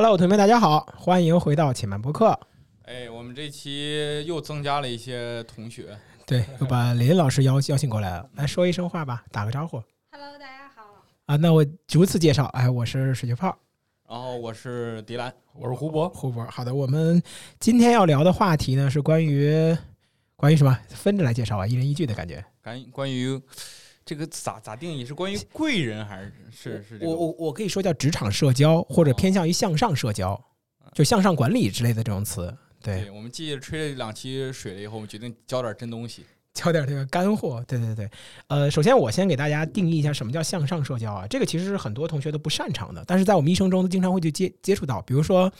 [0.00, 2.38] Hello，同学们，大家好，欢迎回到且慢播客。
[2.84, 9.82] 哎，我们这期又增加了一些同学， 对，又把林老师邀邀请过来了，来说一声话吧，打个招呼
[10.12, 10.84] Hello，大家好。
[11.26, 11.34] 啊。
[11.34, 13.58] 那我逐次介绍，哎，我是水球炮，
[14.08, 16.08] 然后我是迪兰，我是胡博。
[16.10, 16.46] 胡博。
[16.46, 17.20] 好的，我们
[17.58, 19.76] 今天要聊的话题呢是关于
[20.36, 20.78] 关于什么？
[20.90, 22.44] 分着来介绍啊，一人一句的感觉。
[22.62, 23.36] 关关于
[24.08, 25.04] 这个咋咋定义？
[25.04, 27.10] 是关于贵人还是是是这个？
[27.10, 30.42] 我我我可以说叫职场社交，或者偏向于向上社交，
[30.94, 32.56] 就向上管理之类的这种词。
[32.80, 36.24] 对，对，我们继吹了两期水了以后，我们决定教点真东西。
[36.54, 37.62] 教点这个干货。
[37.68, 38.10] 对对对，
[38.46, 45.52] 呃，首先我先给大家定义一下什么叫向上社交啊，这个其实是很多同学都不擅长的，但是在我们一生中都经常会去接接触到，比如说，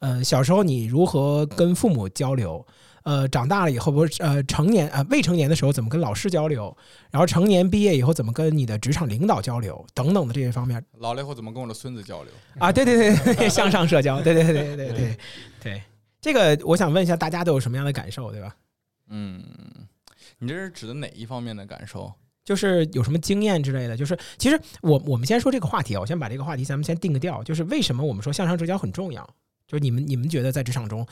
[0.00, 2.66] 呃，小时候你如何跟父母交流。
[3.04, 6.76] 呃，长大了以后不是呃成年呃未成年的时候怎么跟老师交流，
[7.10, 12.32] 然后成年毕业以后怎么跟你的职场领导交流等等的这些方面老了以后怎么跟我的孙子交流？
[12.58, 15.18] 啊，对对对对，向上社交，对对对对对对
[15.62, 15.82] 对，
[16.20, 18.54] 这个我想问一下大家都有什么样的感受，对吧？
[19.08, 19.42] 嗯，
[20.38, 22.12] 你这是指的哪一方面的感受？
[22.44, 29.22] 就是有什么经验之类的，就是其实我我们先说这个话题啊，我先把这个话题咱们先定个调，就是为什么我们说向上社交很重要？
[29.66, 31.06] 就是你们你们觉得在职场中，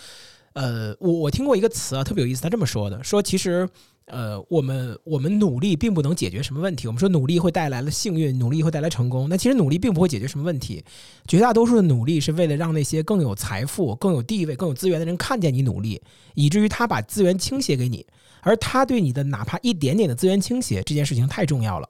[0.54, 3.68] 呃，我我听过一个词啊，特别有意思，他这么说的，说其实
[4.06, 10.84] 呃，我们我们努力并不能解决什么问题，我们说努力会带来了幸运，努力会带来成功，那其实努力并不会解决什么问题，
[11.28, 16.02] 绝大多数的努力是为了让那些更有财富、更有地位、更有资源的人看见你努力，
[16.34, 18.04] 以至于他把资源倾斜给你。
[18.42, 21.88] 而他对你的哪怕一点点的资源倾斜，这件事情太重要了。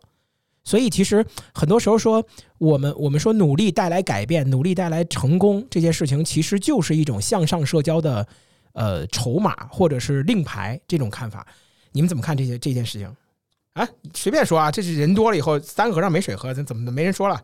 [0.64, 1.24] 所以其实
[1.54, 2.22] 很多时候说
[2.58, 8.26] 我们我们说努力带来改变，努力带来成功这件事情，其实就是一种向上社交的
[8.72, 11.46] 呃筹码或者是令牌这种看法。
[11.92, 13.16] 你们怎么看这些这件事情？
[13.74, 17.40] 啊，随便说啊，这是人多了以后三个和尚没水喝，怎怎么没人说了？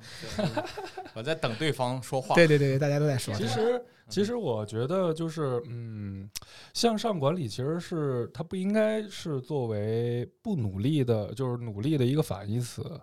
[1.14, 2.34] 我在等对方说话。
[2.34, 3.32] 对对对，大家都在说。
[3.34, 6.28] 其实，其实我觉得就是，嗯，
[6.74, 13.00] 向上管理其实是它不应该是作为不努力的，就是努力的一个反义词。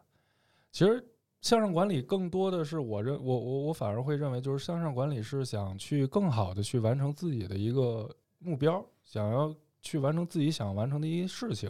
[0.72, 1.03] 其实
[1.43, 8.09] 向上管理更多的是我认我我我反而会认为，就是向上管理是想去更好的去完成自己的一个
[8.39, 11.69] 目标，想要去完成自己想完成的一些事情，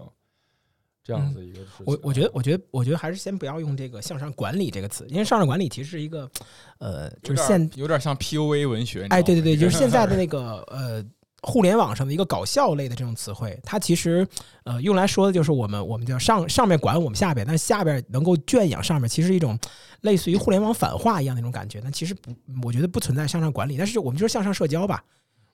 [1.04, 1.86] 这样子一个事情。
[1.88, 6.30] 我我觉得，我觉得，我觉得还是先不要用这个向上管理这个词，因为向上管理其实是一个，
[6.78, 9.00] 呃，就是有现点有点像 PUA 文学。
[9.00, 11.04] 你知道哎，对对对，就是现在的 那个呃，
[11.44, 14.28] 互联网上的一个搞笑类的这种词汇，它其实
[14.64, 19.58] 呃用来说的就是我们我们叫上上面管我们下边，但下边能够圈养上面，其实一种
[20.02, 21.80] 类似于互联网反话一样那种感觉。
[21.84, 22.32] 那其实不，
[22.64, 25.04] 我觉得不存在向上管理，但是我们就是向上社交吧。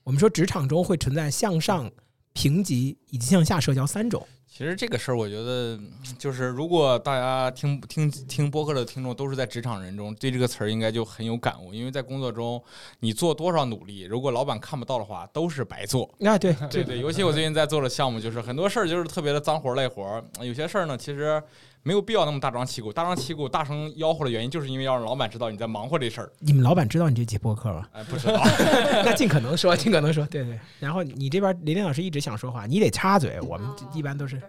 [0.02, 1.90] 我们说职场中会存在向上
[2.32, 4.26] 评级以及向下社交三种。
[4.52, 11.72] 其实这个事儿，我觉得嗯就是，如果大家听听听播客的听众都是在职场人中，对这个词儿应该就很有感悟。
[11.72, 12.62] 因为在工作中，
[12.98, 16.04] 你做多少努力，如果老板看不到的话，都是白做。
[16.20, 21.40] 啊，对对对，尤其我最近在做的项目，就是很多事儿就是特别的脏活累活，有些事儿呢，其实
[21.82, 22.92] 没有必要那么大张旗鼓。
[22.92, 26.30] 大张旗鼓、大声吆喝的原因，就是因为要让老板知道你在忙活这事儿。
[26.38, 27.88] 你们老板知道你这期播客吗？
[27.92, 28.42] 哎，不知道，
[29.04, 30.58] 那尽可能说，尽可能说，对对。
[30.78, 34.40] 然后你这边林林老师一直想说话，你得插嘴，我们哦一般都是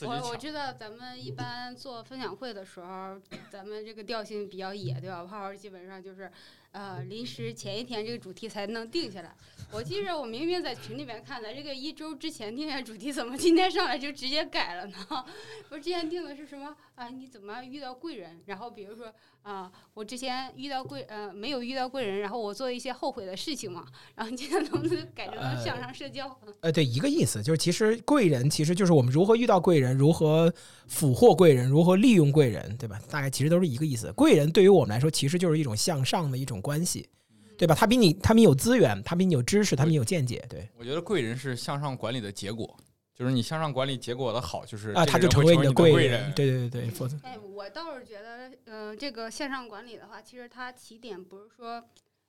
[0.00, 0.36] 我我。
[0.36, 3.16] 知道咱们一般做分享会的时候，
[3.48, 5.24] 咱们这个调性比较野，对吧？
[5.24, 6.28] 泡泡基本上就是，
[6.72, 9.34] 呃，临时前一天这个主题才能定下来。
[9.70, 14.96] 我记着我明明在群里面看的，这个一周之前定下主题，怎么今天上来就直接改了呢？
[15.70, 17.08] 我之前定的是什么啊？
[17.08, 18.40] 你怎么遇到贵人？
[18.46, 19.10] 然后比如说
[19.42, 23.86] 啊，我之前遇到贵呃没有遇到贵人，然后我做一些后悔的事情嘛。
[24.14, 26.38] 然后今天能不能改成呃向上社交？
[26.60, 30.52] 呃，对，一个意思，就是其实贵人其实就是我们如何遇到贵人，如何
[30.86, 33.00] 俘获贵人，如何利用贵人，对吧？
[33.10, 34.12] 大概其实都是一个意思。
[34.12, 37.10] 贵人对于我们来说，其实就是一种向上的一种关系，
[37.58, 37.74] 对吧？
[37.74, 42.74] 他比你，他比你有资源，他比你有知识，他比你有见解，对我觉得贵人是向上管理的结果，
[43.14, 51.84] 就是你向上管理结果的好，就是啊，他就成为你的贵贵人，对对对对，否则哎，我倒是觉得，呃，这个向上管理的话，其实它起点不是说，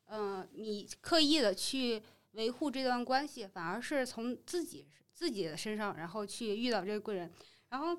[0.08, 2.02] 呃，你刻意的去
[2.34, 7.32] 维护这段关系，反而是从自己自己的身上，然后去遇到这个贵人。
[7.70, 7.98] 然后，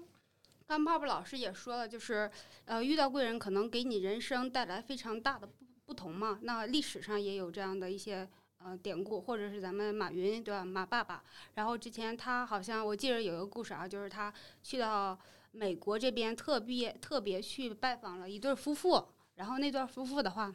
[0.66, 2.31] 刚泡泡老师也说了，就是，
[2.64, 6.38] 呃，遇到贵人可能给你人生带来非常大的不不同嘛。
[6.42, 8.28] 那历史上也有这样的一些。
[8.58, 10.64] 呃，典故或者是咱们马云对吧？
[10.64, 11.22] 马爸爸，
[11.52, 14.32] 然后之前他好像我记得有一个故事啊，就是他
[14.62, 15.19] 去到
[15.50, 20.54] 美国这边特别特别去拜访了一对夫妇，然后那对夫妇的话，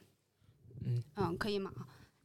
[1.17, 1.71] 嗯可以吗？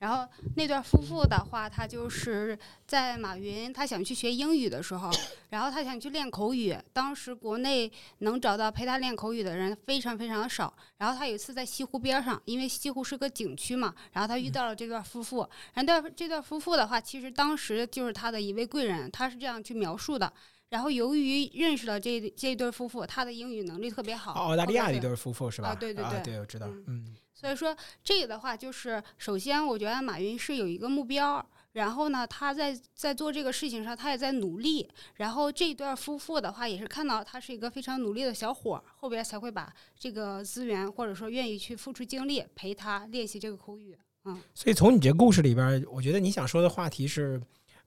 [0.05, 5.11] 然后那对夫妇的话，他就是在马云他想去学英语的时候，
[5.49, 6.77] 然后他想去练口语。
[6.93, 10.71] 当时国内能找到陪他练口语的人非常非常的少。
[10.99, 15.49] 然后他有一次在西湖边上，因为西湖是个景区嘛，然后他遇到了这对夫妇。
[15.73, 20.31] 然后这对夫妇的话，其实当时就是他的一位贵人，他是这样去描述的。
[20.69, 24.33] 然后由于认识了这这对夫妇，他的英语能力特别好。
[24.33, 25.69] 澳大利亚的一对夫妇是吧？
[25.69, 27.17] 啊，对对对，对，我知道，嗯。
[27.44, 34.88] 所以说这个的话，就是首先我觉得马云是有一个目标，然后呢，他在在做这个事情上，他也在努力。
[35.17, 43.94] 然后这一对夫妇的话，也是看到他是一个非常努力的小伙儿，后边才会把这个资源或者说愿意去付出精力陪他练习这个口语。
[44.25, 44.41] 嗯。
[44.55, 47.38] 所以从你这故事里边，我觉得你想说的话题是，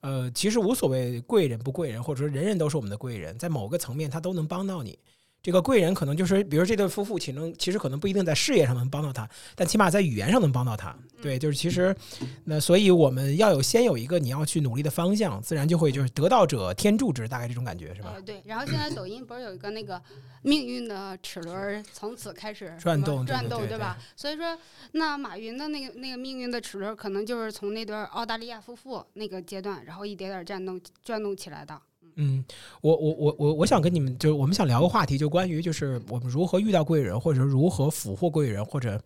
[0.02, 5.00] 呃，其实无所谓贵人不贵人，或者说人人都是我们的贵人，在某个层面他都能帮到你。
[5.44, 10.94] 这个贵人可能就是，比如这对夫妇，其能其实可能不一定在事业上能帮到他，但起码在语言上能帮到他。
[11.22, 11.96] 对，就是其实，
[12.44, 18.16] 那所以我们要有先有一个你要去努力的方向，自然就会就是得道者天助之，大概这种感觉是吧？
[18.26, 18.42] 对。
[18.46, 20.02] 然后现在抖音不是有一个那个
[20.42, 23.98] 命运的齿轮从此开始转动转动，对吧？
[24.18, 24.58] 所以说，
[24.92, 31.82] 那马云的那个那个命运的齿轮，可能就是从那对澳大利亚夫妇那个阶段，然后一点点转动转动起来的。
[32.18, 32.44] 嗯，
[32.82, 39.00] 我我我我我想跟你们就是我们想聊个话题，就关于就是我们如何遇到贵人，或者如何俘获贵人，或者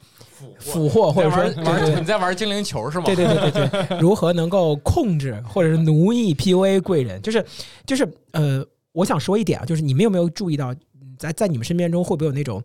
[0.59, 1.47] 俘获，或者说
[1.99, 3.03] 你在玩精灵球是吗？
[3.05, 7.21] 对对对对对， 如何能够控制或者是奴役 PUA 贵人？
[7.21, 7.45] 就是
[7.85, 10.73] 就是呃，我想说一点啊，就是你们有没有注意到，
[11.19, 12.63] 在在你们身边中会不会有那种？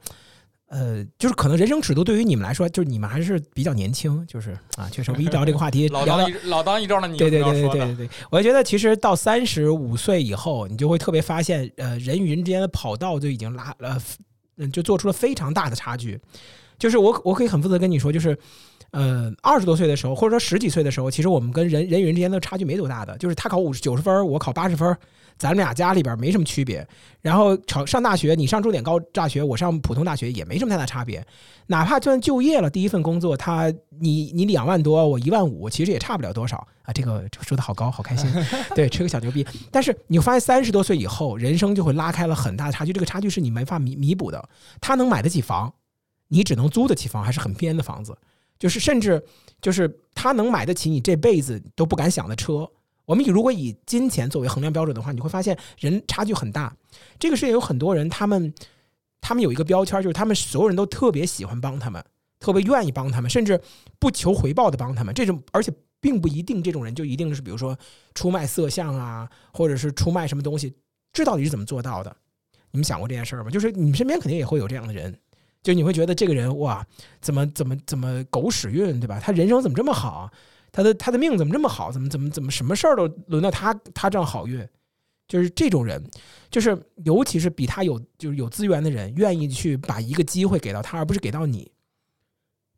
[0.68, 13.96] 呃，就是可能人生尺度对于你们来说，就是你们还是比较年轻，就是啊，确实，我们一聊这个话题，老当老当益壮的你，对对对对对我觉得其实到三十五岁以后，你就会特别发现，呃，人与人之间的跑道就已经拉呃，
[14.56, 16.20] 嗯，就做出了非常大的差距。
[16.78, 18.36] 就是我我可以很负责跟你说，就是，
[18.90, 24.96] 呃，二十多岁的时候，或者说十几岁的时候，其实我们跟人人与人之间的差距没多大的，就是他考五十九十分，我考八十分。
[25.38, 26.86] 咱们俩家里边没什么区别，
[27.20, 31.24] 然后上上大学，你上重点高大学，我上普通大学也没什么太大差别。
[31.66, 36.92] 哪怕就算就业了，第一份工作，他你你两万多，我一万五，其实也差不了多少啊。
[36.92, 38.30] 这个说的好高，好开心，
[38.74, 39.46] 对，吹个小牛逼。
[39.70, 44.48] 但是你发现三十多岁以后，人生就会拉开了很大的差距，这个差距是你没法弥弥补的。
[44.80, 45.70] 他能买得起房，
[46.28, 48.16] 你只能租得起房，还是很偏的房子，
[48.58, 49.22] 就是甚至
[49.60, 52.66] 就是他能买得起你这辈子都不敢想的车。
[53.06, 56.76] 我们以如果以金钱作为衡量标准的话，你会发现人差距很大。
[57.19, 58.53] 这个世界有很多人，他们
[59.20, 62.05] 他们有一个标签，就是他们所有人都特别喜欢帮他们，
[62.38, 63.61] 特别愿意帮他们，甚至
[63.99, 65.14] 不求回报的帮他们。
[65.14, 67.79] 这种而且并不一定这种人就一定是比如说
[68.14, 70.75] 出卖色相啊，或者是出卖什么东西。
[71.12, 72.14] 这到底是怎么做到的？
[72.73, 73.50] 你们想过这件事儿吗？
[73.50, 75.17] 就是你们身边肯定也会有这样的人，
[75.62, 76.87] 就你会觉得这个人哇，
[77.20, 79.19] 怎么怎么怎么狗屎运，对吧？
[79.19, 80.31] 他人生怎么这么好？
[80.72, 81.90] 他的他的命怎么这么好？
[81.90, 84.66] 怎么怎么怎么什么事儿都轮到他他这样好运？
[85.28, 86.02] 就是这种人，
[86.50, 91.70] 就是尤其是比他有就是有资源的人，愿意去把一个机会给到他，而不是给到你。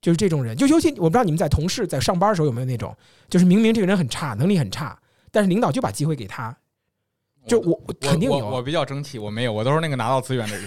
[0.01, 2.97] 就是这种人，就尤其我不知道你们在同事在上班的时候有没有那种，
[3.29, 4.99] 就是明明这个人很差，能力很差，
[5.31, 6.57] 但是领导就把机会给他。
[7.47, 10.67] 就我肯定有，我比较争气，我没有，我都是那个拿到资源的人。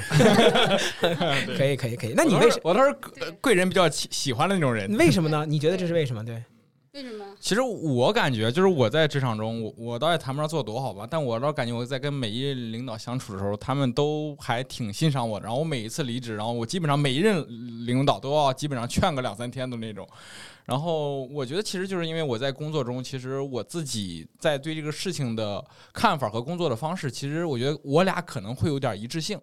[1.58, 2.94] 可以可以可以，那你为什我都是
[3.40, 4.96] 贵人比较喜喜欢的那种人？
[4.98, 5.46] 为什么呢？
[5.48, 6.24] 你觉得这是为什么？
[6.24, 6.44] 对。
[6.94, 7.26] 为什么？
[7.40, 15.46] 其实我感觉，就是我在职场中，我我倒也谈不上做多好吧，但我倒感觉我在跟每一任领导相处的时候，他们都还挺欣赏我的。
[15.46, 17.46] 然后我每一次离职，然后我基本上每一任
[17.86, 20.06] 领导都要基本上劝个两三天的那种。
[20.66, 29.40] 然后我觉得，其实就是因为我在工作中，其实我自己在对这个事情的看法和工作的方式，其实我觉得我俩可能会有点一致性。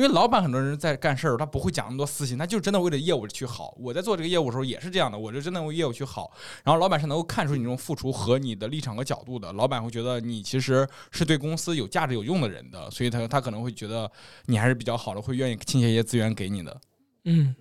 [0.00, 3.76] 因为老板很多人在干事儿，他不会讲那么多私心，他就真的为了业务去好。
[3.78, 6.32] 我在做这个业务的时候也是这样的，我就真的为业务去好。
[6.64, 14.10] 然后老板是能够看出你这种付出和你的立场和角度的，老板会觉得你其实是对公司有价值有用的人的，所以他他可能会觉得
[14.46, 16.80] 你还是比较好的，会愿意倾斜一些资源给你的。
[17.26, 17.54] 嗯，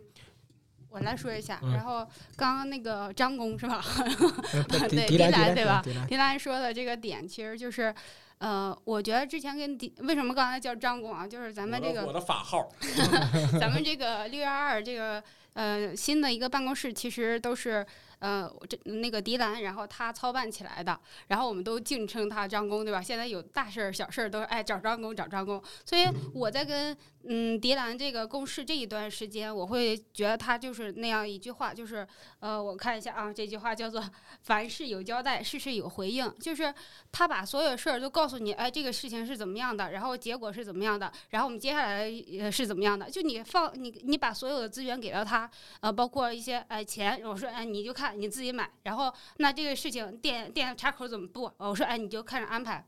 [0.88, 3.84] 我来说一下，然后刚刚那个张工是吧？
[4.88, 5.84] 对，迪兰对吧？
[6.08, 7.94] 迪兰说的这个点其实就是。
[8.40, 11.26] 呃，我觉得之前跟迪为什么刚才叫张工啊？
[11.28, 12.68] 就是咱们这个我的法号，
[13.60, 17.86] 咱们这个六幺二这个呃新的一个办公室，其实都是。
[18.20, 20.98] 呃，这那个迪兰，然后他操办起来的，
[21.28, 23.02] 然后我们都敬称他张工，对吧？
[23.02, 32.08] 现在有大事儿、小事儿都哎找张工找张工，所以我在跟嗯迪兰这个共事这一段时间，我会觉得他就是那样一句话，就是
[32.40, 34.02] 呃，我看一下啊，这句话叫做
[34.44, 36.74] “凡事有交代，事事有回应”，就是
[37.12, 38.30] 他把所有事儿都告诉。
[38.30, 42.08] 诉你，哎，这个事情是怎么样的，然后结果是怎么样的，然后我们接下来
[42.40, 45.50] 呃是怎么样的，就你放你你把所有的资源给到他，
[45.80, 52.86] 呃，包括一些哎钱，我说哎你就看你自己买，然后那这个事情电电插口怎么布，我说哎你就看着安排。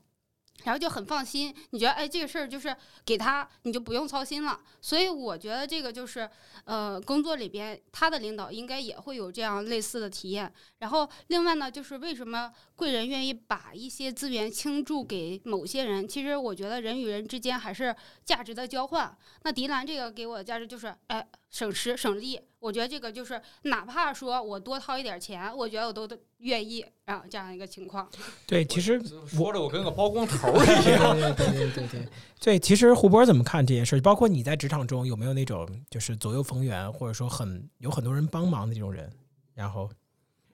[0.64, 4.60] 然后就很放心，你觉得哎，这个事儿就是给他，你就不用操心了。
[4.80, 6.28] 所以我觉得这个就是，
[6.64, 10.52] 呃，工作里边他的领导应该也会有这样类似的体验。
[10.78, 16.06] 然后另外呢，就是为什么贵人愿意把一些资源倾注给某些人？
[16.06, 19.18] 其实我觉得人与人之间还是价值的交换。
[19.42, 22.38] 那迪兰这个给我的价值就是，哎，省时省力。
[22.62, 28.08] 我觉得这个就是，哪怕说我多掏一点钱，我觉得我都都愿意啊，这样一个情况。
[28.46, 31.12] 对，其实说着我跟个包工头一样。
[31.16, 32.08] 对对对对对对，
[32.40, 34.00] 对，其实胡波怎么看这件事？
[34.00, 39.12] 包括你在职场中有没有那种就是左右逢源，或者说很有很多人帮忙的这种人？
[39.54, 39.90] 然后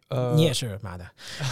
[0.08, 1.06] 呃，你也是妈的，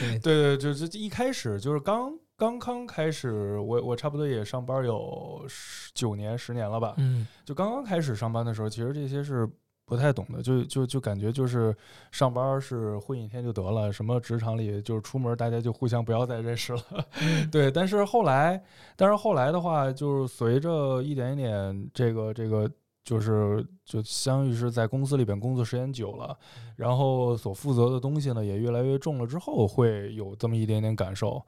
[0.00, 9.46] 对对对，就是一开始就是刚刚刚开始，我我差不多也上班有十九年十年了吧，嗯就刚刚开始上班的时候，其实这些是
[9.84, 11.76] 不太懂的，就就就感觉就是
[12.12, 16.82] 上班是混一天就得了，什么职场里就是出门大家就互相不要再认识了，
[17.50, 17.72] 对。
[17.72, 18.62] 但是后来，
[18.94, 22.70] 但是后来的话，就是随着一点一点这个这个。
[23.08, 26.38] 就是就相当于是在公司里边工作时间久了，
[26.76, 31.42] 然后所负责的东西呢也越来越重了之后，会有这么一点点感受。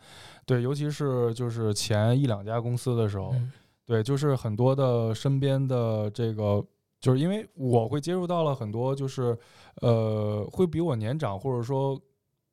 [0.46, 3.52] 对，尤其是就是前一两家公司的时候，嗯
[3.84, 6.64] 对，就是很多的身边的这个，
[6.98, 9.36] 就是因为我会接触到了很多，就是
[9.82, 12.00] 呃，会比我年长，或者说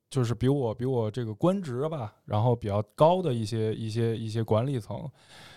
[0.09, 5.09] 就是比我比我这个官职吧，然后比较高的一些一些一些管理层，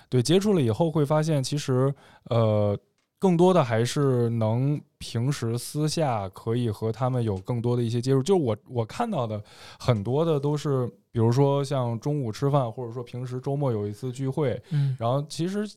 [0.09, 1.92] 对，接触了以后会发现，其实
[2.26, 2.78] 呃。
[3.21, 9.41] 更多的还是能平时私下可以和他们有更多的一些接触，就是我我看到的
[9.79, 14.97] 很多的都是，比如说像中午吃饭，或者说平时周末有一次聚会，嗯。
[14.99, 15.71] 然后其实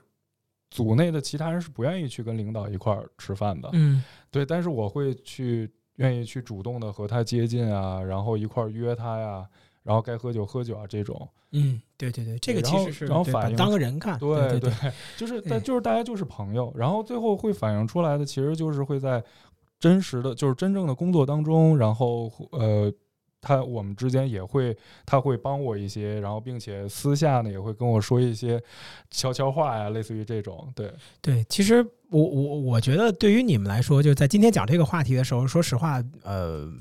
[0.72, 4.02] 组内的其他人是不愿意去跟领导一块儿吃饭的，嗯。
[4.32, 9.46] 对，但是我会去愿意去主动的和他接近啊，然后一块儿约他呀，
[9.84, 14.72] 然后该喝酒喝酒啊这种，嗯，对对对，这个其实是然后反映当个人看，对对对，
[15.18, 19.24] 就是但就是大家就是朋友，然后最后会反映出来的，其实就是会在
[19.80, 22.92] 真实的，就是真正的工作当中，然后呃，
[23.42, 24.75] 他我们之间也会，
[25.06, 28.62] 他会帮我一些，然后并且私下呢也会跟我说一些
[29.12, 36.72] 悄悄话呀，类似于这种，对，对，其实我我我觉得对于你们来说，就在今天讲这个话题的时候，说实话，呃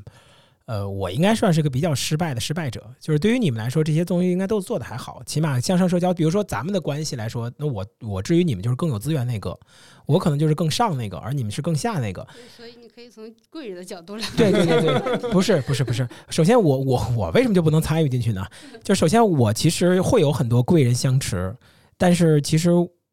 [0.67, 2.85] 呃，我应该算是个比较失败的失败者。
[3.01, 9.59] 就是对于你们来说，这些东西应该都做的还好，起码向上社交，比如说咱们的关系来说，那我我至于你们就是更有资源那个，
[10.07, 12.27] 我可能就是更上那个，而你们是更下那个。
[12.57, 14.27] 所以你可以从贵人的角度来。
[14.37, 16.09] 对对对对，不是不是不是。
[16.31, 18.47] 首先我我我为什么就不能参与进去呢？
[18.83, 21.55] 就首先我其实会有很多贵人相持，
[21.99, 22.71] 但是其实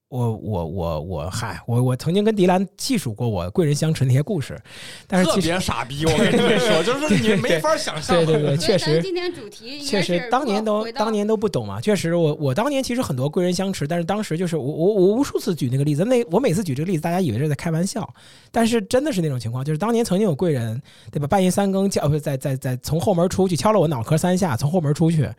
[0.09, 4.59] 我我我我嗨，我我曾经跟迪兰细数过我贵人相持那些故事，
[5.05, 8.15] 但是特别傻逼，我跟你们说，就是你没法想象。
[8.25, 18.11] 对对对， 确实所以咱今天主题确实当年都当年都不懂嘛，确实我我当年其实很多贵人相持，但是当时就是我我我无数次举那个例子，那我每次举这个例子，大家以为是在开玩笑，
[18.51, 25.29] 但是真的是那种情况，就是当年曾经有贵人对吧，半夜三更叫不是在在在从后门出去敲了我脑壳三下，从后门出去，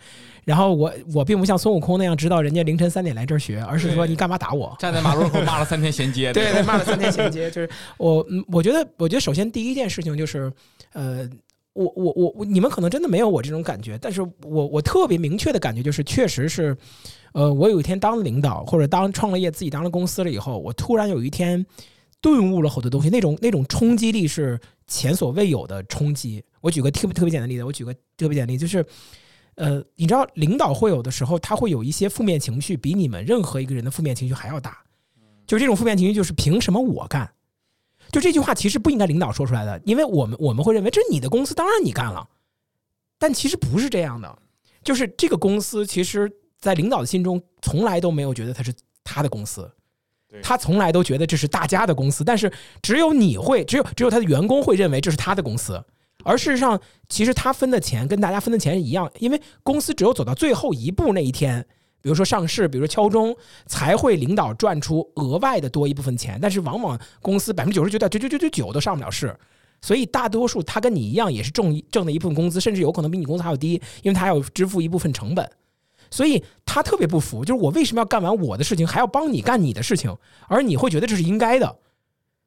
[0.45, 4.60] 然后我我并不像孙悟空那样知道人家凌晨三点来这儿学，而是说你干嘛打我？
[4.79, 10.53] 站在马路口骂了三天衔接， 对对，骂了三天衔接，就是我，嗯，我觉得，我觉得首先第一件事情就是，
[10.93, 11.29] 呃，
[11.73, 16.77] 我我我我，你们可能真的没有我这种感觉，但是我我特别明确的感觉就是，确实是，
[17.33, 21.65] 呃，我有一天当了领导或者当创了业，自己当了公司了以后，我突然有一天
[22.21, 26.43] 顿悟了好多东西，那种那种冲击力是前所未有的冲击。
[26.61, 28.85] 我举个特别特别简单的例子，我举个特别简单的例子，就是。
[29.57, 34.79] 呃，你知道，领导会有的时候，他会有一些负面情绪，比你们任何一个人的负面情绪还要大。
[35.47, 37.31] 就这种负面情绪，就是凭什么我干？
[38.11, 42.29] 就这句话其实不应该领导说出来的，因为我们我们会认为这是你的公司，当然你干了，
[43.19, 44.39] 但其实不是这样的。
[44.83, 48.73] 就是这个公司，其实在领导的心中从来都没有觉得它是
[49.05, 49.71] 他的公司，
[50.43, 55.85] 他从来都觉得这是大家的公司，但是只有你会，只有只有他的员工会认为这是他的公司。
[56.25, 61.65] 而事实上，其实他分的钱跟大家分的钱是一样，因为公司只有走到最后一步那一天，
[62.03, 63.37] 比如说上市，比如说敲钟，
[63.67, 66.39] 才会领导赚出额外的多一部分钱。
[66.41, 69.35] 但是往往公司百分之九十九点九九九九九都上不了市，
[69.81, 75.51] 所以大多数他跟你一样也是挣挣的一部分工资，甚至有可能比你工资还要低，因为他要支付一部分成本。
[76.13, 80.13] 所以他特别不服，就是我为什么要干完我的事情，还要帮你干你的事情，
[80.49, 81.77] 而你会觉得这是应该的，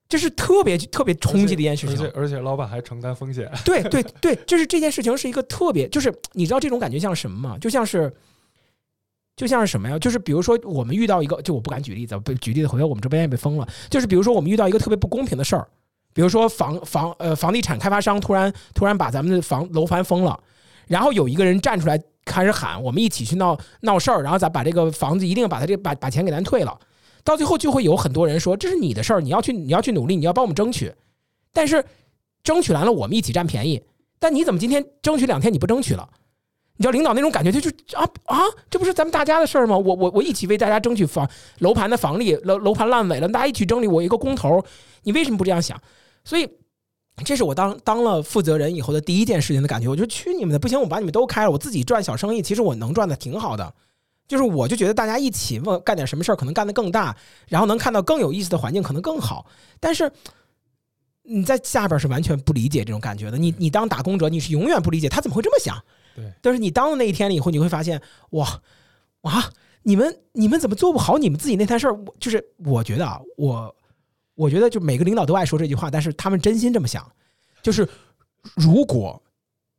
[0.10, 2.14] 这是特别特别冲击的一件事情而且。
[2.16, 7.58] 而且老板还承担风险，对对 对，就是这件事情是一个特别，就是你知道这种感觉像什么吗？
[7.60, 8.14] 就像是
[9.36, 9.98] 就像是什么呀？
[9.98, 13.68] 就是比如说我们遇到一个，就我不敢举例子，被举例子回头我们这边也被封了。
[13.90, 15.68] 就是比如说我们遇到一个特别不公平的事儿，
[16.14, 20.40] 比如说房房呃房地产开发商突然突然把咱们的房楼盘封了，
[20.86, 26.78] 然后有一个人站出来开始喊，我们一起去闹闹事儿，然后咱把这个房子一定把他这把把钱给咱退了。
[27.24, 30.94] 到最后就会有很多人说这是你的事儿，你要去你要去努力，你要帮我们争取。
[31.52, 31.84] 但是
[32.44, 33.82] 争取完了，我们一起占便宜。
[34.20, 36.10] 但你怎么今天争取两天你不争取了？
[36.76, 38.40] 你知道领导那种感觉，就是啊啊，
[38.70, 39.78] 这不是咱们大家的事儿吗？
[39.78, 43.88] 我我我一起为大家争取房楼盘的房利，楼楼盘烂尾了，大家一起争取。
[43.88, 44.64] 我一个工头，
[45.04, 45.80] 你为什么不这样想？
[46.24, 46.50] 所以
[47.24, 49.88] 这是我当当了负责人以后的第一件事情的感觉。
[49.88, 53.74] 我就去你们的，不行，我把你们都开了，我自己赚小生意，其实我能赚的挺好的。
[54.34, 57.16] 就是我就觉得大家一起问干点什么事儿，可能干得更大，
[57.48, 59.46] 然后能看到更有意思的环境，可能更好。
[59.80, 60.12] 但是
[61.22, 63.38] 你在下边是完全不理解这种感觉的。
[63.38, 65.80] 你你当打工者，你是永远不理解他怎么会这么想。
[66.16, 68.60] 对，但是你当了那一天了以后，你会发现，哇
[69.22, 69.52] 哇，
[69.84, 71.94] 你们你们怎么做不好你们自己那摊事儿？
[71.94, 73.76] 我就是我觉得啊，我
[74.34, 77.10] 我觉得就每个领导都爱说这句话，但是他们真心这么想，
[77.62, 77.88] 就是
[78.56, 79.22] 如果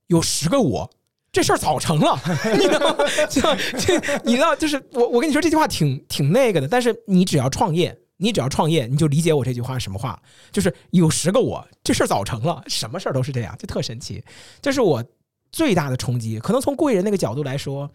[0.06, 0.88] 有十个我，
[1.34, 2.18] 这事儿早成了，
[2.56, 3.04] 你知道吗？
[3.28, 3.42] 就
[3.78, 10.18] 就你知道，就是我我跟你说这句话挺挺那个的，但是你只要创业，你只要创业，你就理解我这句话是什么话，
[10.52, 14.24] 就是有十个我，这事儿早成了，什么事儿都是这样，就特神奇，
[14.62, 15.04] 这是我。
[15.52, 17.88] 最大的冲击，可能从贵人那个角度来说，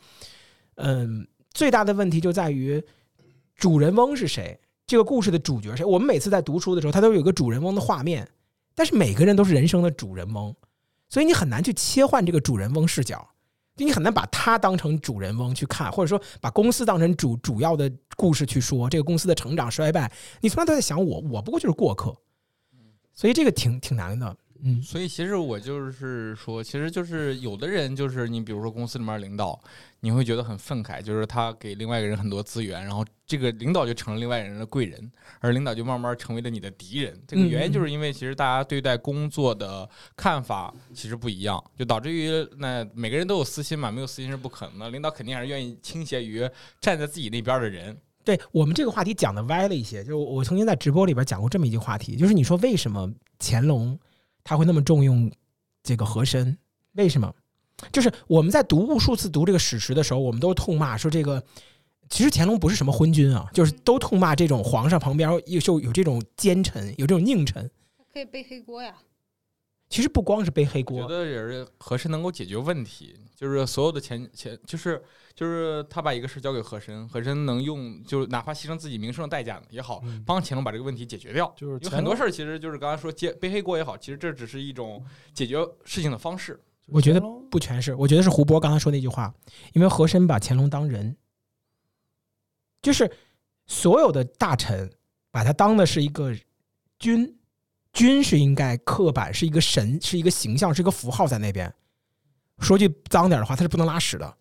[0.75, 2.81] 嗯，最大的问题就在于
[3.57, 5.83] 主人翁是谁，这个故事的主角谁。
[5.83, 8.25] 我们每次在读书的时候，他都有个主人翁的画面，
[8.73, 10.55] 但是每个人都是人生的主人翁，
[11.09, 13.27] 所以你很难去切换这个主人翁视角，
[13.75, 20.11] 就你很难把他当成主人翁去看，或者说把公司当成主主要的故事去说这个公司的成长衰败。
[20.39, 22.15] 你从来都在想我，我不过就是过客，
[23.13, 24.37] 所以这个挺挺难的。
[24.61, 29.59] 嗯，所以其实我就是说，其实就是有的人就是你，比如说公司里面领导，
[30.01, 37.17] 你会觉得很愤慨，就是他给另外一个人很多资源，然后这个领导就成了另外一个人的贵人，而领导就慢慢成为了你的敌人。
[37.25, 44.89] 这个原因就是因为其实大家对待工作的看法其实不一样，就导致于那每个人都有私心嘛，没有私心是不可能的。
[44.89, 46.49] 领导肯定还是愿意倾斜于
[46.81, 47.97] 站在自己那边的人。
[48.25, 53.97] 对我们这个话题讲的歪了一些，就我曾经在直播里边讲过这么一句话题，就是你说为什么乾隆？
[54.49, 55.31] 他会那么重用
[55.83, 56.57] 这个和珅，
[56.93, 57.31] 为什么？
[57.91, 61.43] 就是我们在读无数次读这个史实的时候，我们都痛骂说这个，
[62.09, 67.69] 其实乾隆不是什么昏君啊，就是都痛骂这种皇上旁边有就有这种奸臣，有这种佞臣，
[68.11, 68.95] 可以背黑锅呀。
[69.87, 74.99] 其实不光是背黑锅，我觉得也是和珅能够解决问题，就是所有的前前，就是
[75.39, 81.49] 就是他把一个事交给和珅，和珅能用，就是哪怕牺牲自己名声的代价也好，帮乾隆把这个问题解决掉。
[81.55, 85.01] 就是有很多事儿，其实就是刚才说接背黑锅也好，其实这只是一种
[85.33, 86.59] 解决事情的方式。
[86.87, 89.33] 我觉得不全是，我觉得是胡波刚才说那句话，
[89.71, 91.15] 因为和珅把乾隆当人，
[92.81, 93.09] 就是
[93.65, 94.91] 所有的大臣
[95.31, 96.35] 把他当的是一个
[96.99, 97.35] 君。
[97.91, 101.73] 君是应该刻板，是一个神，是一个形象，是一个符号在那边。
[102.59, 104.37] 说句脏点的话，他是不能拉屎的，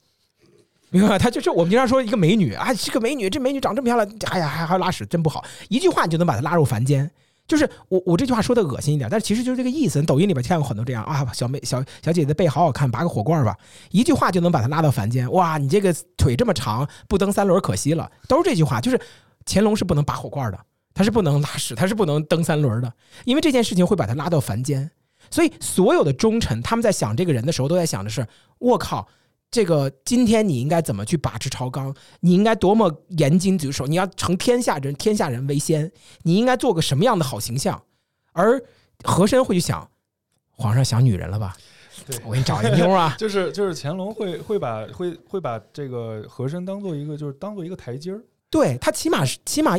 [0.91, 1.19] 明白吗？
[1.19, 5.45] 他就是我们经常说一个美女啊，是个美女，这美女长这么漂亮，哎呀，还还拉屎，真不好。
[5.69, 7.11] 一句话你就能把她拉入凡间。
[7.47, 10.03] 就是我我这句话说的恶心一点，但是其实就是这个意思。
[10.03, 13.57] 抖音里边见过很多这样啊，小妹小小姐姐的背好好看，拔个火罐吧，
[13.91, 15.31] 一句话就能把她拉到凡间。
[15.33, 18.11] 哇，你这个腿这么长，不蹬三轮可惜了。
[18.27, 19.01] 都是这句话，就是
[19.47, 20.59] 乾隆是不能拔火罐的。
[20.93, 22.93] 他是不能拉屎，他是不能蹬三轮的，
[23.25, 24.91] 因为这件事情会把他拉到凡间。
[25.31, 28.27] 所以所有的忠臣，他们在想这个人的时候，都在想的是：
[28.59, 29.07] 我靠，
[29.51, 31.95] 这个今天你应该怎么去把持朝纲？
[32.21, 33.87] 你应该多么严谨举手？
[33.87, 35.91] 你要成天下人，天下人为先，
[36.23, 37.83] 你应该做个什么样的好形象？
[38.33, 38.63] 而
[39.05, 39.91] 和珅会去想，
[40.51, 41.57] 皇上想女人了吧？
[42.07, 43.15] 对我给你找一个妞啊！
[43.19, 48.23] 就是就是乾隆会会把会会把这个和珅当做一个就是当做一个台阶儿。
[48.51, 49.79] 对他起码是起码。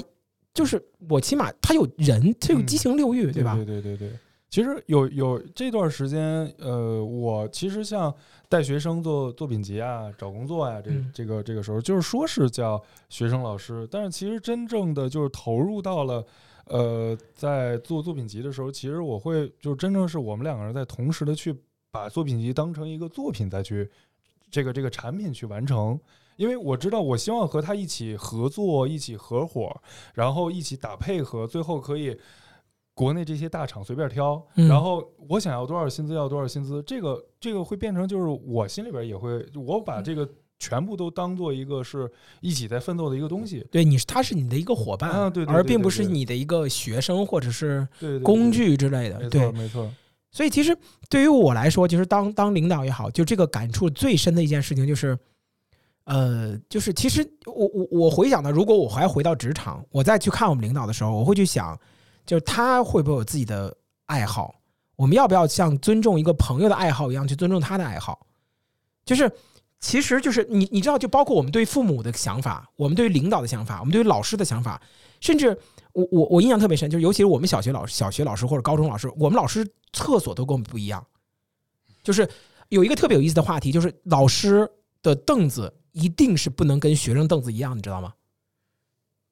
[0.51, 3.53] 就是我起码他有人，他有七情六欲，对吧？
[3.53, 4.12] 对对对对。
[4.49, 8.13] 其实有有这段时间，呃，我其实像
[8.47, 16.25] 带学生做作品集啊、找工作啊，这这个这个时候，就是说是叫学生老师，但是其实真正的就是投入到了，
[16.65, 21.55] 呃，在做作品集的时候，其实我会就真正是我们两个人在同时的去
[21.91, 23.88] 把作品集当成一个作品再去
[24.49, 25.99] 这个这个产品去完成。
[26.38, 29.69] 因为我知道，我希望和他一起合作，一起合伙，
[30.13, 32.17] 然后一起打配合，最后可以
[32.99, 34.45] 国内这些大厂随便挑。
[34.53, 43.65] 然后我想要多少薪资，要多少薪资，这个这个会变成就是我心里边也会，我把这个全部都当做一个是一起在奋斗的一个东西。
[43.71, 47.88] 对，你是他是你的一个伙伴，对，而并不是你的一个学生或者是
[48.21, 49.29] 工具之类的。
[49.29, 49.89] 对，没错。
[50.29, 50.77] 所以其实
[51.09, 55.17] 对于我来说，就是当当领导也好，就这个感触最深的一件事情就是。
[56.05, 61.79] 呃，就是其实我我我回想到，如果我还回到职场，我再去看我们领导的时候，我会去想，
[62.29, 64.53] 就是他会不会有自己的爱好？
[64.95, 68.27] 我们要不要像尊重一个朋友的爱好一样去尊重他的爱好？
[69.03, 69.31] 就是，
[69.79, 74.79] 其实就是你你知道，就包括我们对父母的想法，我们对于领导的想法，我们对于老师的想法，
[75.19, 75.57] 甚至
[75.93, 81.03] 我我我印象特别深，就是尤其是我们小学老、小学老师或者高中老师，我们老师厕所都跟我们不一样。
[82.03, 82.29] 就是
[82.67, 84.69] 有一个特别有意思的话题，就是老师
[85.01, 88.13] 的凳子一定是不能跟学生凳子一样，你知道吗？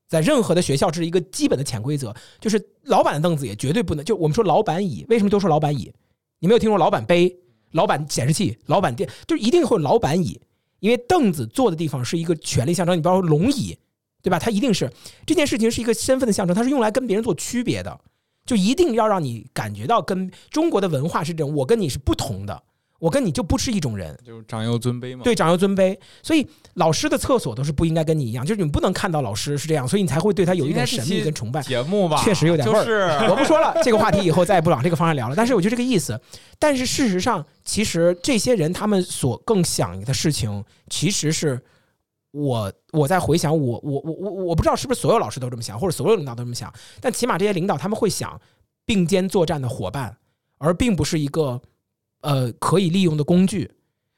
[0.07, 4.05] 在任何的学校，这是一个基本的潜规则，就是老板的凳子也绝对不能。
[4.05, 5.91] 就我们说老板椅，为什么都说老板椅？
[6.39, 7.35] 你没有听说老板杯、
[7.71, 10.39] 老板显示器、老板电，就一定会有老板椅，
[10.79, 12.95] 因为凳子坐的地方是一个权力象征。
[12.95, 13.77] 你比方说龙椅，
[14.21, 14.39] 对吧？
[14.39, 14.91] 它一定是
[15.25, 17.99] 这件事情是一个身份的象征，它是用来跟别人做区别的，
[18.45, 22.63] 就一定要让你感觉到跟中国的文化是这种，我跟你是不同的，
[22.99, 24.17] 我跟你就不是一种人。
[24.25, 25.23] 就是长幼尊卑嘛。
[25.23, 25.97] 对，长幼尊卑。
[26.21, 31.59] 所以老师的厕所都是不应该跟你一样，就是你不能看到老师是这样，所以你才会对他有一点神秘跟崇拜。
[31.61, 35.35] 节目吧，确实有点味儿就是 我不说了，这个话题以后再也不往这个方向聊了。
[35.35, 36.19] 但是我就这个意思。
[36.59, 41.59] 但是事实上，其实这些人他们所更想的事情，其实是
[42.31, 48.39] 我我在回想我我我我我不知道是不是所有老师都这么想，或者所有领导都这么想，但起码这些领导他们会想
[48.85, 50.15] 并肩作战的伙伴，
[50.59, 51.59] 而并不是一个
[52.21, 53.71] 呃可以利用的工具。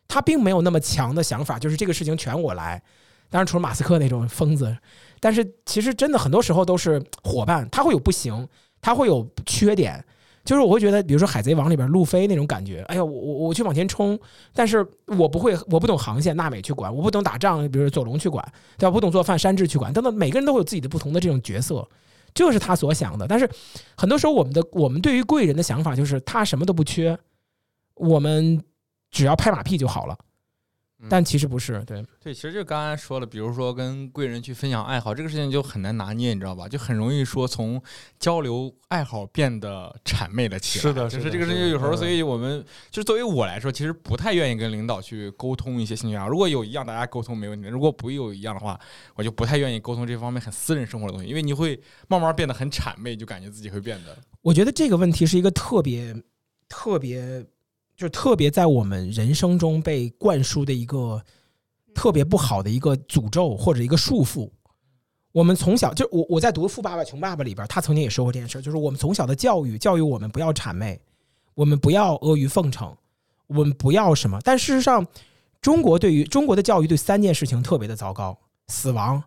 [0.10, 2.82] 他并没有那么强的想法，就是这个事情全我来。
[3.30, 4.76] 当然，除了马斯克那种疯子，
[5.22, 8.46] 但是其实真的很多时候都是伙伴，他会有不行，
[8.82, 10.04] 他会有缺点。
[10.44, 14.20] 就是我会觉得，比如说《海贼王》里边路飞那种感觉，哎呀，我我我去往前冲，
[14.52, 18.44] 但是我不会，我不懂航线，娜美去管；我不懂打仗，比如说佐龙去管，
[18.76, 18.92] 对吧？
[18.92, 21.88] 不懂做饭，山治去管，等等，每个人都会有自己的不同的这种角色，
[22.34, 23.28] 这是他所想的。
[23.28, 23.48] 但是
[23.96, 27.16] 很多时候，我们的我们对于贵人的想法就是他什么都不缺，
[27.96, 28.60] 我们
[29.12, 30.18] 只要拍马屁就好了。
[31.10, 36.68] 但其实不是，对对，其实就刚才说了，比如说跟贵人去分享爱好这个事情就很难拿捏，你知道吧？
[36.68, 37.82] 就很容易说从
[38.20, 40.82] 交流爱好变得谄媚了起来。
[40.82, 46.28] 是的就是这个事情有时候，所以我们就是作为我来说，其实不太愿意跟领导去沟通一些兴趣爱好。
[46.28, 48.78] 如果有一样，大家沟通没问题；如果不有一样的话，
[49.16, 56.14] 我就不太愿意沟通这方面很私人生活的东西，因为你会慢慢变得很谄媚，就感觉自己会变得我觉得这个问题是一个特别
[56.68, 57.46] 特别，
[58.00, 61.22] 就是特别在我们人生中被灌输的一个
[61.94, 64.50] 特别不好的一个诅咒或者一个束缚。
[65.34, 70.98] 我们从小就我我在读《富爸爸穷爸爸》里边，他曾经也说过这件事儿，就是我们从小的教育教育我们不要谄媚，
[71.54, 72.96] 我们不要阿谀奉承，
[73.48, 74.40] 我们不要什么。
[74.46, 75.06] 但事实上，
[75.62, 79.22] 中国对于中国的教育对三件事情特别的糟糕：死亡，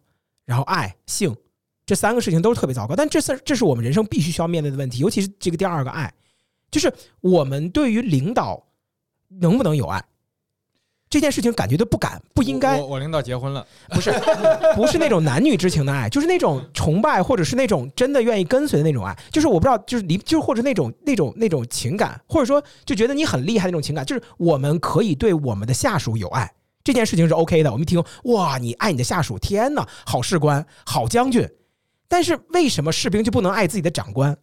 [0.47, 1.37] 然后爱、性，
[1.85, 2.97] 这三个事情都是特别糟糕。
[2.97, 6.11] 但这是这是我们人生必须需要面对的问题，尤其是这个第二个爱，
[6.73, 8.67] 就是我们对于领导
[9.29, 10.05] 能不能有爱
[11.09, 12.87] 这件事情，感觉都不敢，不应该我。
[12.87, 14.11] 我领导结婚了，不是，
[14.75, 19.15] 不是那种男女之情的爱，就是那种崇拜，或者是那种真的愿意跟随的那种爱。
[19.31, 26.51] 就是我不知道，就是离，就是或者那种那种那种情感，或者说就觉得你很厉害的那种情感，就是我们可以对我们的下属有爱，
[26.83, 27.71] 这件事情是 OK 的。
[27.71, 31.47] 我们一听，哇，你爱你的下属，天哪，好士官，好将军。
[32.09, 34.35] 但是为什么士兵就不能爱自己的长官？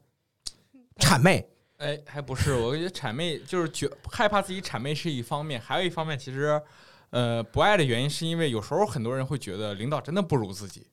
[0.99, 1.47] 谄媚，
[1.79, 6.61] 哎，还不是，我觉得谄媚就是觉害怕自己谄媚是一方面，还有一方面其实，
[7.09, 10.87] 呃，不爱的原因是因为有时候很多人会觉得领导真的不如自己，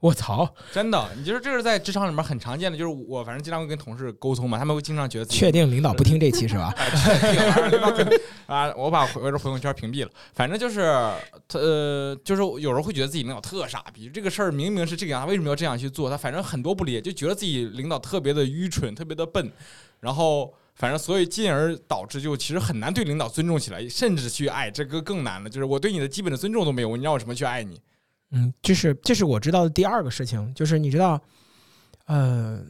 [0.00, 6.74] 我操，真的，你就是这是在职场里面很常见的，就是我反正经常会跟同事沟通嘛，他们会经常觉得确定领导不听这期是吧？
[8.46, 10.10] 啊，我把回我这朋友圈屏蔽了。
[10.34, 10.82] 反正就是，
[11.48, 16.10] 他呃，就是有时候会觉得自己领导特傻逼，这个事儿明明是这个样，他为什么要这样去做？
[16.10, 19.50] 他反正很多不理解，就觉得自己领导特别的愚蠢，特别的笨，
[20.04, 25.48] 然后反正所以进而导致就其实很难对领导尊重起来，甚至去爱，这个更难了。
[25.48, 27.80] 就是我对你的基本的尊重都没有，你让我怎么去爱你？
[28.32, 31.18] 嗯，这是这是我知道的第二个事情，就是你知道，
[32.04, 32.62] 呃，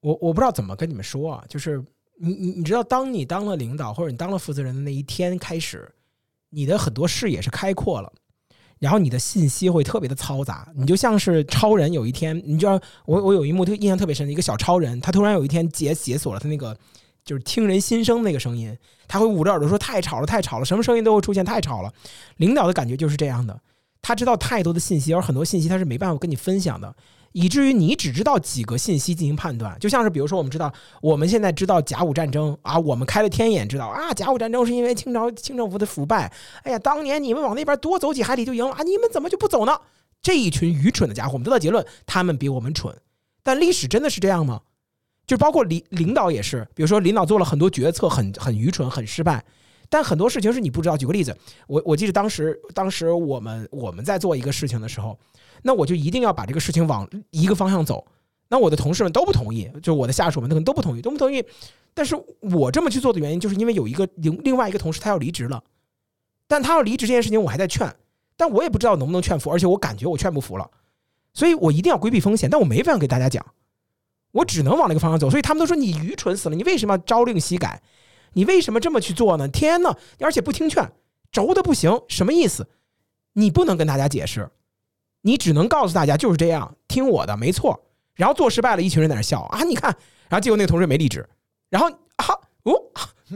[0.00, 1.84] 我我不知道怎么跟你们说啊，就是
[2.20, 5.92] 你你你知道，当你当了领导或者你当了负责人的那一天开始，
[6.50, 8.12] 你的很多视野是开阔了。
[8.78, 11.92] 然后你的信息会特别的嘈杂，你就像是超人。
[11.92, 16.76] 有一天，你知道，我我有一幕特印象特别深的一个小超人，他突然有一天解解锁了他那个
[17.24, 18.76] 就是听人心声那个声音，
[19.08, 21.92] 他会捂着耳朵说太吵了，太吵了，什么声音都会出现，太吵了。
[22.36, 23.58] 领导的感觉就是这样的，
[24.02, 26.94] 他知道太多的信息，而很多信息他是没办法跟你分享的，
[27.38, 29.78] 以至于你只知道几个信息进行判断。
[29.78, 30.72] 就像是比如说，我们知道
[31.02, 36.32] 我们现在知道甲午战争啊，我们开了天眼知道啊，甲午战争是因为清朝清政府的腐败。
[36.62, 39.78] 哎呀，当年你们往那边多走几海里就赢了啊，你们怎么就不走呢？
[40.22, 42.96] 这一群愚蠢的家伙，我们得到结论，他们比我们蠢。
[43.42, 44.62] 但历史真的是这样吗？
[45.26, 49.44] 就包括领领导也是，比如说领导做了很多决策很很愚蠢、很失败，
[49.88, 50.96] 但很多事情是你不知道。
[50.96, 55.18] 举个例子，我我记得当时当时我们我们在做一个事情的时候，
[55.62, 58.06] 那我就一定要把这个事情往一个方向走。
[58.48, 61.44] 那我的同事们都不同意，就我的下属们可能都不同意，都不同意。
[61.94, 65.64] 但是我这么去做的原因，就是因为有一个另另外一个同事他要离职了，
[66.46, 67.92] 但他要离职这件事情我还在劝，
[68.36, 70.70] 但我也不知道能不能劝服，而且我感觉我劝不服了，
[71.32, 73.44] 所以我一定要规避风险，但我没法给大家讲，
[74.30, 75.28] 我只能往那个方向走。
[75.28, 77.82] 所以他们都说你愚蠢死了，你为什么要朝令夕改？
[78.36, 79.48] 你为什么这么去做呢？
[79.48, 80.92] 天呐，而且不听劝，
[81.32, 82.68] 轴的不行，什么意思？
[83.32, 84.50] 你不能跟大家解释，
[85.22, 87.82] 你只能告诉大家就是这样，听我的，没错。
[88.14, 89.90] 然后做失败了，一群人在那笑啊，你看，
[90.28, 91.26] 然后结果那个同事没离职，
[91.70, 92.26] 然后啊，
[92.64, 92.74] 哦，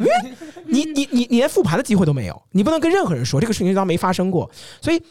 [0.67, 4.51] 你你你你连复盘的机会都没有，你不能跟任何人说这个事情就当没发生过。
[4.83, 5.03] 所以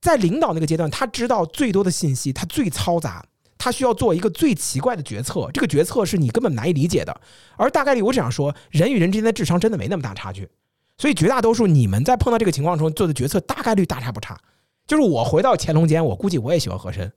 [0.00, 3.24] 在领导那个阶段，他知道最多的信息，他最嘈杂，
[3.62, 7.20] 他需要做一个最奇怪的决策，这个决策是你根本难以理解的。
[7.58, 10.48] 而大概率，我只想说，人与人之间的智商真的没那么大差距，
[10.96, 14.40] 所以绝大多数你们在碰到这个情况中做的决策，大概率大差不差。
[14.86, 17.12] 就是我回到乾隆间，我估计我也喜欢和珅。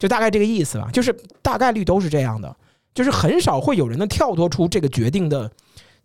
[0.00, 2.56] 就大概这个意思吧，就是大概率都是这样的，
[2.92, 5.48] 就是很少会有人能跳脱出这个决定的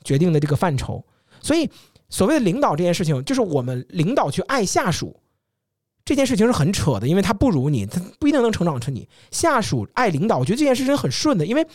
[0.04, 1.04] 决定的这个范畴。
[1.42, 1.68] 所以，
[2.10, 5.20] 所谓的领导这件事情，就是我们领导去爱下属
[6.06, 9.08] 这件事情是很扯的，因为他不如你，他不一定能成长成你。
[9.32, 11.66] 下属爱领导，我觉得这件事情很顺的，因为。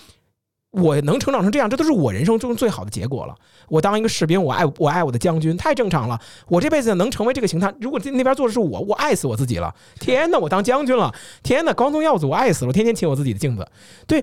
[0.70, 3.34] 我能成长成这样，这都是我人生中最好的结果了。
[3.68, 6.20] 我当一个士兵，我爱我爱我的将军，太正常了。
[6.46, 9.74] 我这辈子能成为这个形态，如果那边做的是我，我爱死我自己了。
[9.98, 11.10] 天哪，我当将军了！
[11.42, 12.68] 天哪，光宗耀祖，我爱死了。
[12.68, 13.66] 我天天亲我自己的镜子。
[14.06, 14.22] 对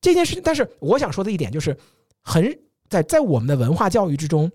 [0.00, 1.76] 这件事情，但是我想说的一点就是，
[2.22, 4.50] 很在在我们的文化教育之中，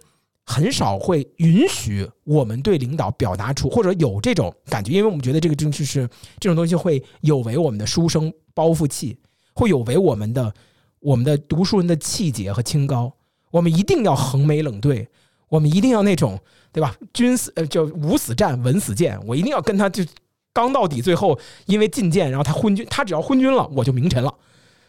[0.46, 6.08] 很少会允许我们对领导表达出或者有这种感觉，因为我们觉得这个正是
[6.40, 9.18] 这种东西会有违我们的书生包袱气，
[9.54, 10.54] 会有违我们的。
[11.02, 13.16] 我们的读书人的气节和清高，
[13.52, 15.08] 我们一定要横眉冷对，
[15.48, 16.38] 我们一定要那种，
[16.74, 16.94] 对吧？
[17.14, 20.04] 军死呃，就武死战，文死谏，我一定要跟他就
[20.52, 24.30] 刚到底，最后因为进谏，然后他昏君，他只要昏君了，我就名臣了；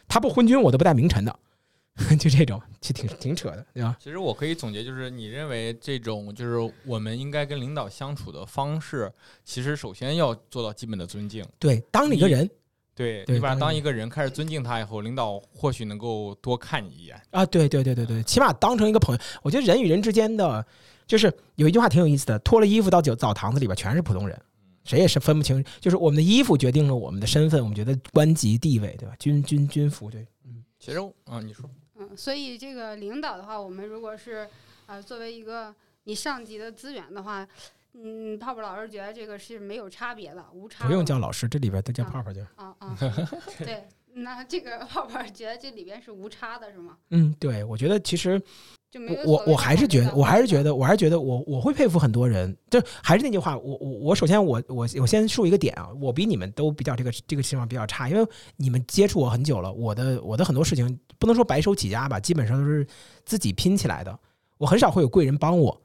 [0.09, 1.39] 他不昏君，我都不带名臣的。
[2.19, 3.97] 就这种，就挺挺扯的，对吧？
[4.01, 9.13] 其实我可以总结，就是你认为这种就是我们应该跟领导相处的方式，
[9.45, 11.45] 其实首先要做到基本的尊敬。
[11.59, 12.49] 对，当你一个人。
[12.93, 17.47] 对你把当一个人开始尊敬他以后，领导或许能够多看你一眼啊！
[17.47, 19.23] 对对对对对，起码当成一个朋友。
[19.43, 20.63] 我觉得人与人之间的，
[21.07, 24.39] 就是有一句话挺有意思的：脱了衣服到酒澡堂子里边全是普通人，
[24.85, 25.65] 谁也是分不清。
[25.81, 29.15] 就是我们的衣服决定了我们的身份，我们觉得官级地位，对吧？
[29.19, 30.63] 军军军服，对，嗯。
[30.79, 34.49] 其实啊，你说，嗯，所以这个领导的话，我们如果是
[34.87, 35.73] 呃作为一个
[36.05, 37.47] 你上级的资源的话。
[37.93, 40.87] 嗯，泡泡老师觉得这个是没有差别的，无差。
[40.87, 42.41] 不用叫老师，这里边都叫泡泡就。
[42.55, 42.97] 啊啊，
[43.59, 43.83] 对，
[44.13, 46.97] 那这个泡泡觉得这里边是无差的，是吗？
[47.09, 48.41] 嗯，对，我觉得其实
[48.90, 49.22] 就没有。
[49.24, 52.57] 我我还是觉得，我还是觉得，我还是觉得，我我会佩服很多人。
[52.70, 58.26] 就还是那句话，我我我首先我我我先说一个点啊，我比你们都比较这个这个情况比较差，因为
[58.57, 62.87] 你们接触我很久了，我的我的很多事情不能说白手起家吧，基本上都是
[63.24, 64.18] 自己拼起来的，
[64.59, 65.81] 我很少会有贵人帮我，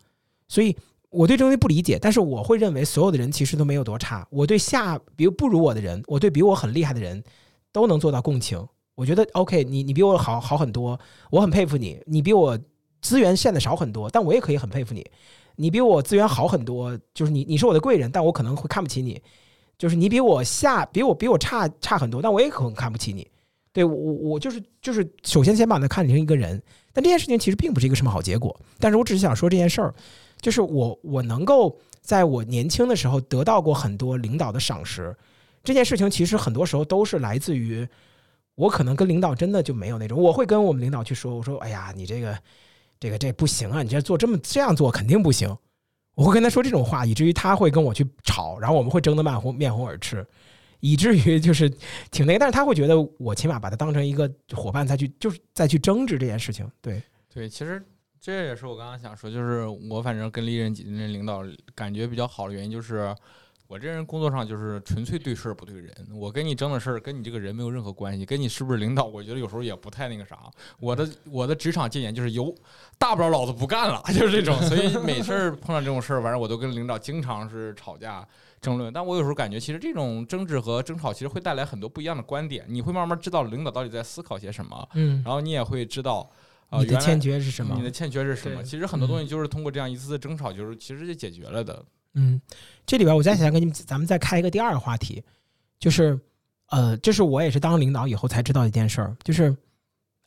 [0.47, 0.75] 所以。
[1.11, 4.27] 我对这东西不理解，但是我会认为所有的人其实都没有多差。
[4.29, 7.23] 我对下比如不如我的人，我对比我很厉害的人，
[7.71, 8.61] 都能做到共情。
[8.95, 10.99] 我觉得 OK，你你比我好好很多，
[11.31, 12.01] 我很佩服你。
[12.05, 12.59] 你比我
[13.05, 15.05] 资源现在少很多，但我也可以很佩服你。
[15.55, 19.21] 你比我资源好很多，就是你你是我的贵人，但我可能会看不起你。
[19.77, 23.27] 就是你比我下比我比我差差很多，但我也可能看不起你。
[23.71, 26.61] 对我我就是就是首先先把他看成一个人，
[26.93, 28.59] 但这件事情其实并不是一个什么好结果。
[28.79, 29.93] 但是我只是想说这件事儿。
[30.41, 35.15] 就是我，我能够在我年轻的时候得到过很多领导的赏识，
[35.63, 37.87] 这件事情其实很多时候都是来自于
[38.53, 42.37] 我可能跟领导真的就没有那种，我会跟我们领导去说，我说，哎呀，你这个，
[43.05, 45.55] 这个这不行啊，你这做这么这样做肯定不行，
[46.15, 50.25] 我会跟他说这种话，以至于他会跟我去吵，然后我们会争得面红面红耳赤，
[50.79, 51.69] 以至于就是
[52.09, 56.99] 挺那个，但是他会觉得我起码把他当成一个伙伴再去，就是再去争执这件事情，对
[57.31, 57.79] 对，其实。
[58.21, 61.43] 这也是我刚刚想说，就是我反正跟历任几任领导
[61.75, 63.15] 感觉比较好的原因，就是
[63.67, 65.91] 我这人工作上就是纯粹对事儿不对人。
[66.13, 70.37] 我跟你争的事儿跟你这个人没有任何关系，跟你是不是领导，我觉得有时候也不太那个啥。
[70.79, 72.53] 我的我的职场禁言就是有
[72.97, 74.61] 大不了老子不干了， 就是这种。
[74.63, 78.27] 所以每次碰到这种事儿，反正我都跟领导经常是吵架
[78.61, 78.93] 争论。
[78.93, 82.65] 但我有时候感觉，其实这种争执和争吵其实会带来很多不一样的观点。
[82.67, 86.29] 你会慢慢知道领导到底在思考些什么，嗯，然后你也会知道。
[86.79, 87.75] 你的欠缺是什么？
[87.77, 88.61] 你的欠缺是什么？
[88.61, 91.81] 其实很多东西就是通过这样一次次争吵，就是其实就解决了的。
[92.15, 92.41] 嗯，
[92.85, 95.23] 这里边我再想跟你们，咱们再开一个第二个话题，
[95.79, 96.19] 就是
[96.69, 99.55] 呃，这是我也是当领导以后才知道一件事儿，就是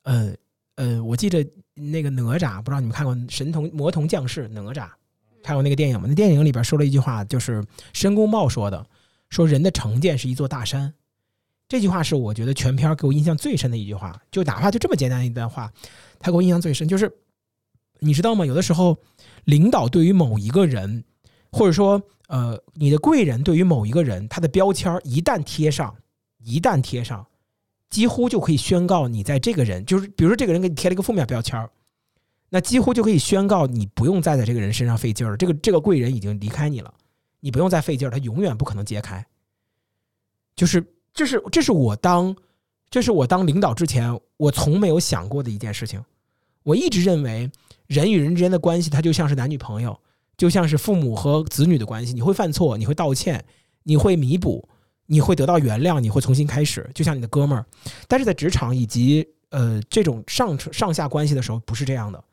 [0.05, 0.33] 呃
[0.77, 4.89] 呃，我记得那个哪吒，不知道你们看过《神童魔童降世》哪吒，
[5.43, 6.07] 看过那个电影吗？
[6.07, 8.87] 那电影里边说了一句话，就是申公豹说的，
[9.31, 10.93] 说人的成见是一座大山。
[11.69, 15.73] 这句话是我觉得全片给我印象最深的一句话，就哪怕就这么简单一段话，
[16.19, 16.87] 他给我印象最深。
[16.89, 17.13] 就是
[17.99, 18.47] 你知道吗？
[18.47, 18.97] 有的时候，
[19.45, 21.05] 领导对于某一个人，
[21.51, 25.97] 或者说呃，你的贵人对于某一个人，他的标签一旦贴上，
[26.39, 27.27] 一旦贴上，
[27.89, 31.69] 几乎就可以宣告你在这个人，就是比如说这个人给你贴了一个负面标签，
[32.51, 35.37] 那几乎就可以宣告你不用再在这个人身上费劲儿了。
[35.37, 36.93] 这个这个贵人已经离开你了，
[37.41, 39.25] 你不用再费劲儿，他永远不可能揭开。
[40.55, 40.85] 就是
[41.15, 42.37] 这是这是我当
[42.91, 46.05] 这是我当领导之前，我从没有想过的一件事情。
[46.63, 47.51] 我一直认为
[47.87, 49.99] 人与人之间的关系，它就像是男女朋友，
[50.39, 52.15] 就像是父母和子女的关系。
[52.15, 53.45] 你会犯错，你会道歉，
[53.83, 54.67] 你会弥补，
[55.05, 57.67] 你会得到原谅，你会重新开始，就像你的哥们儿。
[58.07, 62.25] 但是在职场以及呃这种上上下关系的时候，不是这样的。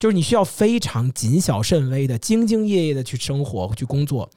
[0.00, 4.28] 就是你需要非常谨小慎微的、兢兢业业的去生活、去工作，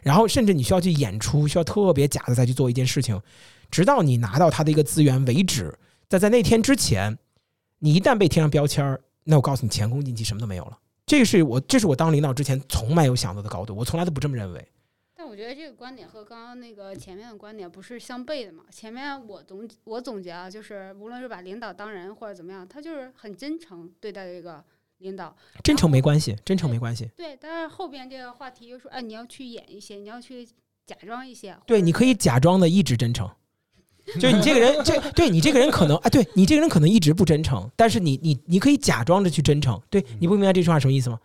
[0.00, 3.20] 然后甚至你需要去演出，需要特别假的再去做一件事情，
[3.68, 5.76] 直到你拿到他的一个资源为止。
[6.06, 7.18] 但在那天之前，
[7.80, 10.78] 你一旦被贴上标签儿，那我告诉你，前功尽弃，什么都没有了。
[11.08, 14.68] 这个是我，这是我当领导之前从没有想到的高度，我从来都不这么认为。
[15.16, 18.64] 但我觉得这个观点和刚刚那个前面的观点不是相悖的嘛？
[18.70, 24.62] 前面我总我总结啊，就是无论是把领导当人或者怎么样，他就是很真诚对待这个
[24.98, 25.34] 领导。
[25.64, 27.10] 真诚没关系，真诚没关系。
[27.16, 30.46] 对，但是后边这个话题又说，哎，你要去演一些，你要去
[30.86, 31.56] 假装一些。
[31.66, 33.28] 对，你可以假装的一直真诚，
[34.20, 39.80] 就是你这个人，这对你这个人可能啊，对你这个人可能一直不真诚，但是你你你可以假装着去真诚。
[39.90, 41.18] 对，你不明白这句话什么意思吗？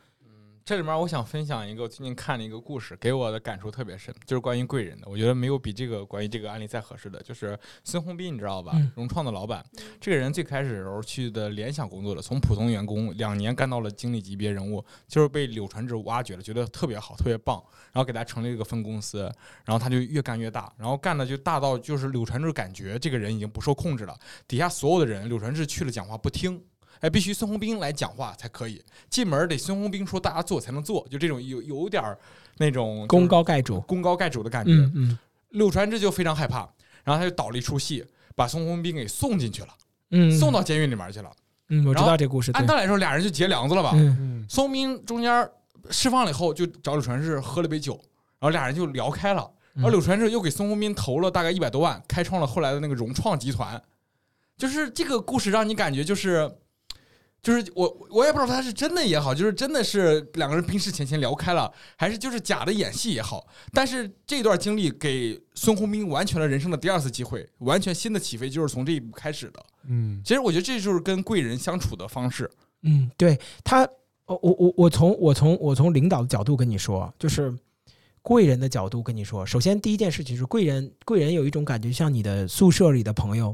[0.66, 5.10] 这里面我想分享一个我最近看的一个故事，给我的感触特别深，就是关于贵人的。
[5.10, 8.90] 我觉得没有比这个关于这个案例再合适的，就是孙宏斌，你知道吧嗯？
[8.96, 19.24] 融创的老板，嗯这个人最开始的时候去的联想工作的，从普通员工两年干到了经理级别人物，就是被柳传志挖掘了，觉得特别好，特别棒，然后给他成立了一个分公司，
[19.66, 26.64] 然后他就越干越大，然后干的就大到就是柳传志感觉这个人已经不受控制了，底下所有的人，柳传志去了讲话不听。
[27.04, 32.18] 哎，必须孙宏斌来讲话才可以，进门得孙宏斌说大家做才能做，就这种有有点儿
[32.58, 33.82] 那种功高盖主。
[33.82, 34.72] 功高盖主的感觉。
[34.72, 36.60] 嗯嗯柳传志就非常害怕，
[37.04, 39.68] 然后他就导了一出戏，把孙宏斌给送进去了，
[40.12, 41.30] 嗯，送到监狱里面去了。
[41.68, 42.54] 嗯，我知道这故事。
[42.54, 43.92] 按道理来说，俩人就结梁子了吧？
[43.96, 45.50] 嗯嗯孙宏斌中间
[45.92, 47.96] 释放了以后，就找柳传志喝了杯酒，
[48.40, 49.52] 然后俩人就聊开了。
[49.74, 53.84] 然后嗯柳传志又给孙宏斌投了大概一百多万，开创了后来的那个融创集团。
[54.58, 56.50] 就是这个故事让你感觉就是。
[57.44, 63.46] 就是我，我也不知道他是真的也好，就是真的是两个人冰释前嫌聊开了，还是就是假的演戏也好。
[63.74, 69.66] 但是这段经历给孙宏斌完全了人生的第二次机会，完全新的起飞就是从这一步开始的。
[69.90, 72.50] 嗯其实我觉得这就是跟贵人相处的方式。
[72.84, 73.86] 嗯，对他，
[74.26, 77.54] 我我我我从我从我从领导的角度跟你说，就是
[78.22, 79.46] 贵人的角度跟你说。
[79.46, 83.54] 首先第一件事情是贵人，贵人有一种感觉像你的宿舍里的朋友，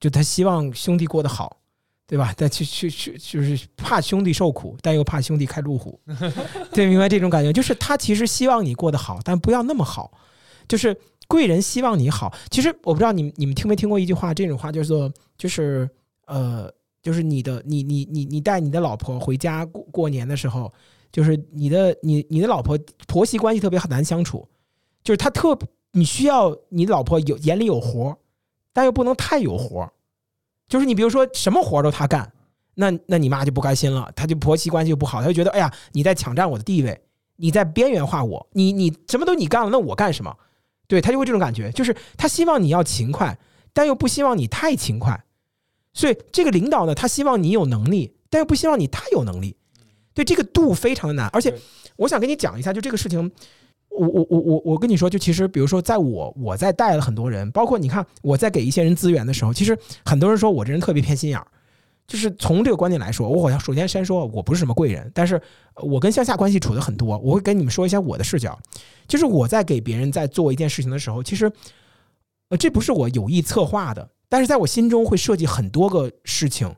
[0.00, 1.60] 就他希望兄弟过得好，
[2.08, 2.34] 对吧？
[2.36, 6.00] 但去去去就是怕兄弟受苦，但又怕兄弟开路虎，
[6.72, 10.10] 对，明白这种感觉，就是他其实希望你过得好，但不要那么好，
[10.66, 10.96] 就是
[11.28, 12.34] 贵人希望你好。
[12.50, 15.88] 其实我不知道你们你们听没听过一句话，这种话叫做就是
[16.26, 16.72] 呃。
[17.00, 20.70] 就是你的，你你你你带你的老婆回家过过年的时候，
[21.12, 24.46] 就是你的你你的老婆婆媳关系特别很难相处，
[25.04, 25.56] 就是她特
[25.92, 28.16] 你需要你老婆有眼里有活儿，
[28.72, 29.92] 但又不能太有活儿，
[30.68, 32.30] 就是你比如说什么活儿都他干，
[32.74, 37.00] 那那你妈就不开心了，她就婆媳关系就不好，她就觉得哎呀你在抢占我的地位，
[37.36, 40.36] 你在边缘化我，你你什么都你干了，那我干什么？
[40.86, 43.38] 对她就会这种感觉，就是她希望你要勤快，
[43.72, 45.24] 但又不希望你太勤快。
[45.94, 49.56] 所以这个领导呢，他希望你有能力，但又不希望你太有能力。
[50.14, 51.52] 对这个度非常的难，而且
[51.96, 53.32] 我想跟你讲一下，就这个事情，
[53.98, 61.46] 我我我我我跟你说，就其实比如说，在我我在带了很多人，包括你看我在给一些人资源的时候，其实很多人说我这人特别偏心眼儿，
[62.06, 65.40] 就是从这个观点来说，我好像首先先说我不是什么贵人，但是
[65.82, 68.58] 我跟向下关系处的很多，我会跟你们说一下我的视角，
[69.08, 71.50] 就是我在给别人在做一件事情的时候，其实
[72.50, 76.72] 呃这不是我有意策划的，但是在我心中会设计很多个事情，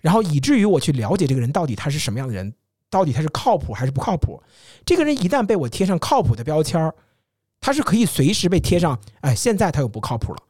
[0.00, 2.54] 然后以至于我去了解这个人到底他是什么样的人，
[2.94, 4.40] 到底他是靠谱还是不靠谱。
[4.86, 6.94] 这个人一旦被我贴上靠谱的标签儿，
[7.60, 10.40] 他是可以随时被贴上，哎，现在他又不靠谱了，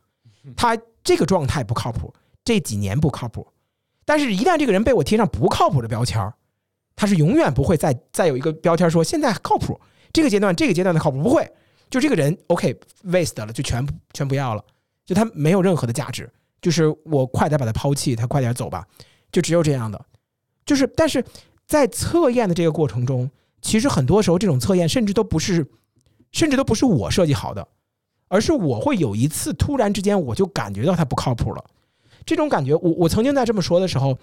[0.55, 2.13] 他这个状态不靠谱，
[2.45, 3.47] 这几年不靠谱。
[4.05, 6.35] 但是，一旦这个人被我贴上不靠谱的标签儿，
[6.95, 9.81] 他是永远不会再再有一个标签说现在靠谱，
[10.13, 11.51] 这个阶段这个阶段的靠谱不会，
[11.89, 14.63] 就这个人 OK waste 了，就全全不要了，
[15.07, 18.87] 就他没有任何的价值，就是我快点把他抛弃，他快点走吧。
[19.33, 20.05] 就只有这样的，
[20.65, 21.25] 就是但是
[21.67, 23.31] 在测验的这个过程中，
[23.63, 25.67] 其实很多时候这种测验甚至都不是，
[26.33, 27.67] 甚至都不是我设计好的，
[28.29, 31.65] 而是我会有一次突然之间我就感觉到它不靠谱了。
[32.27, 34.17] 这种感觉，我我曾经在这么说的时候，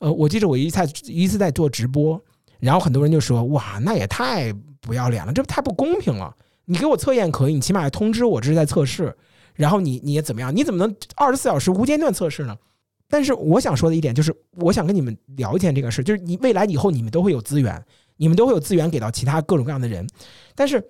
[0.00, 2.20] 呃，我记得我一次在一次在做直播，
[2.58, 6.34] 然后很多人就说：“哇，那也太不要脸了，这太不公平了！
[6.66, 9.16] 你给我测验可以，你起码要通知我这是在测试，
[9.54, 10.54] 然后你你也怎么样？
[10.54, 12.56] 你怎么能二十四小时无间断测试呢？”
[13.08, 17.82] 但是我想说的一点就是，我想跟你们聊一件这个事，就是你未来以后你们都会有资源，
[18.16, 20.06] 你们都会有资源给到其他各种各样的人，
[20.54, 20.82] 但是。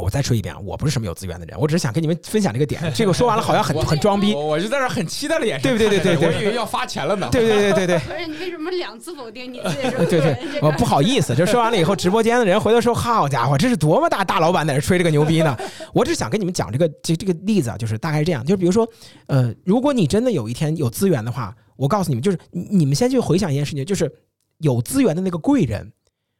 [0.00, 2.80] 我再说一遍啊，我不是什么有资源的人，我只是想跟你们分享这个点。
[2.94, 7.28] 这个说完了好像很 很装逼，我我就在这很期待的眼神，对不对对对对，我以为要发钱了呢。
[7.30, 7.98] 对对对对对。
[7.98, 10.06] 不是你为什么两次否定你自己？
[10.08, 15.56] 对对，我不好意思，就说完了以后，直播间的人回头说：“好家伙，这是多么大大老板在这吹这个牛逼呢？”
[15.92, 18.88] 我只是想跟你们讲这个这这个例子啊，就是大概是这样，就是比如说，
[19.26, 24.10] 呃，如果你真的有一天有资源的话，我告诉你们，就是你们先去回想一件事情，就是
[24.58, 25.92] 有资源的那个贵人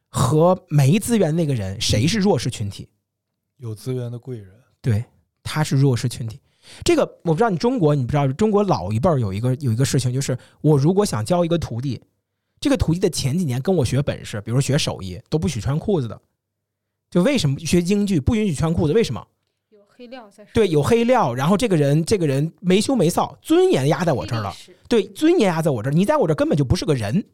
[0.09, 2.89] 和没资源的那个人，谁是弱势群体？
[3.63, 4.49] 有资源的贵人，
[4.81, 5.05] 对，
[5.41, 6.41] 他是弱势群体。
[6.85, 12.01] 这个我不知道，你中国你不知道，中国老一辈儿有一个有一个事情，就是我如果想教一个徒弟，
[12.59, 16.21] 这个徒弟的前几年跟我学本事，比如学手艺，都不许穿裤子的。
[17.09, 18.93] 就为什么学京剧不允许穿裤子？
[18.93, 19.25] 为什么？
[19.71, 20.45] 有黑料在。
[20.53, 21.33] 对，有黑料。
[21.33, 24.53] 然后这个人，这个人没羞没臊，尊严压在我这儿了。
[24.89, 27.25] 对，尊严压在我这儿，你在我这儿根本就不是个人。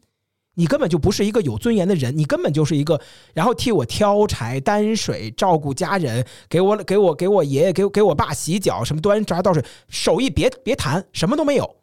[0.59, 2.99] 你根本就不是一个有尊严的人，你根本就是一个，
[3.33, 11.77] 然后替我挑柴担水，照顾家人，给我给我给我爷爷给给我爸洗脚，什么端茶倒水，手艺别别谈，什么都没有，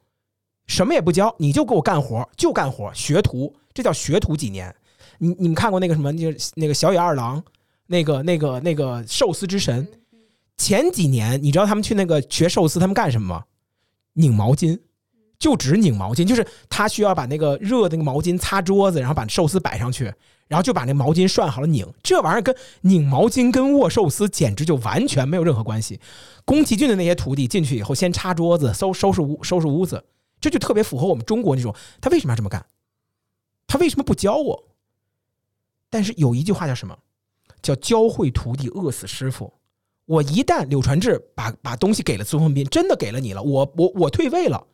[0.67, 4.75] 什么也不教，你就给我干活，就干活，学徒，这叫学徒几年？
[5.17, 7.43] 你你们看过那个什么，就是那个小野二郎，
[7.87, 9.89] 那个那个那个寿司之神，
[10.59, 13.45] 前几年你知道他们去那个学寿司，他们干什么吗？
[14.13, 14.79] 拧毛巾。
[15.39, 20.13] 就只拧毛巾，就是他需要把那个热的那个毛巾擦桌子，然后把寿司摆上去，
[20.49, 21.87] 然后就把那毛巾涮好了拧。
[22.03, 26.01] 这玩意儿跟拧毛巾跟握寿司简直就完全没有任何关系。
[26.45, 30.05] 宫崎骏的那些徒弟进去以后，先擦桌子、收收拾屋、收拾屋子，
[30.41, 31.75] 这就特别符合我们中国那种。
[32.01, 32.65] 他为什么要这么干？
[33.67, 34.65] 他为什么不教我？
[35.91, 36.97] 但是有一句话叫什么？
[37.63, 39.53] 叫教会徒弟饿死师傅。
[40.05, 44.65] 我一旦柳传志把把东西给了孙宏斌，真的给了你了，我我我退位了。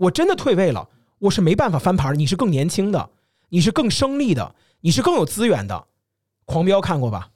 [0.00, 0.88] 我真的退位了，
[1.18, 2.18] 我是没办法翻盘。
[2.18, 3.10] 你是更年轻的，
[3.50, 5.86] 你是更生力的，你是更有资源的。
[6.46, 7.28] 狂飙看过吧？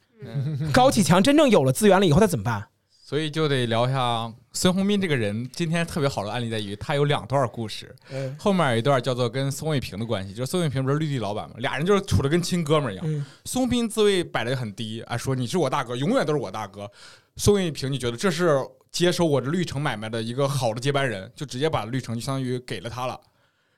[0.72, 2.66] 高启强真正有了资源了以后，他怎么办？
[2.88, 5.46] 所以就得聊一下孙宏斌这个人。
[5.52, 7.94] 今天特别好的案例在于，他有两段故事。
[8.38, 13.26] 后面有一段叫做跟宋卫平的关系，就是宋卫平不是绿地老板嘛，俩人就是处的跟亲哥们儿一样。
[13.44, 16.90] 孙宏斌自位摆的很低啊，说你是我大哥，永远都是我大哥。
[17.36, 18.66] 宋卫平就觉得这是。
[18.94, 23.20] 接手我这绿城买卖的一个好的接班人，就直接把绿城就相当于给了他了。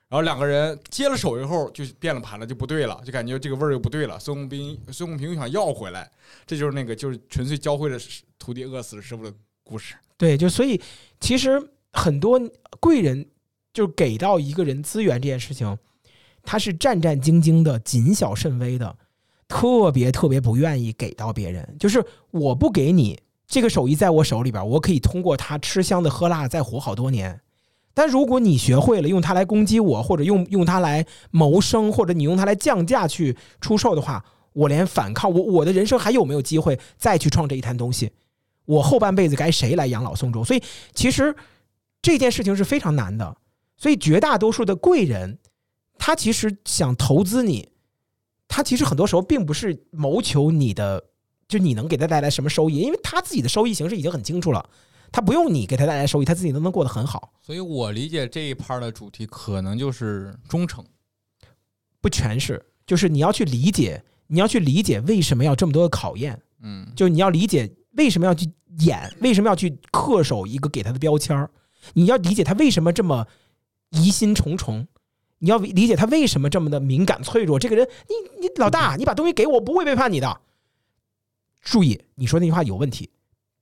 [0.07, 4.19] 然后两个人接了手以后，就变了盘了，就不对了，就感觉这个味儿又不对了。
[4.19, 6.07] 孙宏斌、孙宏平又想要回来，
[6.45, 7.97] 这就是那个就是纯粹教会了
[8.37, 9.95] 徒弟饿死师傅的故事。
[10.17, 10.79] 对，就所以
[11.19, 11.59] 其实
[11.93, 12.39] 很多
[12.79, 13.25] 贵人
[13.73, 15.75] 就给到一个人资源这件事情，
[16.43, 18.95] 他是战战兢兢的、谨小慎微的，
[19.47, 21.75] 特别特别不愿意给到别人。
[21.79, 23.19] 就是我不给你。
[23.47, 27.39] 这个手艺在我手里边，我可以通过它吃香的喝辣的再活好多年。
[27.93, 38.11] 但如果你学会了用它来攻击我，或者用用它来谋生，或者你用它来降价去出售的话，我连反抗我我的人生还有没有机会再去创这一摊东西？
[38.65, 40.43] 我后半辈子该谁来养老送终？
[40.43, 40.61] 所以
[40.93, 41.33] 其实
[42.01, 43.37] 这件事情是非常难的。
[43.77, 45.39] 所以绝大多数的贵人，
[45.97, 47.69] 他其实想投资你，
[48.47, 51.05] 他其实很多时候并不是谋求你的。
[51.47, 52.79] 就你能给他带来什么收益？
[52.79, 54.69] 因为他自己的收益形式已经很清楚了，
[55.11, 57.31] 他不用你给他带来收益，他自己都能过得很好。
[57.41, 60.83] 所以我理解这一 part 的主题可能就是忠诚，
[62.01, 66.41] 不全是，就是你要去理解，你要去理解为什么要这么多的考验。
[66.61, 71.49] 嗯，就你要理解为什么要去演，为什么要去恪守一个给他的标签儿，
[71.93, 73.25] 你要理解他为什么这么
[73.91, 74.85] 疑心重重，
[75.39, 77.57] 你要理解他为什么这么的敏感脆弱。
[77.57, 80.41] 这个人，你你老大，你把东西给我，不会背叛你的。
[81.69, 83.09] 注意，你说那句话有问题，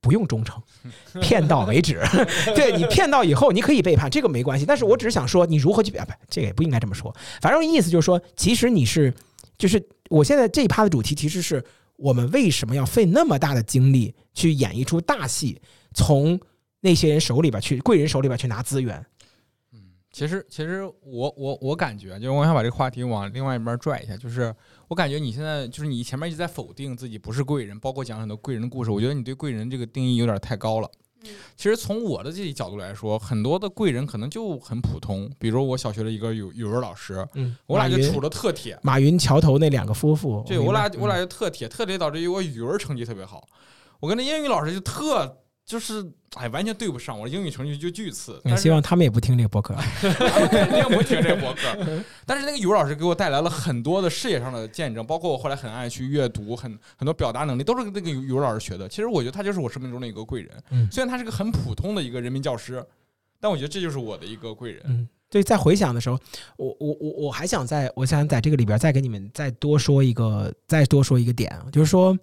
[0.00, 0.62] 不用忠诚，
[1.20, 2.00] 骗到为止。
[2.54, 4.64] 对你骗到以后，你可以背叛，这个没关系。
[4.64, 7.14] 但是我只是想说，你如何去背叛，这个也不应该这么说。
[7.40, 9.12] 反正意思就是说，其实你是，
[9.58, 11.64] 就是我现在这一趴的主题，其实是
[11.96, 15.60] 我们为什么要费那么大的精力去演一出大戏，
[15.92, 16.38] 从
[16.80, 19.04] 那些人手里边去，贵人手里边去拿资源。
[19.72, 19.80] 嗯，
[20.12, 24.54] 其实，其实我我我感觉，就是我想把这个话题往另外一边拽一下，就是。
[24.88, 28.90] 我感觉你现在就是你前面一直在否定自己不是贵人，包括讲很多贵人的故事。
[28.90, 30.90] 我觉得你对贵人这个定义有点太高了。
[31.56, 38.78] 其实从我的这己角度来说，很多的贵人可能就很普通，比如我小学的一个语语文老师，嗯，我俩就处的特铁。
[38.82, 43.44] 马云桥头那两个夫妇，对我俩我俩就特铁，特铁导致于我语文成绩特别好。
[43.98, 45.36] 我跟那英语老师就特
[45.66, 46.02] 就是
[46.36, 48.40] 哎，完全对不上，我英语成绩就巨次。
[48.44, 49.74] 嗯但希望他们也不听这个播客。
[50.48, 51.76] 肯定不听这个博客。
[52.24, 58.88] 但是那个语文老师给我带来了很多的视野上的见证，包括我后来很爱去阅读，很很多表达能力都是那个语文老师学的。
[58.88, 62.86] 其实我觉得他就是我生命中的一个贵人，嗯虽然他是个很普通的一个人民教师，
[63.40, 64.82] 但我觉得这就是我的一个贵人。
[64.86, 66.16] 嗯，对，在回想的时候，
[66.56, 72.16] 我我我我还想在，我想在这个里边再给你们再多说一个，再多说一个点啊，就是说，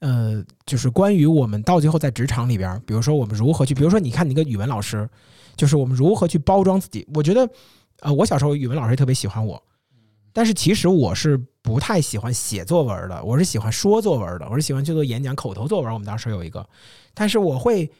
[0.00, 5.08] 呃，就是关于我们到最后在职场里边，比如说我们如何去，比如说你看你个语文老师，
[5.56, 7.06] 就是我们如何去包装自己。
[7.14, 7.48] 我觉得，
[8.00, 9.62] 呃，我小时候语文老师特别喜欢我，
[10.32, 15.92] 但是其实我是不太喜欢写作文的，我是喜欢说作文的，我是喜欢去做演讲、口头作文。
[15.92, 16.66] 我们当时有一个，
[17.12, 17.90] 但是我会，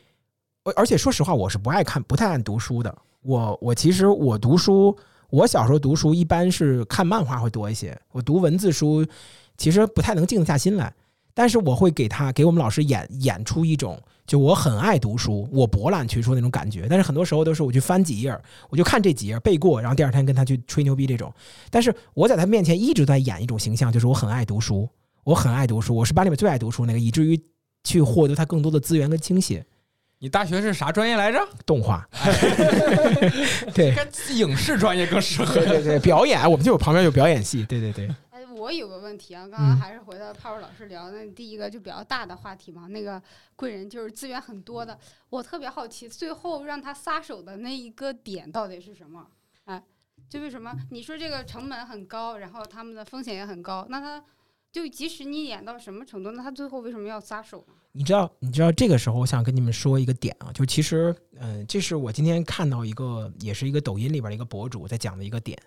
[0.64, 2.96] 而而且说实话，我是不爱看、不太爱读书的。
[3.20, 4.96] 我我其实我读书，
[5.28, 9.06] 我小时候读书一般是看漫画会多一些，我读文字书
[9.58, 10.90] 其实不太能静得下心来。
[11.34, 16.86] 但是我会给他给我们老师演演出一种，就我很爱读书，我博览群书那种感觉。
[16.88, 18.36] 但是很多时候都是我去翻几页，
[18.68, 21.32] 我就看这几页背过，然后第二天跟他去吹牛逼这种。
[21.70, 24.88] 但是我在他面前一直在演一种形象，就是我很爱读书，
[25.24, 27.40] 我很爱读书，我是班里面最爱读书那个，以至于
[27.84, 29.64] 去获得他更多的资源跟倾斜。
[30.22, 31.38] 你大学是啥专业来着？
[31.64, 32.06] 动画，
[33.72, 35.66] 对该影视专业更适合对。
[35.66, 38.29] 对对，表演，我们就有旁边有表演系，对对对，哎，
[38.60, 43.20] 我有个问题啊，刚嗯刚还是回到泡泡老师聊那第一个就比较大的话题嘛，那个
[43.56, 44.98] 贵人就是资源很多的，
[45.30, 49.26] 我特别好奇，最后让他撒手的那一个点到底是什么？
[49.64, 49.82] 哎，
[50.28, 54.22] 就为什么你说这个成本很高，然后他们的风险也很高，那他
[54.70, 57.74] 就即使你演到什么程度，那他最后为什么要撒手呢？
[57.92, 65.60] 你知道，你知道这个时候，我想跟你们说一个点啊，就其实，嗯、这是我今天看到一个，也是一个抖音里边的一个博主在讲的一个点，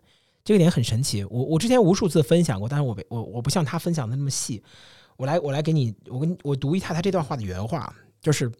[0.43, 1.23] 这个点很神奇。
[1.25, 4.61] 我我之前无数次分享过，但是我我我不像他分享的那么细。
[5.15, 8.51] 我来我来给你，我跟我读一下他这段话的原话，就是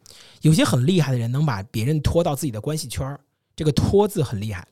[0.42, 3.20] 有些很厉害的人能把别人拖到自己的关系圈儿，
[3.56, 4.66] 这个“拖”字很厉害，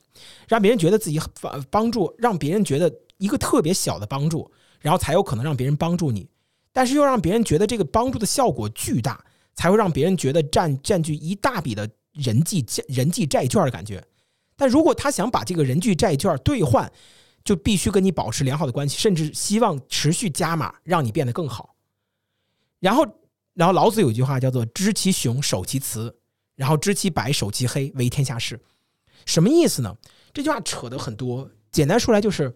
[0.47, 4.49] 让别人觉得自己很帮帮助，让别人觉得一个特别小的帮助，
[4.79, 6.27] 然后才有可能让别人帮助你。
[6.71, 14.01] 但是又让别人觉得这个帮助的效果巨大，才会让别人觉得占占据一大笔的人际人际债券的感觉。
[14.55, 16.91] 但如果他想把这个人聚债券兑换，
[17.43, 21.75] 就必须跟你保持良好的关系，甚至希望持续加码，让你变得更好。
[22.79, 23.05] 然后，
[23.53, 26.15] 然后老子有一句话叫做“知其雄，守其雌”，
[26.55, 28.59] 然后“知其白，守其黑，为天下事”。
[29.25, 29.95] 什么意思呢？
[30.33, 32.53] 这句话扯得很多，简单说来就是，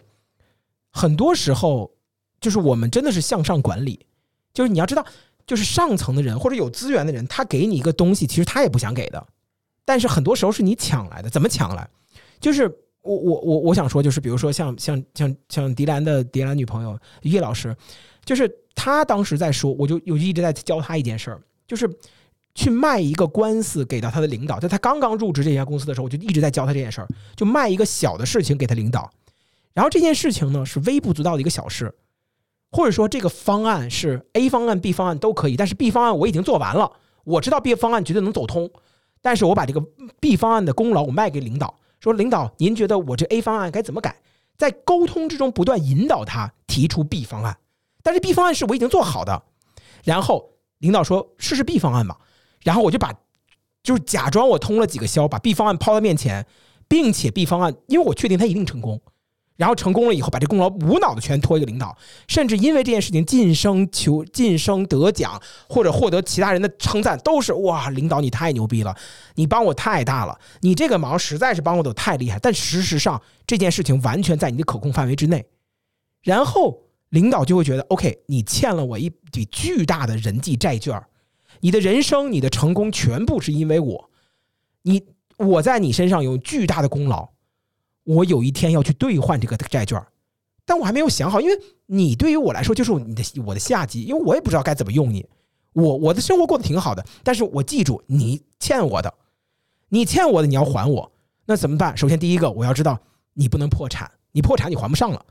[0.91, 1.95] 很多时候
[2.41, 4.05] 就是我们真的是向上管理，
[4.53, 5.05] 就是你要知道，
[5.45, 9.27] 就是上层的人或者有资源的人，他给你一个东西，其实他也不想给的，
[9.87, 11.29] 但是很多时候是你抢来的。
[11.29, 11.89] 怎么抢来？
[12.41, 12.67] 就是
[13.03, 17.73] 我我我我想说，就是比如说像像像像迪兰的迪兰女朋友叶老师，
[18.25, 21.89] 就是他当时在说，我就我就一直在教他一件事儿，就是
[22.53, 27.07] 去卖一个官司给到他的领导，在他刚刚入职这家公司的时候，我就一直在教他这件事儿，
[27.37, 29.09] 就卖一个小的事情给他领导，
[29.73, 31.95] 然后这件事情呢是微不足道的一个小事，
[32.71, 36.91] 或者说这个方案是 A 方案、B 方案都可以，但是 B 方案我已经做完了，
[37.23, 38.69] 我知道 B 方案绝对能走通，
[39.27, 39.81] 但是我把这个
[40.21, 44.15] B 方案的功劳我卖给领导，说领导您觉得我这 A 方案该怎么改？
[44.55, 47.57] 在沟通之中不断引导他提出 B 方案，
[48.01, 49.43] 但是 B 方案是我已经做好的，
[50.05, 52.17] 然后领导说试试 B 方案吧，
[52.63, 53.13] 然后我就把
[53.83, 56.45] 就是假装我通了几个宵，把 B 方案抛到面前，
[56.87, 59.01] 并且 B 方案因为我确定他一定成功。
[59.57, 61.97] 然后成功了以后，把这功劳无脑的全托一个领导，
[62.27, 68.95] 甚至因为这件事情晋升求晋升得奖，或者获得其他人的称赞，都是哇，领导你太牛逼了，
[69.33, 72.37] 你帮我太大了，你这个忙实在是帮我的太厉害。
[72.39, 75.43] 但事实上这件事情完全在你的可控范围之内，
[76.21, 81.01] 然后领导就会觉得 OK，你欠了我一笔巨大的人际债券，
[81.61, 84.09] 你的人生、你的成功全部是因为我，
[84.83, 85.03] 你
[85.37, 87.29] 我在你身上有巨大的功劳。
[88.07, 90.01] 我有一天要去兑换这个债券，
[90.65, 95.25] 但我还没有想好，因为你对于我来说就是你的我的下级，因为我也不知道该怎么用你。
[95.73, 99.13] 我我的生活过得挺好的，但是我记住你欠我的，
[99.89, 101.11] 你欠我的你要还我，
[101.47, 101.97] 那怎么办？
[101.97, 102.97] 首先第一个我要知道
[103.33, 105.25] 你不能破产，你破产你还不上了。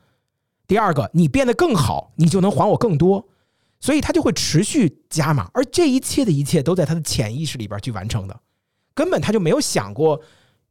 [0.66, 3.26] 第二个，你变得更好，你就能还我更多，
[3.80, 8.38] 所以他就会持续加码，而这一切的一切都在他的潜意识里边去完成的，
[8.94, 10.20] 根本他就没有想过。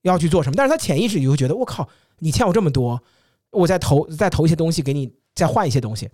[0.10, 0.56] 要去做什么？
[0.56, 1.88] 但是他潜意识里会觉得，我靠，
[2.20, 3.02] 你欠我这么多，
[3.52, 6.10] 我再投再投一些东西给你，再换一些东西，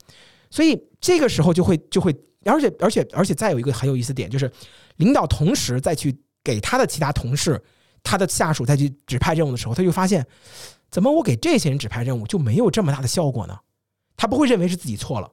[0.49, 2.15] 所以这个时候就会就会，
[2.45, 4.51] 而且而且而且再有一个很有意思点，就是
[4.97, 7.61] 领导同时再去给他的其他同事、
[8.03, 10.25] 他的下属再去指派任务的时候，他就发现，
[10.89, 13.57] 怎么我给这些人指派任务就没有这么大的效果呢？
[14.17, 15.31] 他不会认为是自己错了，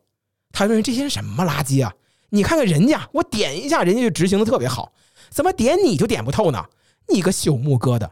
[0.50, 1.92] 他认为这些人什么垃圾啊！
[2.30, 4.92] 你看看人家，我点一下，人家就执行的特别好，
[5.30, 6.64] 怎么点你就点不透呢？
[7.08, 8.08] 你个朽木疙瘩！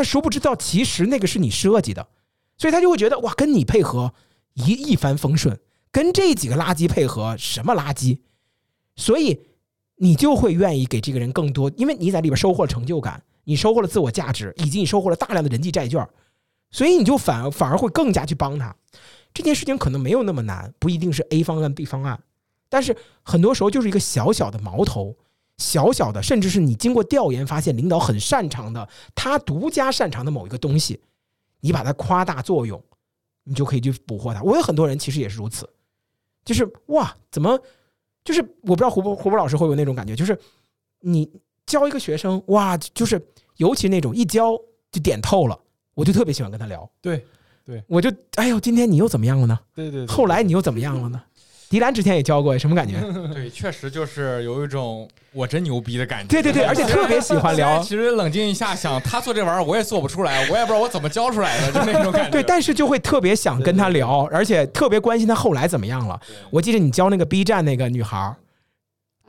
[0.00, 2.08] 但殊不知道，其实那个是你设计的，
[2.56, 4.14] 所以他就会觉得哇，跟你配合
[4.54, 5.60] 一一帆风顺，
[5.92, 8.18] 跟这几个垃圾配合什么垃圾？
[8.96, 9.38] 所以
[9.96, 16.08] 你就会愿意给这个人更多，因为你在里边收获了成就感，你收获了自我价值，以及你收获了大量的人际债券，
[16.70, 18.74] 所以你就反反而会更加去帮他。
[19.34, 22.18] 这件事情可能没有那么难，不一定是 A 方案 B 方案，
[22.70, 25.14] 但是很多时候就是一个小小的矛头。
[25.60, 30.98] 小小的，甚至是你经过调研发现领导很擅长的，他独家擅长的某一个东西，
[31.60, 32.82] 你把它夸大作用，
[33.44, 34.42] 你就可以去捕获它。
[34.42, 35.68] 我有很多人其实也是如此，
[36.44, 37.60] 就是哇，怎么，
[38.24, 40.36] 就是我不知道胡博胡博老师会有那种感觉，就是
[41.00, 41.30] 你
[41.66, 43.22] 教一个学生哇，就是
[43.58, 44.56] 尤其那种一教
[44.90, 45.60] 就点透了，
[45.94, 46.90] 我就特别喜欢跟他聊。
[47.02, 47.22] 对，
[47.86, 49.58] 我就哎呦，今天你又怎么样了呢？
[49.74, 51.22] 对对，后来你又怎么样了呢？
[51.70, 52.96] 迪兰之前也教过，什么感觉？
[53.32, 56.28] 对，确实就是有一种我真牛逼的感觉。
[56.28, 57.78] 对对对，而且特别喜欢聊。
[57.80, 62.30] 其实冷静一下想，他做这玩意儿我也做不出来，我也不知道我怎么教出来的，就那种感觉。
[62.34, 66.20] 对，但是就会特别想跟他聊，而且特别关心他后来怎么样了。
[66.50, 68.34] 我记得你教那个 B 站那个女孩儿，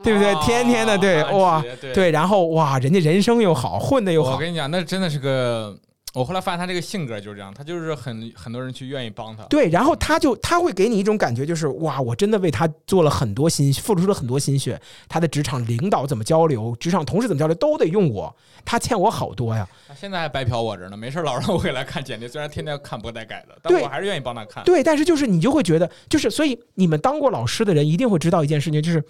[0.02, 0.34] 对不对？
[0.42, 1.64] 天天的对哇，
[1.94, 4.32] 对，然后哇，人家人生又好，混的又好。
[4.32, 5.76] 我跟你讲，那真的是个。
[6.14, 9.44] 我后来发现他这个性格就是这样，他就是很很多人去愿意帮他。
[9.44, 14.78] 对，然后他就他会给你一种感觉，就是哇，我真的为他做了很多心，付出了很多心血。
[15.08, 18.36] 他的职场领导怎么交流，职场同事怎么交流，都得用我。
[18.62, 19.66] 他欠我好多呀。
[19.88, 24.62] 他现在还白嫖我着呢，没事老让我给他看简历，虽然天天看不带改的，但我还是愿意帮他看。
[24.64, 29.02] 对，但是就是你就会觉得，就是所以你们当过老师的人一定会知道一件事情，就是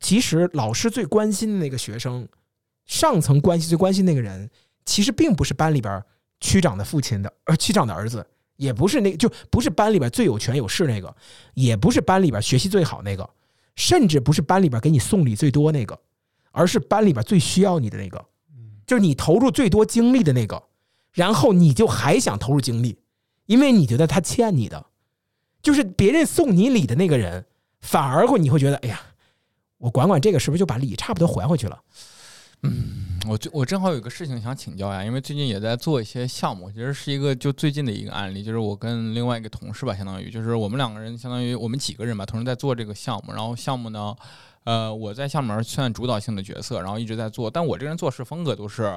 [0.00, 2.26] 其实老师最关心的那个学生，
[2.86, 4.48] 上层关系最关心那个人，
[4.86, 6.02] 其实并不是班里边。
[6.44, 8.24] 区长的父亲的，呃，区长的儿子，
[8.56, 11.16] 也不是那，就不是班里边最有权有势那个，
[11.54, 13.26] 也不是班里边学习最好那个，
[13.76, 15.98] 甚至不是班里边给你送礼最多那个，
[16.50, 18.22] 而是班里边最需要你的那个，
[18.86, 20.62] 就是你投入最多精力的那个，
[21.12, 22.98] 然后你就还想投入精力，
[23.46, 24.84] 因为你觉得他欠你的，
[25.62, 27.46] 就是别人送你礼的那个人，
[27.80, 29.00] 反而会你会觉得，哎呀，
[29.78, 31.80] 我管管这个是不是就把礼差不多还回去了。
[32.62, 43.32] 嗯，我最我正好有个事情想请教呀，因为最近也在做一些项目，其实是一个就最近的一个案例，就是我跟另外一个同事吧，相当于就是我们两个人，相当于我们几个人吧，同时在做这个项目。
[43.32, 44.14] 然后项目呢，
[44.64, 48.92] 呃，我在项目上算主导性的角色，然后一直在做，但我这人做事风格都是。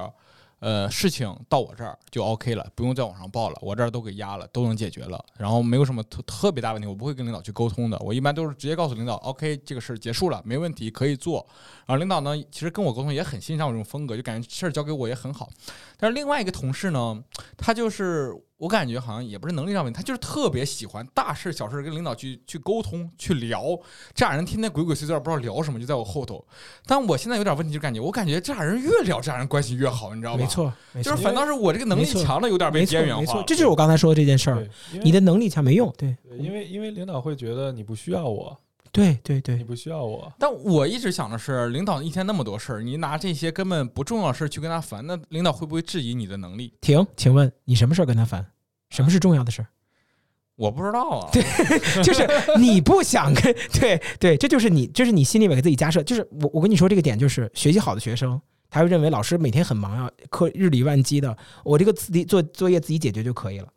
[0.60, 11.46] 呃，事情到我这儿就 OK 了，不用再往上报了，我这儿都给压了，都能解决了，然后没有什么特特别大问题，我不会跟领导去沟通的，我一般都是直接告诉领导，OK，这个事儿结束了，没问题，可以做。
[11.86, 15.48] 然后领导呢，其实跟我沟通也很欣赏我这种风格，就感觉事儿交给我也很好。
[15.96, 17.22] 但是另外一个同事呢，
[17.56, 18.34] 他就是。
[18.58, 23.64] 我感觉好像也不是能力上问题，他就是特别喜欢大事小事跟领导去去沟通去聊，
[24.12, 26.44] 这俩人天天鬼鬼祟祟，不知道聊什么，就在我后头。
[26.84, 30.38] 但我现在有点问题，就感觉我感觉这俩人越聊，这俩人关系越好，你知道吗？
[30.42, 33.20] 没错，就是反倒是我这个能力强的有点被边缘化。
[33.20, 34.68] 没错，这就是我刚才说的这件事儿。
[35.04, 38.58] 你的能力强没用，对，因为因为领导会觉得你不需要我。
[38.92, 40.32] 对对对，你不需要我。
[40.38, 46.72] 但我一直想的是，领导一天那么多事儿，你拿这些根本不重要的事儿去跟他烦，那领导会不会质疑你的能力？
[46.80, 48.44] 停，请问你什么事儿跟他烦？
[48.90, 49.68] 什么是重要的事儿？
[50.56, 51.30] 我不知道啊。
[51.32, 51.42] 对，
[52.02, 52.26] 就是
[52.58, 56.02] 你不想跟 对对，这就是你，这是你心里面给自己假设。
[56.02, 63.68] 就是我，我跟你说这个点，就是学习好的学生，他会认为老师每天很忙啊，课日理万机的，我这个自己做作业自己解决就可以了。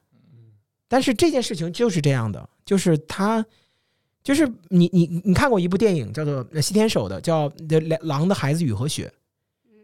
[0.88, 3.46] 但是这件事情就是这样的，就是他。
[4.24, 9.12] 就是你你你看过一部电影叫做《西天守》的，叫《的狼的孩子雨和雪》，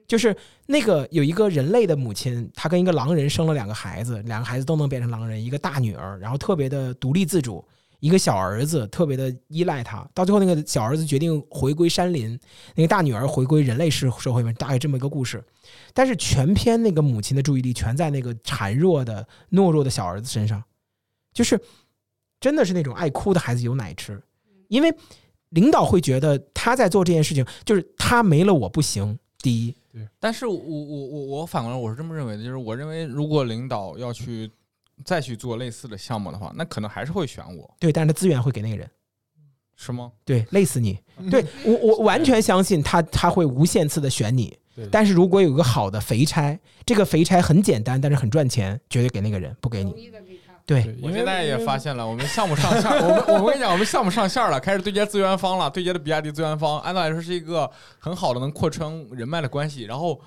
[0.07, 0.35] 就是
[0.67, 7.65] 那个有一个人类的母亲，她跟一个狼人生了两个孩子，两个孩子都能变成狼人，一个大女儿，然后特别的独立自主，
[7.99, 10.07] 一个小儿子特别的依赖她。
[10.13, 12.39] 到最后，那个小儿子决定回归山林，
[12.75, 15.43] 那个大女儿回归人类社社会面，大概这么一个故事。
[15.95, 20.63] 但是全篇那个母亲的注意力全在那个孱弱的懦弱的小儿子身上，
[21.33, 21.59] 就是
[22.39, 24.21] 真的是那种爱哭的孩子有奶吃。
[24.67, 24.93] 因为
[25.49, 29.17] 领导会觉得他在做这件事情，就是他没了我不行。
[29.39, 30.07] 第一，对。
[30.19, 34.49] 但是我我我我反过来我是这么认为的，就是我认为如果领导要去
[35.05, 37.75] 再去做类似的项目的话，那可能还是会选我。
[37.79, 38.89] 对，但是他资源会给那个人，
[39.75, 40.11] 是吗？
[40.25, 40.97] 对，累死你。
[41.29, 44.57] 对我我完全相信他他会无限次的选你。
[44.91, 50.11] 但是如果有个好的肥差，这个肥差很简单，但是很赚钱，绝对给那个人，不给你。
[50.67, 59.83] 对，我现在也发现了，我们项目上线， 我们我跟你讲，我们项目上线了，开始对接资源方了，对接的比亚迪资源方，按道理说是一个很好的能扩充人脉的关系。
[59.83, 60.19] 然后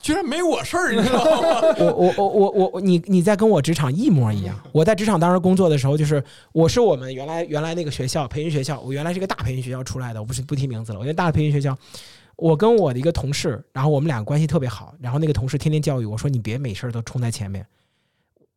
[0.00, 1.60] 居然没我事儿，你知道吗？
[1.78, 4.58] 我我我我我我你你在跟我职场一模一样。
[4.72, 11.76] 我在职场当时工作的时候，就是我是我们原来原来那个学校培训学校，我原来是个大培训学校出来的，我不是不提名字了，我觉得大的培训学校。
[12.36, 17.64] 我跟我的一个同事，然后我们俩关系特别好，然后那个同事天天教育我说：“你别没事儿都冲在前面。”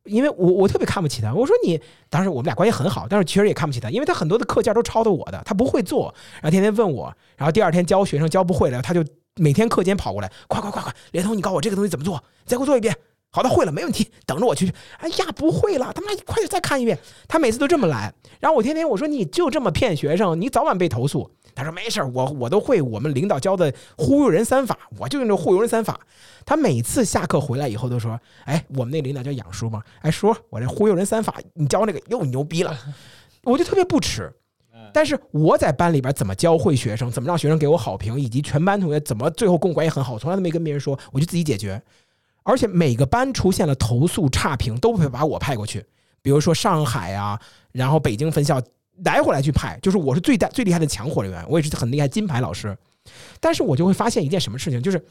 [0.06, 9.04] 因为我我特别看不起他，我说你当时我们俩关系很好，但是其实也看不起他，因为他很多的课件都抄的我的，他不会做，然后天天问我，然后第二天教学生教不会了，他就
[9.36, 12.94] 每天课间跑过来，快快快快，连通，你告诉我这个东西怎么做，再给我做一遍。
[13.32, 14.72] 好的，会了，没问题，等着我去。
[14.98, 16.98] 哎呀，不会了，他妈快点再看一遍。
[17.28, 21.30] 他每次都这么来，然后我天天我说你就这么骗学生，你早晚被投诉。
[21.56, 25.98] 他说没事我我都会我们领导教的忽悠人三法，我就用这忽悠人三法。
[26.44, 32.78] 他每次下课回来以后都说，哎，我们那领导叫养叔嘛，哎叔，我这忽悠人三法，你教那个又牛逼了，
[33.42, 34.32] 我就特别不耻。
[34.92, 41.82] 但是我在班里边怎么教会学生，怎么让学生给我好评，以及全班同学怎么最后跟我关系很好，从来都没跟别人说，我就自己解决。
[42.44, 45.84] 而且每个班出现了投诉差评，都会把我派过去。
[46.22, 47.40] 比如说上海啊，
[47.72, 48.62] 然后北京分校
[49.04, 52.76] 来回来去派，就是我是最大最厉害的强火人员，我也是很厉害金牌老师。
[53.40, 55.04] 但是我就会发现一件什么事情，就是，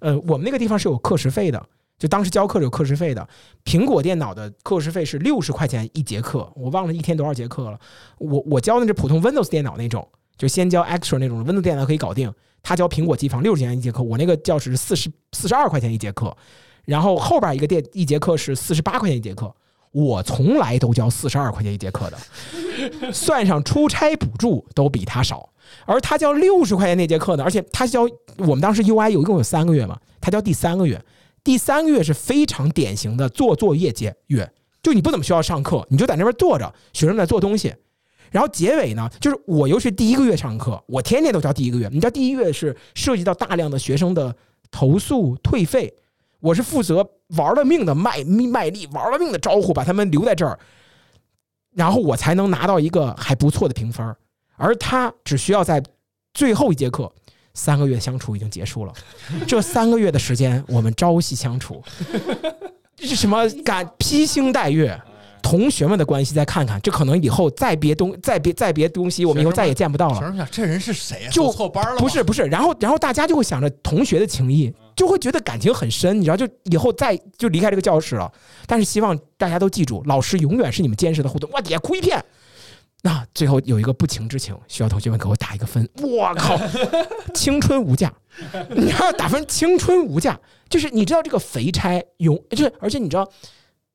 [0.00, 1.66] 呃，我们那个地方是有课时费的，
[1.98, 3.26] 就当时教课有课时费的。
[3.64, 7.78] 苹果电脑的课时费是六十块钱一节课，我忘了一天多少节课了。
[8.18, 12.32] 我我教的是普通 Windows 电脑那种，就先教 Extra 那种 Windows 电脑可以搞定。
[12.62, 16.36] 他教苹果机房六十块钱一节课，我那个教室是四十四十二块钱一节课。
[16.84, 19.54] 然后后边一个电一节课是四十八块钱一节课，
[19.92, 22.18] 我从来都交四十二块钱一节课的，
[23.12, 25.48] 算上出差补助都比他少。
[25.84, 28.08] 而他交六十块钱那节课呢，而且他教
[28.38, 31.02] 我们当时 UI 有一共有三个月嘛，他教第三个月，
[31.44, 34.50] 第三个月是非常典型的做作业节月，
[34.82, 37.74] 就你不怎么需要上课，你就在那边坐着，学生在做东西。
[38.30, 44.34] 然后结尾呢，就是我又是第一个月上课，我天天都教第一个月，你知道第一月是涉及到大量的学生的
[44.70, 45.94] 投诉退费。
[46.40, 47.06] 我是负责
[47.36, 50.58] 玩了命的卖卖力，玩了命的招呼，把他们留在这儿，
[51.74, 54.14] 然后我才能拿到一个还不错的评分。
[54.56, 55.82] 而他只需要在
[56.34, 57.10] 最后一节课，
[57.54, 58.92] 三个月相处已经结束了。
[59.46, 61.82] 这三个月的时间，我们朝夕相处，
[62.96, 63.48] 这是什么？
[63.64, 65.00] 敢披星戴月。
[65.40, 70.16] 同学们的关系再看看，这可能以后再别东再别再别东西，我们以后再也见不到了。
[70.16, 71.30] 想这人是谁呀？
[71.30, 71.96] 就错班了？
[71.96, 78.30] 不是不是，然后然后大家就会想着同学的情谊，就会觉得感情很深，你知道，就以后再就离开这个教室了。
[78.66, 81.50] 但是希望大家都记住，老师永远是你们坚实的后盾。
[81.52, 82.22] 哇，底下哭一片。
[83.02, 85.88] 那最后有一个不情之请，需要同学们给我打一个分。
[86.02, 86.58] 我靠，
[87.32, 88.12] 青春无价！
[88.70, 90.38] 你要打分，青春无价，
[90.68, 93.30] 就是你知道这个肥差永，就是而且你知道，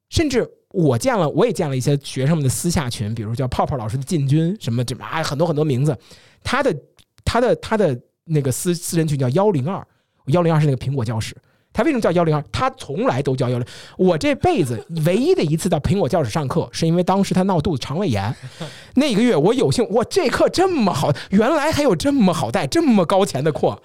[0.10, 0.50] 甚至。
[0.74, 5.96] 我见了，我也见了一些学生们的私下群，比如叫泡泡老师的进军什么这啊，很多很多名字。
[6.44, 6.76] 他的
[7.24, 9.88] 他的他的那个私私人群叫幺零二，
[10.28, 11.36] 幺零二是那个苹果教室。
[11.72, 12.44] 他为什么叫幺零二？
[12.52, 13.68] 他从来都叫幺零。
[13.98, 18.34] 我这辈子唯一的一次到苹果教室上课，是因为当时他闹肚子肠胃炎。
[18.96, 23.82] 那个月我有幸，哇，这课这么好，原来还有这么好带、这么高钱的课，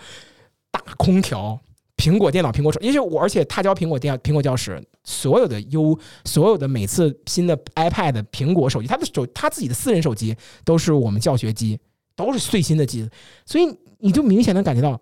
[0.70, 1.58] 大空调。
[1.96, 11.76] 苹果电脑、苹果手，因为我而且他教苹果电苹果教室，所有的优，所有的每次新的 iPad、苹果手机，他的手他自己的私人手机都是我们教学机，
[12.14, 13.10] 都是最新的机子，
[13.44, 13.66] 所以
[13.98, 15.00] 你就明显能感觉到，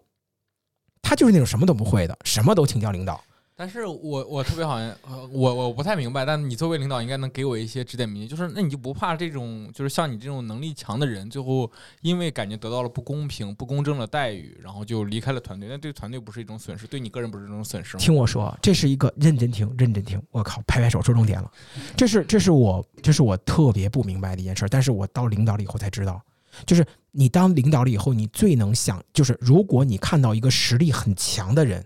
[1.07, 3.23] 他就是那种什么都不会的，什么都请教领导。
[3.55, 4.93] 但是我我特别好像，
[5.31, 11.71] 我我不太明白，但你作为领导应该能给我一些指点迷津，就是那你就不怕这种，就是像你这种能力强的人，最后
[12.03, 18.01] 因为感觉得到了不公平、不公正的待遇，然后就离开了团队，那对团队不是一种损失，对你个人不是一种损失吗？
[18.01, 21.49] 听我说，这是一个认真听、认真听，我靠，拍拍手说重点了，
[21.97, 26.21] 这是这是我这是我特别不明白的一件事，但是我到领导了以后才知道，
[26.67, 26.85] 就是
[27.17, 31.85] 你当领导了以后，你最能想，就是如果你看到一个实力很强的人。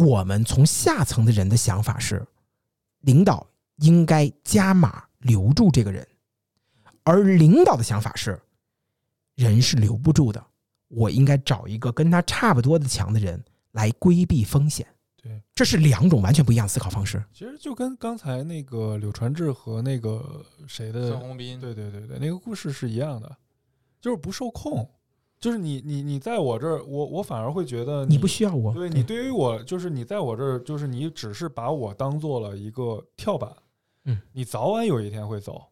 [0.00, 2.24] 我们从下层的人的想法是，
[3.00, 3.44] 领导
[3.78, 6.06] 应该加码留住这个人，
[7.02, 8.40] 而领导的想法是，
[9.34, 10.40] 人是留不住的，
[10.86, 14.86] 我应该找一个跟他差不多的强的人来规避风险。
[15.20, 17.20] 对，这是两种完全不一样思考方式。
[17.32, 23.36] 其实就跟刚才那个柳传志和那个谁的孙宏斌，对对对对，那个故事是一样的，
[24.00, 24.88] 就是不受控。
[25.40, 28.74] 就是你你你在我这儿，我我反而会觉得你不需要我。
[28.74, 33.48] 对你对于我，就是你在我这儿，就是你只是把我当做了一个跳板。
[34.06, 35.62] 嗯，你早晚有一天会走，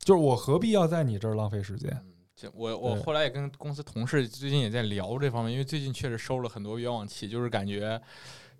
[0.00, 2.04] 就是我何必要在你这儿浪费时间？
[2.52, 8.00] 我我后来也跟公司同事最近也在聊这方面，因为最近确实收了很多冤枉气，就是感觉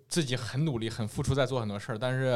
[0.07, 2.31] 自己很努力、很付出，在做很多事儿，但是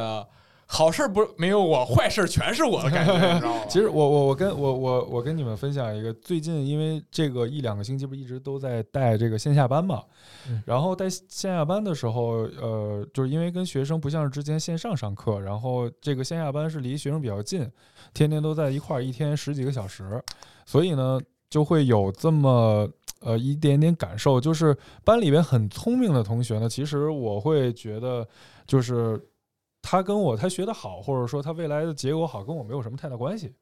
[0.68, 3.62] 好事儿不没有我，坏事儿全是我的感觉， 你知道吗？
[3.70, 10.04] 其实我我我跟我我我跟你们分享一个，最近因为这个一两个星期不是一直都在带这个线下班嘛，
[10.50, 17.70] 嗯然后带线下班的时候，呃，就是因为跟学生不像是之前线上上课，然后这个线下班是离学生比较近，
[18.14, 20.20] 天天都在一块儿，一天十几个小时，
[20.66, 22.90] 所以呢就会有这么
[23.22, 28.28] 呃一点点感受，就是班里边很聪明的同学呢，其实我会觉得
[28.66, 29.22] 就是。
[29.88, 33.54] 他跟我他学得好，或者说他未来的结果好，跟我没有什么太大关系。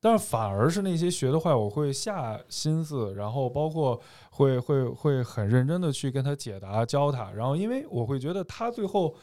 [0.00, 4.00] 但是反而是那些学得坏，我会下心思，然后包括
[4.30, 7.30] 会会会很认真的去跟他解答、教他。
[7.30, 9.14] 然后因为我会觉得他最后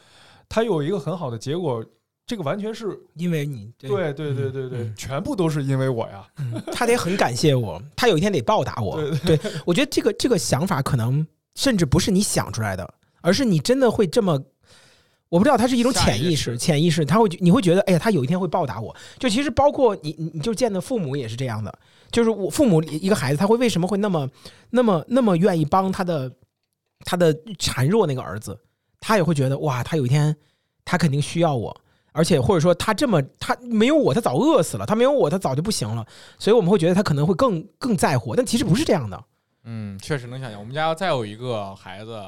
[0.48, 1.84] 他有一个很好的结果，
[2.24, 6.26] 这个完全是因为你对对对对对，嗯全部都是因为我呀。
[6.38, 8.96] 嗯他得很感谢我，他有一天得报答我。
[9.26, 11.26] 对对我觉得这个这个想法可能
[11.56, 14.42] 甚至不是你想出来的，而是你真的会这么。
[15.28, 18.94] 我不知道，它是一种潜意识，潜意识，他会你会觉得，哎呀，他有一天会报答我。
[19.18, 21.78] 就其实包括你，你你就见的父母也是这样的，
[22.10, 24.28] 就是我父母一个孩子，他会为什么会那么
[24.70, 26.32] 那么那么愿意帮他的
[27.00, 28.58] 他的孱弱那个儿子，
[29.00, 30.34] 他也会觉得哇，他有一天
[30.84, 31.78] 他肯定需要我，
[32.12, 36.06] 而且或者说他这么他没有我，他早饿死了，他没有我，他早就不行了，
[36.38, 39.24] 所以我们会觉得他可能会更更在乎，但其实不是这样的。
[39.64, 42.18] 嗯，确实能想象，我们家要再有一个孩子，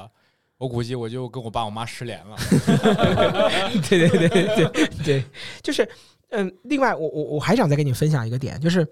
[0.61, 2.35] 我估计我就跟我爸我妈失联了。
[3.89, 5.23] 对对对对对，
[5.63, 5.89] 就是
[6.29, 8.87] 嗯，另外我我我还想再跟你分享一个点，就是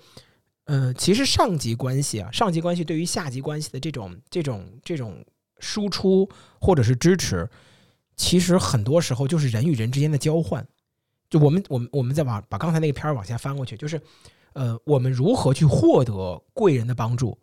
[0.66, 5.24] 呃，其实上级关系啊，上级关系对于下级关系的这种这种这种
[5.60, 6.28] 输出
[6.60, 7.48] 或者是支持，
[8.16, 10.68] 其实很多时候就是人与人之间的交换。
[11.30, 14.02] 就我们我们我们再把把刚才那个片儿往下翻过去，就是
[14.54, 17.38] 呃，我们如何去获得贵人的帮助？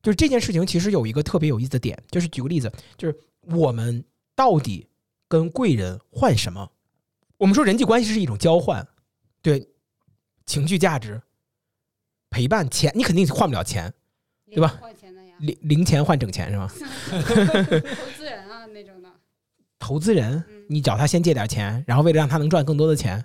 [0.00, 3.18] 就是这件事情其实有一个特别有意思的点，就是举个例子，就是
[3.50, 4.88] 我们到底
[5.26, 6.70] 跟贵人换什么？
[7.36, 8.86] 我们说人际关系是一种交换，
[9.40, 9.68] 对，
[10.44, 11.20] 情绪价值、
[12.30, 13.92] 陪伴、钱，你肯定换不了钱，
[14.50, 16.68] 对吧换钱的呀，零零钱换整钱是吗？
[16.68, 19.08] 投资人啊那种的，
[19.78, 23.24] 投资人，嗯，你找他先借点钱，然后为了让他能赚更多的钱。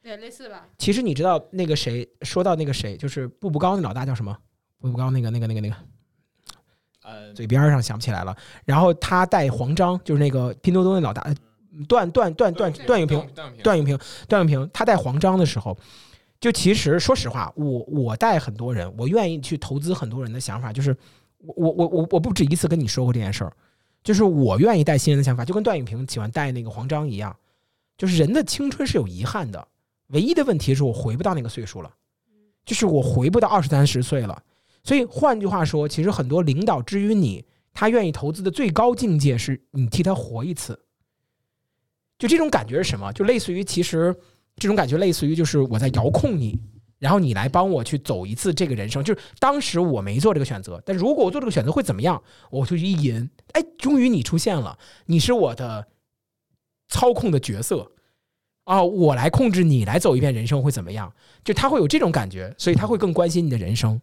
[0.00, 0.68] 对，类似吧。
[0.78, 4.36] 其实你知道那个谁说到那个谁，就是步步高那老大叫什么？
[4.78, 5.76] 步步高那个那个那个那个
[7.02, 8.36] 呃，嘴边儿上想不起来了。
[8.64, 11.34] 然后他带黄章，就是那个拼多多那老大，呃
[11.88, 13.98] 段段段段段永平，段永平，段永平，
[14.28, 15.76] 段永平，他带黄章的时候，
[16.38, 20.94] 就其实说实话，我我带很多人，我愿意去投资很多人的想法，就是
[21.38, 23.52] 我我我我我不止一次跟你说过这件事儿，
[24.04, 27.34] 就是我愿意带新人的想法，就跟段永平喜欢带那个黄章一样，
[27.96, 29.66] 就是人的青春是有遗憾的，
[30.08, 31.90] 唯一的问题是我回不到那个岁数了，
[32.66, 34.42] 就是我回不到二十三十岁了，
[34.84, 40.78] 所以换句话说，其实很多领导之于你，他愿意投资的最高境界是你替他活一次。
[42.18, 43.12] 就这种感觉是什么？
[43.12, 44.14] 就类似于，其实
[44.56, 46.60] 这种感觉类似于，就是我在遥控你，
[46.98, 49.02] 然后你来帮我去走一次这个人生。
[49.02, 52.22] 就是当时我没做这个选择，但如果我做这个选择会怎么样？
[52.50, 55.88] 我就去一引，哎，终于你出现了，你是我的
[56.88, 57.90] 操控的角色
[58.64, 61.12] 啊，我来控制你，来走一遍人生会怎么样？
[61.42, 64.00] 就他会有这种感觉，所以他会更关心你的人生，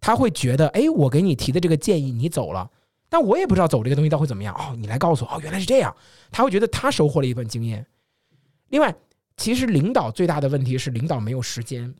[0.00, 2.70] 他会觉得，哎，我给你提的这个建议你走了。
[3.10, 5.96] 但我也不知道走这个东西到底会怎么样哦，你来告诉我哦，原来是这样，
[6.30, 7.86] 他会觉得他收获了一份经验。
[8.68, 8.94] 另外，
[9.38, 11.94] 其实领导最大的问题是领导没有时间，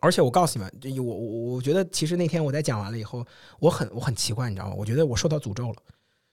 [0.00, 3.24] 而且我告诉你们，这我我我觉得其实那天我在讲完了以后，
[3.60, 4.74] 我很我很奇怪，你知道吗？
[4.76, 5.76] 我觉得我受到诅咒了。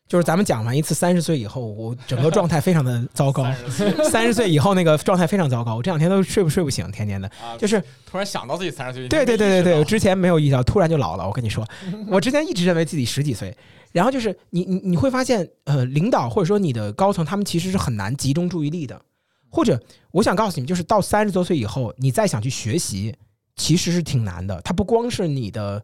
[0.07, 3.45] 就是咱们讲完一次三十岁以后，我整个状态非常的 糟糕。
[4.09, 7.27] 三十岁以后那个状态非常糟糕，我这两天都睡不睡不醒，天天的。
[7.41, 11.25] 啊，就是突然想到自己三十岁，对对对对对，我我之前没有意识到，突然就老了。
[11.25, 11.67] 我跟你说，
[12.07, 13.55] 我之前一直认为自己十几岁，
[13.91, 19.01] 然后就是你你你会发现，呃，领导或者说你的高层，他们其实是很难集中注意力的。
[19.49, 19.79] 或者
[20.11, 23.15] 我想告诉你们，就是到三十多岁以后，你再想去学习，
[23.55, 24.59] 其实是挺难的。
[24.63, 25.83] 它不光是你的，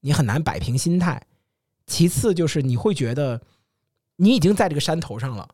[0.00, 1.22] 你很难摆平心态，
[1.86, 3.40] 其次就是你会觉得
[4.16, 5.48] 你已经在这个山头上了。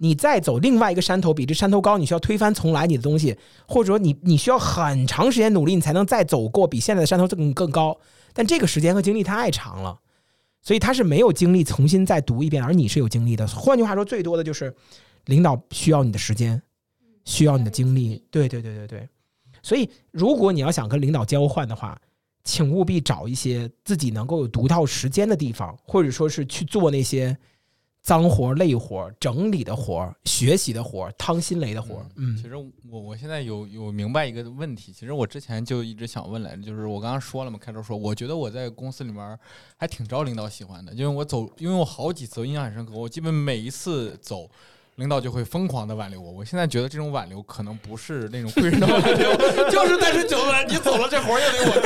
[0.00, 7.98] 你再走另外一个山头，比这山头高，你需要推翻重来你的东西，或者说你你需要很长时间努力，你才能再走过比现在的山头更更高。
[8.32, 9.98] 但这个时间和精力太长了，
[10.62, 13.44] 所以他是没有精力重新再读一遍，而你是有精力的。
[13.48, 14.72] 换句话说，最多的就是
[15.24, 16.62] 领导需要你的时间，
[17.24, 18.24] 需要你的精力。
[18.30, 19.08] 对对对对对。
[19.60, 22.00] 所以，如果你要想跟领导交换的话，
[22.44, 27.36] 请务必找一些自己能够有独到时间的地方，或者说是去做那些
[28.02, 32.02] 脏活、累活、整理的活、学习的活、汤心雷的活。
[32.16, 39.38] 嗯其实我我现在有有明白一个问题，其实我之前就一直想问来着，就是我刚刚说了嘛，开头说，我觉得我在公司里面
[39.76, 44.48] 还挺招领导喜欢的，因为我走，因为我好几次我印象很深刻，我基本每一次走，
[44.98, 46.32] 领导就会疯狂的挽留我。
[46.32, 49.32] 我现在觉得这种挽留可能不是那种贵人的挽留，
[49.70, 51.80] 就是单纯觉得你走了，这活儿又得我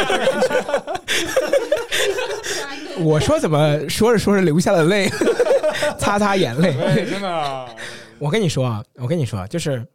[2.97, 3.05] 干。
[3.05, 5.11] 我说怎么说着说着流下了泪，
[6.01, 6.73] 擦擦眼泪。
[7.05, 7.77] 真的。
[8.19, 9.87] 我跟你说啊，我跟你说，就是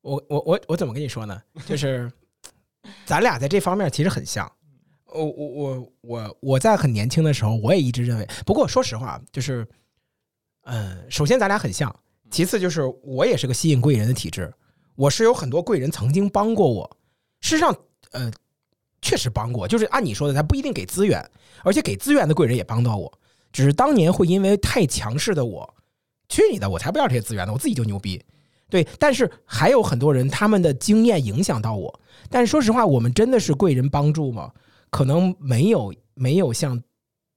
[0.00, 1.38] 我我我我怎么跟你说呢？
[1.66, 2.10] 就是
[3.04, 4.50] 咱俩在这方面其实很像。
[5.12, 8.26] 我我我我我在很年轻的时候，我也一直认为。
[8.46, 9.66] 不过说实话，就是
[10.64, 11.94] 嗯，首先咱俩很像，
[12.30, 14.52] 其次就是我也是个吸引贵人的体质。
[14.94, 16.88] 我是有很多贵人曾经帮过我，
[17.40, 17.74] 事实上，
[18.12, 18.30] 呃，
[19.00, 19.66] 确实帮过。
[19.66, 21.24] 就是按你说的，他不一定给资源，
[21.64, 23.10] 而且给资源的贵人也帮到我。
[23.50, 25.74] 只是当年会因为太强势的我，
[26.28, 28.22] 去你的，我才不要这些资源呢，我自己就牛逼。
[28.68, 32.00] 对，但是还有很多人，他们的经验影响到我。
[32.28, 34.52] 但是说实话，我们真的是贵人帮助吗？
[34.90, 36.80] 可能没有没有像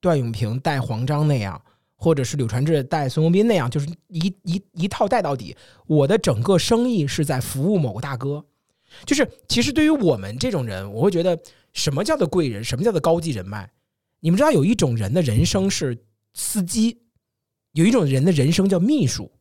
[0.01, 1.59] 段永平带黄章那样，
[2.03, 5.55] 或者是柳传志带孙宏斌那样，就是一一一套带到底。
[5.87, 8.43] 我的整个生意是在服务某个大哥。
[9.05, 11.39] 就是其实对于我们这种人，我会觉得
[11.71, 13.69] 什么叫做贵人，什么叫做高级人脉？
[14.19, 15.97] 你们知道有一种人的人生是
[16.33, 16.99] 司机，
[17.71, 19.31] 有一种人的人生叫秘书，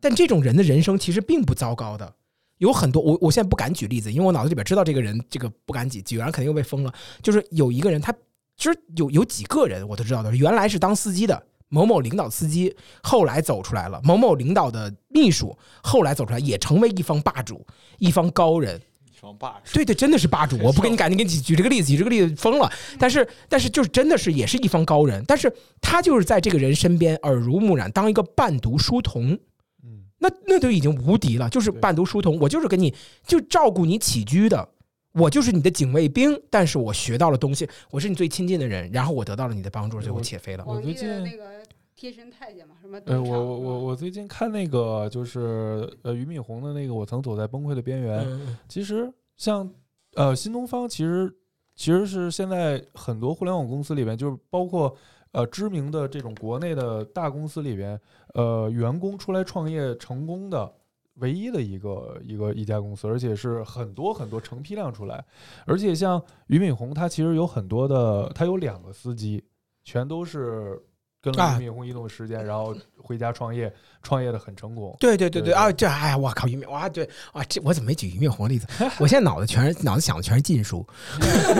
[0.00, 2.14] 但这种人的人生其实并不糟糕的。
[2.58, 6.94] 有很多我我现在不敢举例子，因为我脑子里边知道这个人，这个不敢举，举完肯定又被封了。
[7.22, 8.12] 就是有一个人，他
[8.56, 17.66] 其实有有几个人我都知道的，原来是当司机的某某领导司机，后来走出来了；某某领导的秘书，后来走出来也成为一方霸主，
[17.98, 18.78] 一方高人。
[19.10, 20.58] 一方霸主，对对，真的是霸主。
[20.62, 22.70] 我不跟你赶紧给你举这个例子，举这个例子疯了。
[22.98, 25.50] 但是但是就是真的是也是一方高人，但是
[25.80, 29.32] 他就是在这个人身边耳濡目染，当一个伴读书童。
[29.84, 32.94] 嗯那那都已经无敌了，就是伴读书童，我就是跟你
[33.26, 34.68] 就照顾你起居的，
[35.14, 40.64] 我就是你的警卫兵，但是我学到了东西，我是你最亲近的人，然后我得到了你的帮助，最后起飞了。
[40.66, 41.61] 我最近那个
[42.02, 43.00] 贴身太监嘛，什么？
[43.06, 48.56] 呃，我我我我最近看那个就是呃俞敏洪的那个，我曾走在崩溃的边缘。
[48.68, 49.72] 其实像
[50.14, 51.32] 呃新东方，其实
[51.76, 54.96] 其实是现在很多互联网公司里边，就是包括。
[55.30, 57.98] 呃，知名的这种国内的大公司里边，
[58.34, 60.70] 呃，员工出来创业成功的
[61.14, 65.24] 唯一的一个一个一家公司，而且是很多很多成批量出来，
[65.64, 69.42] 而且像俞敏洪，他其实有很多的，他有两个司机，
[69.84, 70.78] 全都是。
[71.22, 74.94] 跟了俞敏洪一段时间，然后回家创业， 创业的很成功。
[74.98, 75.70] 对对对对啊！
[75.70, 78.66] 这哎呀，我靠，俞敏哇，对啊，这我怎么没举俞敏洪例子？
[78.98, 80.84] 我现在脑子全是脑子想的全是禁书。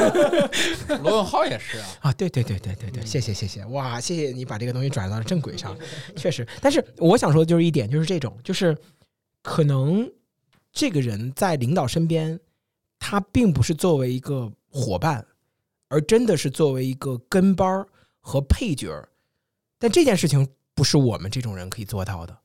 [1.03, 1.87] 罗永浩也是啊！
[2.01, 5.77] 啊，对对对对对对，谢谢谢谢哇，谢谢你把这个东西转到了正轨上，
[6.17, 6.45] 确实。
[6.61, 8.77] 但是我想说的就是一点，就是这种，就是
[9.43, 10.11] 可能
[10.73, 12.37] 这个人在领导身边，
[12.99, 15.25] 他并不是作为一个伙伴，
[15.87, 17.87] 而真的是作为一个跟班
[18.21, 19.09] 和配角儿。
[19.83, 22.39] 但这件事情不是我们这种人可以做到的，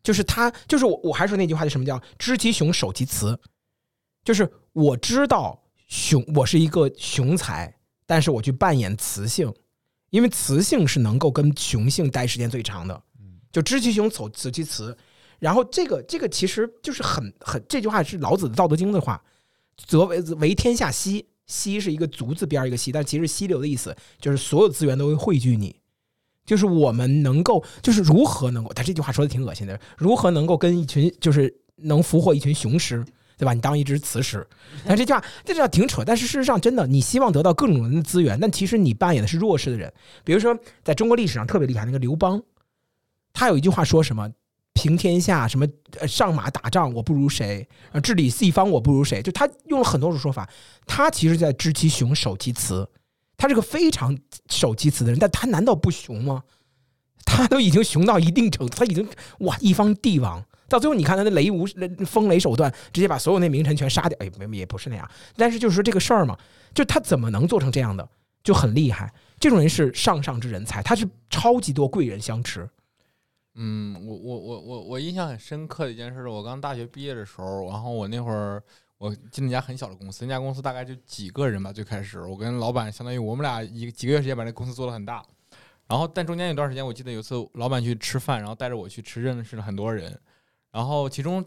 [0.00, 3.36] 就是他，就是我，我还说那句话，就什么叫知其雄，守其雌，
[4.22, 7.74] 就是我知道雄，我是一个雄才，
[8.06, 9.52] 但是我去扮演雌性，
[10.10, 13.02] 因为雌性是能够跟雄性待时间最长的，
[13.50, 14.96] 就知其雄，守守其雌。
[15.40, 19.20] 然后这个这个其实就是很很这句话是老子的《道德经》的话，
[19.76, 25.74] 则为为天下溪，溪是一个足字边一个溪，但其实溪流的意思就是所有资源都会汇聚你。
[26.48, 33.04] 就是我们能够，就是如何能够，他这句话说的挺恶心的，如何能够跟一群，就是能俘获一群雄狮，
[33.36, 33.52] 对吧？
[33.52, 34.48] 你当一只雌狮，
[34.86, 36.02] 但这句话这句话挺扯。
[36.02, 39.92] 但是事实上，真的，你希望得到各种人的资源，但其实你扮演的是弱势的人。
[40.24, 42.42] 比如说，在中国历史上特别厉害那个刘邦，
[43.34, 44.28] 他有一句话说什么
[44.72, 45.66] “平天下”，什么
[46.08, 47.68] “上马打仗我不如谁”，
[48.02, 50.48] 治理四方我不如谁，就他用了很多种说法。
[50.86, 52.88] 他其实在知其雄，守其雌。
[53.38, 54.18] 他是个非常
[54.50, 56.42] 守其词的人，但他难道不雄吗？
[57.24, 59.08] 他都已经雄到一定程度，他已经
[59.40, 61.64] 哇一方帝王，到最后你看他的雷无
[62.04, 64.18] 风雷手段，直接把所有那名臣全杀掉。
[64.20, 66.36] 哎，没也不是那样，但是就是说这个事儿嘛，
[66.74, 68.08] 就他怎么能做成这样的，
[68.42, 69.14] 就很厉害。
[69.38, 72.68] 这种人是上上之人才，他是超级多贵人相持。
[73.54, 78.60] 嗯，我我我我我印象很深刻的一件事，我刚大学毕业的时候，然后我那会儿。
[78.98, 81.72] 我进了一家很小的公司，那家公司大概就几个人吧。
[81.72, 85.24] 最开始，我跟老板相当于我们俩一几个月时间把那公司做得很大。
[85.86, 90.20] 然后，但中间有段时间，我记得有次老板去吃饭，然后带着我去吃，认识了很多人。
[90.72, 91.44] 然后，其中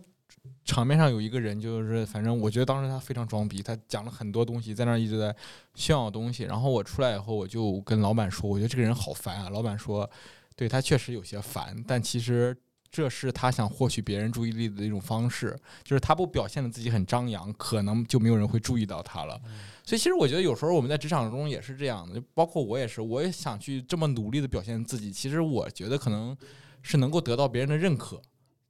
[0.63, 5.35] 场面上有一个人，就是反正我觉得当时他非常装逼，他讲了很多东西，在那儿一直在
[5.75, 6.43] 炫耀东西。
[6.43, 9.49] 然后我出来以后，我就跟老板说，我觉得这个人好烦啊。
[9.49, 10.09] 老板说，
[10.55, 12.57] 对他确实有些烦，但其实。
[12.91, 19.39] 这是他想获取别人注意力的一种方式，就是他不表现的自己很张扬，可能就没有人会注意到他了。
[19.85, 25.11] 所以，其实我觉得有时候我们在职场中也是这样的，就包括我也是，我也想去这么努力的表现自己。
[25.11, 26.35] 其实我觉得可能
[26.81, 28.21] 是能够得到别人的认可，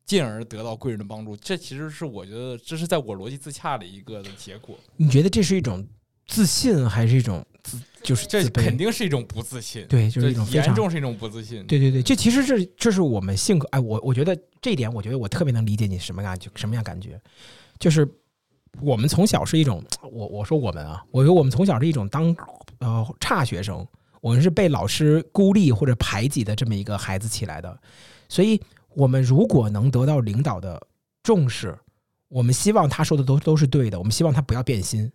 [0.06, 1.36] 进而得到贵人的帮助。
[1.36, 4.78] 这其实是我觉得这是在我逻辑自洽的一个的结果。
[4.98, 5.88] 你觉得这是一种
[6.28, 11.64] 自信，还是一种自 就是这肯定是一种不自信，对，就是一种严重是一种不自信。
[11.68, 13.68] 对对对，这其实是这是我们性格。
[13.72, 17.22] 哎，我我觉得这一点，我觉得我特别能理解你什么感觉，什么样感觉，
[17.78, 18.08] 就是
[18.82, 22.36] 我们从小是一种，我我说我们啊，我觉得我们从小是一种当
[22.80, 23.86] 呃差学生，
[24.20, 27.80] 我们是被老师孤立或者排挤的这么一个孩子起来的，
[28.28, 28.60] 所以
[28.96, 30.82] 我们如果能得到领导的
[31.22, 31.78] 重视，
[32.30, 35.12] 我们希望他说的都都是对的，我们希望他不要变心。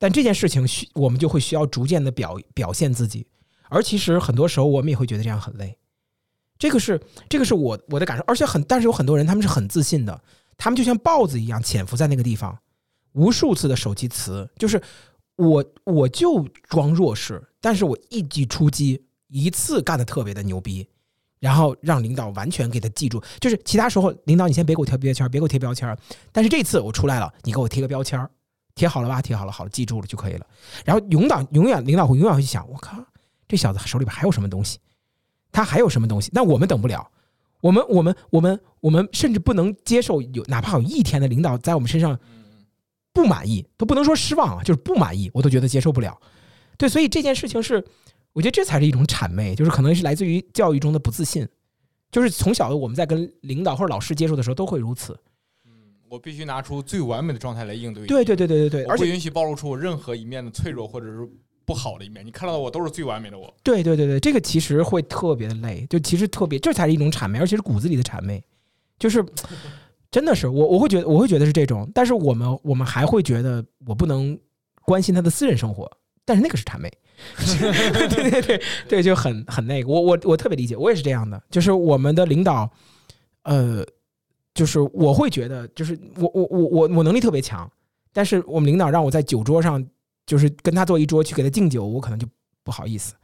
[0.00, 3.26] 但这件事情需我们就会需要逐渐的表表现自己，
[3.68, 5.76] 而其实很多时候我们也会觉得这样很累。
[6.58, 6.98] 这个是
[7.28, 10.22] 这个是我我的感受，而且很但是有很多人他们是很自信的，
[10.56, 12.58] 他们就像豹子一样潜伏在那个地方，
[13.12, 14.80] 无数次的手机词，就是
[15.36, 20.88] 我我就装弱势，但是我一击出击，一次干的特别的牛逼，
[21.38, 23.22] 然后让领导完全给他记住。
[23.38, 25.96] 就是其他时候领导你先别给我贴标签，别给我贴标签，
[26.32, 28.18] 但是这次我出来了，你给我贴个标签
[28.80, 29.20] 贴好了吧？
[29.20, 30.46] 贴好了，好了，记住了就可以了。
[30.86, 32.96] 然后永远永远领导会永远会去想，我靠，
[33.46, 34.78] 这小子手里边还有什么东西？
[35.52, 36.30] 他还有什么东西？
[36.32, 37.06] 那我们等不了，
[37.60, 42.18] 我们我们我们我们甚至不能接受有哪怕有一天的领导在我们身上
[43.12, 46.18] 不满意，都不能说失望啊，就是不满意，我都觉得接受不了。
[46.78, 47.84] 对，所以这件事情是，
[48.32, 51.46] 我觉得这才是一种谄媚，就是可能是来自于教育中的不自信，
[52.10, 55.14] 就是从小我们在跟领导或者老师接触的时候都会如此。
[56.10, 58.04] 我必须拿出最完美的状态来应对。
[58.04, 61.28] 对对对对对对，而且不允许暴露出我任何一面的脆弱或者是
[61.64, 62.26] 不好的一面。
[62.26, 63.54] 你看到的我都是最完美的我。
[63.62, 68.42] 对对对对，这个其实会特别的累，就其实特别，这才是一种谄媚，而且是骨子里的谄媚，
[68.98, 69.24] 就是
[70.10, 74.36] 真的是我我会觉得我会觉得是这种，但是我们我们还会觉得我不能
[74.84, 75.88] 关心他的私人生活，
[76.24, 76.90] 但是那个是谄媚，
[77.38, 82.68] 对对对对，就很很那个，我我我特别理解，我也是这样的，就是我们的领导，
[83.44, 83.86] 呃，
[84.60, 87.66] 就是我会觉得，就是我我我我我能力特别强，
[88.12, 89.82] 但是我们领导让我在酒桌上，
[90.26, 92.28] 就是跟他坐一桌去给他敬酒，我可能就
[92.62, 93.14] 不好意思，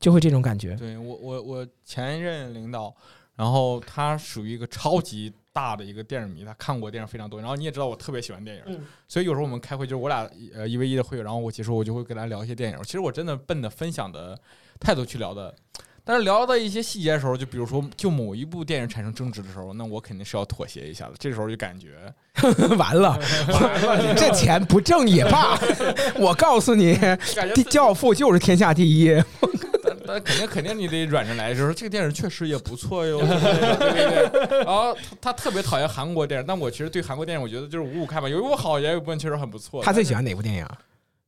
[0.00, 0.74] 就会这种感觉。
[0.74, 2.92] 对我我我前一任领导，
[3.36, 7.38] 然后他属于一个超级大的一个电影迷，他看过电影非常多。
[7.38, 12.78] 然后你也知道我特别喜欢电影，嗯所以有时候我们开会就是我俩呃一 v 一的会，然后我结束我就会跟他聊一些电影。
[12.82, 14.36] 其实我真的奔着分享的
[14.80, 15.54] 态度去聊的。
[16.04, 21.12] 但是聊到一些细节的时候，就比如说就某一部电影产生争执的时候，那我肯定是要妥协一下的。
[21.18, 22.12] 这时候就感觉
[22.76, 23.18] 完了，
[24.16, 25.58] 这钱不挣也罢。
[26.16, 26.98] 我告诉你，
[27.70, 29.22] 教父就是天下第一。
[29.82, 34.58] 但但肯定肯定你得软着来，就是这个电影确实也不错哟，对对对。
[34.64, 39.82] 然后他他特别讨厌韩国电影，但我其实对韩国电影我觉得就是五五开吧，有一部好，也有一部分确实很不错。
[39.82, 40.66] 他最喜欢哪部电影？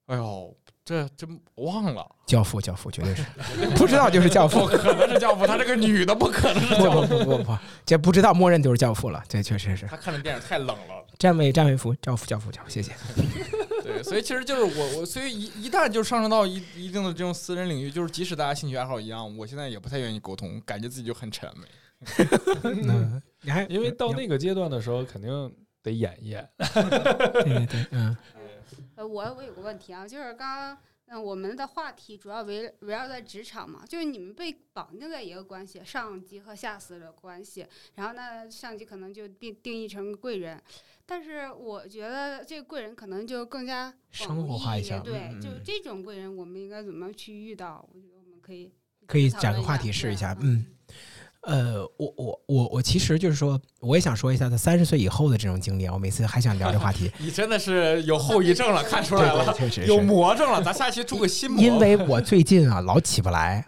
[0.06, 0.54] 哎呦，
[0.84, 3.24] 这真忘了，教父，教父绝对是，
[3.76, 4.66] 不知道就是教父不。
[4.66, 7.18] 可能是教父，她这个女的不可能是不不教父。
[7.18, 9.22] 不不不，这不知道默认就是教父了。
[9.28, 9.86] 这确实是。
[9.86, 12.92] 她看的电影太冷了，站位站位服，教父教父教父，谢谢。
[13.84, 21.66] 对，所以其实就是我我，所以一一旦就上升到一一定的这种私人领域，就是即使大家兴趣爱好一样，我现在也不太愿意沟通，感觉自己就很谄媚。
[22.64, 25.52] 嗯，你还因为到那个阶段的时候，肯定
[25.82, 26.48] 得演一演。
[26.58, 28.16] 对对对，嗯
[29.02, 40.62] 呃，我我有个问题啊，就是刚刚嗯，我们的话题主要围围绕在职场嘛，就是你们被绑定在一个关系，上级和下司的关系，然后呢，上级可能就定定义成贵人，
[41.04, 47.84] 但是我觉得这个贵人可能就更加广生活化一下对，就这种贵人，我们应该怎么去遇到？
[47.92, 48.70] 我觉得我们可以
[49.06, 50.64] 可以讨论一下展个话题试一对下嗯。
[51.42, 55.92] 呃，我我我我其实就是说，我也想说一下在三十岁以后的这种经历啊。
[55.92, 60.00] 我每次还想聊这话题， 你真的是有后遗症了，看出来了对，，确实有。
[60.00, 60.62] 魔怔了。
[60.62, 63.64] 咱下期出个新魔，因为我 最近啊老起不来，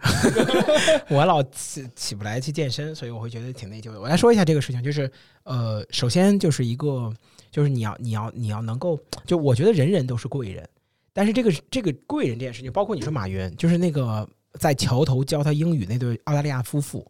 [1.09, 3.99] 我老起起不来去健身，所以我会觉得挺内疚的。
[3.99, 5.11] 我来说一下这个事情，就是
[5.43, 7.11] 呃，首先就是一个，
[7.51, 10.65] 就是你要你要你要能够，就我觉得人人都是贵人，
[11.11, 14.25] 但是这个这个贵人这件事情，包括你说马云，就是那个
[14.59, 17.05] 在桥头教他英语那对澳大利亚夫妇，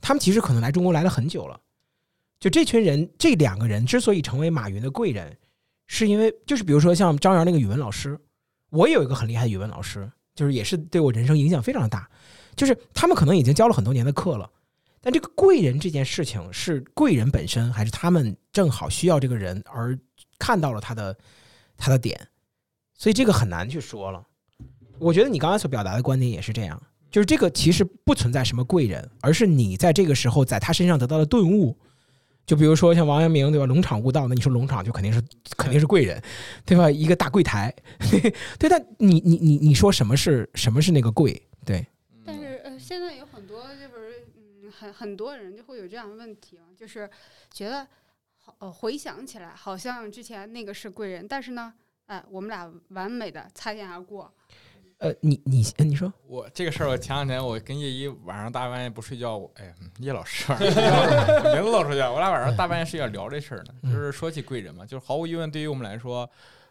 [0.00, 1.60] 他们其实可能来中国来了很久了。
[2.40, 5.36] 就这群人，这两个人之所以成为马云的贵人，
[5.86, 8.18] 是因为就是比如说像张元那个语文老师，
[8.70, 12.08] 我也有一个很厉害的语文老师，就是也是对我人生影响非常大。
[12.54, 14.50] 就是他们可能已经教了很多年的课了，
[15.00, 19.98] 但这个贵人这件事情是贵人本身，还是他们正好需要这个人而
[20.38, 21.16] 看到了他的
[21.76, 22.20] 他的点，
[22.94, 24.24] 所以这个很难去说了。
[24.98, 31.76] 我觉得你刚才所表达的观点也是这样，就是这个其实不存在什么贵人，而是你在这个时候在他身上得到的顿悟。
[32.46, 35.22] 就比如说像王阳明对吧，龙场悟道，那你说龙场就肯定是
[35.58, 36.18] 肯定是贵人，
[36.64, 36.90] 对吧？
[36.90, 37.70] 一个大柜台，
[38.58, 41.42] 对，但你你你你说什么是什么是那个贵？
[41.66, 41.86] 对，
[42.24, 47.10] 但是呃，现在有很多就是嗯很很多人就会有这样的问题啊，就是
[47.52, 47.86] 觉得
[48.38, 51.74] 好呃回想起来好像之前那个是贵人，但是呢，
[52.06, 54.32] 哎，我们俩完美的擦肩而过。
[54.98, 66.28] 呃，你你你说，我这个事儿，我前两天我跟叶一晚上大半夜不睡觉，我哎呀，叶老师名字露出去了，我俩晚上大半夜睡觉聊这事儿呢，嗯就是说起贵人嘛，就是毫无疑问，对于我们来说，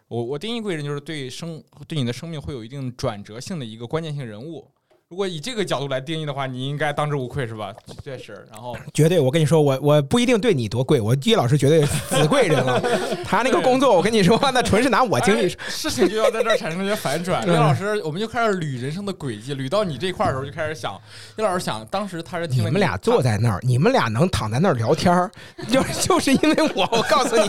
[0.08, 4.70] 我我定义贵人就是对生对你的生命会有一定转折性的一个关键性人物。
[5.10, 7.72] 如果以这个角度来定义的话，你应该当之无愧是吧？
[8.04, 12.78] 确实，然后绝对，我跟你说，我我不一定对你多贵，我叶老师绝对死贵人了。
[13.24, 17.42] 他那个工作，我跟你说，那纯是拿我经历哎 事情就要在这儿产生一些反转。
[17.46, 21.00] 嗯叶老师，我们就开始捋人生的轨迹，捋到你这块儿的时候，就开始想，
[21.38, 25.30] 叶老师想，当时他是听了你们俩坐在那儿，你们俩能躺在那儿聊天儿，
[25.70, 27.48] 就就是因为我，我告诉你，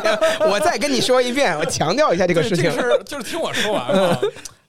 [0.49, 2.81] 我再跟你说一遍，我强调一下这个事情这个。
[2.81, 4.17] 事就是听我说完嘛。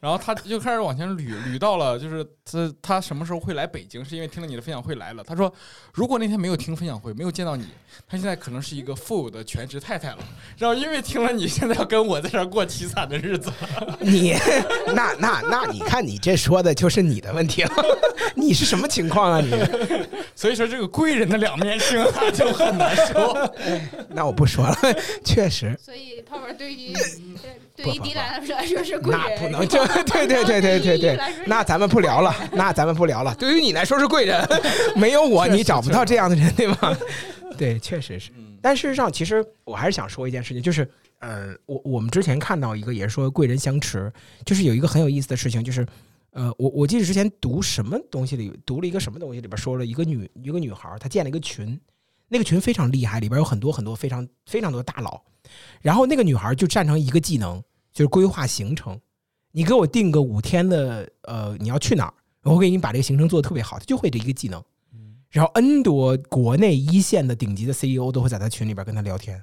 [0.00, 5.22] 然后他就开始往前捋，捋到了就是他他什么时候会来北京，是因为听了你的分享会来了。
[5.22, 5.52] 他说，
[5.92, 7.66] 如果那天没有听分享会，没有见到你，
[8.08, 10.18] 他现在可能是一个富有的全职太太了。
[10.56, 13.52] 然后因为听了你，现在要跟我在这儿过凄惨的日子。
[14.00, 14.34] 你
[14.94, 17.72] 那那那，你看你这说的就是你的问题了，
[18.34, 19.50] 你是什么情况啊你？
[20.34, 23.54] 所以说这个贵人的两面性啊，就很难说。
[24.08, 24.74] 那我不说了，
[25.22, 25.78] 确实。
[25.78, 26.94] 所以泡泡对于
[27.82, 33.34] 对于迪兰来说是贵人，那不能这，对对对对对对，那咱们不聊了，那咱们不聊了。
[33.34, 34.46] 对于你来说是贵人，
[34.96, 36.76] 没有我你找不到这样的人，对吗？
[37.56, 38.30] 对，确实是。
[38.36, 40.86] 嗯但事实上，其实我还是想说一件事情，就是
[41.20, 44.12] 呃，我我们之前看到一个也是说贵人相持，
[44.44, 45.86] 就是有一个很有意思的事情，就是
[46.32, 51.80] 呃，我我记得之前读什么东西里读了一个什么东西里边说了一个女一个女孩，她建了一个群，
[52.28, 55.18] 那个群非常厉害，里边有很多很多非常非常多的大佬，
[55.80, 58.98] 然后那个女孩就擅长一个技能，就是规划行程。
[59.52, 64.62] 你给我定个五天的，呃，你要去哪儿，我给你把这个行程做的特别好，他就会这一个技能。
[65.28, 69.42] 然后 N 多国内一线的顶级的 CEO 都会在他群里边跟他聊天，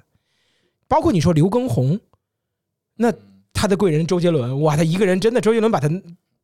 [0.86, 1.98] 包括你说刘畊宏，
[2.96, 3.12] 那
[3.54, 5.88] 他的贵人周杰伦，哇，他一个人真的周杰伦把他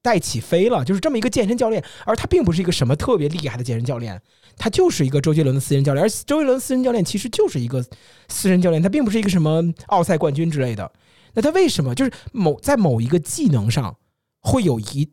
[0.01, 4.20] 带起飞了，就是这么一个健身教练，而他并不是一个什么特别厉害的健身教练，
[4.56, 7.85] 他就是一个周杰伦的私人教练，而周杰伦私人教练其实就是一个
[8.28, 10.90] 私人教练，他并不是一个什么奥赛冠军之类的。
[11.35, 13.97] 那他为什么就是某在某一个技能上
[14.40, 15.12] 会有一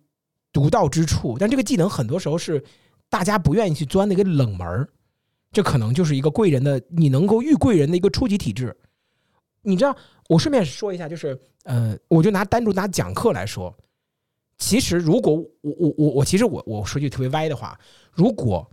[0.54, 1.38] 独到之处？
[1.40, 2.64] 但这个技能很多时候是
[3.10, 4.90] 大家不愿意去钻的一个冷门儿，
[5.52, 8.78] 这可能就是一个贵人的你能够遇贵人的一个初级体质。
[9.64, 9.96] 你知道，
[10.30, 13.76] 我顺便说一下，就是呃，我就拿单独拿讲课来说，
[14.58, 17.80] 其实如果我我我我其实我我说句特别歪的话，
[18.12, 18.70] 如果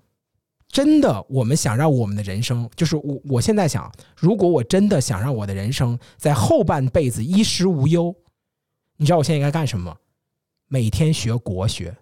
[0.70, 8.14] 真的我们想让我们的人生，就是我我现在想，如果我真的想让我的人生在后半辈子衣食无忧，
[8.96, 9.96] 你知道我现在应该干什么吗？
[10.68, 11.96] 每天学国学。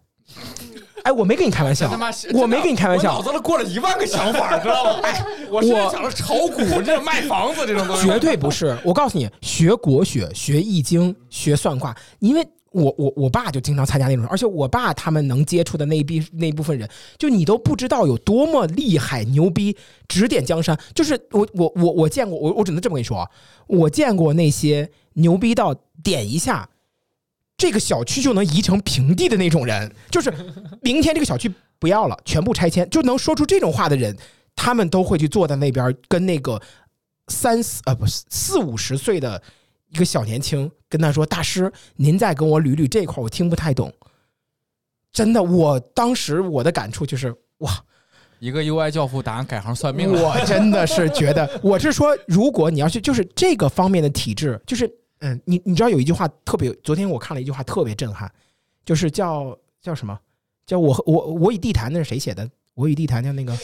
[1.05, 1.89] 哎，我没跟你开玩笑
[2.35, 5.01] 我没跟你开玩笑我脑子里过了一万个想法，知道吗？
[5.07, 8.77] 哎，我现在想着炒股、这卖房子这种东西，绝对不是。
[8.85, 16.89] 我告诉你，学国学、学易经、学算卦，因为我我我爸就经常参加那种，而且我爸他们能接触的那一批那一部分人，
[17.19, 19.77] 就你都不知道有多么厉害牛逼，
[20.09, 20.79] 指点江山。
[20.95, 23.31] 就是我我我我见过，我我只能这么跟你说啊，
[23.67, 26.69] 我见过那些牛逼到点一下。
[27.59, 30.31] 这个小区就能移成平地的那种人，就是
[30.83, 34.15] 明天这个小区不要了，全部拆迁，就能说出这种话的人，
[34.55, 36.61] 他们都会去坐在那边跟那个
[37.29, 39.43] 三四呃不是四五十岁的
[39.91, 43.93] 一个小年轻跟他说：“大师，您再跟我捋捋这块儿，我听不太懂。”
[45.13, 47.73] 真的，我当时我的感触就是哇，
[48.39, 50.23] 一个 UI 教父打算改行算命了。
[50.23, 54.91] 我真的是觉得， 我是说，如果你要去，就是这个方面的体制，就是
[55.21, 58.31] 嗯，你你知道有一句话特别，昨天我看了一句话特别震撼，
[58.85, 60.19] 就是叫叫什么？
[60.67, 62.47] 叫我和我我与地坛那是谁写的？
[62.75, 63.57] 我与地坛叫那个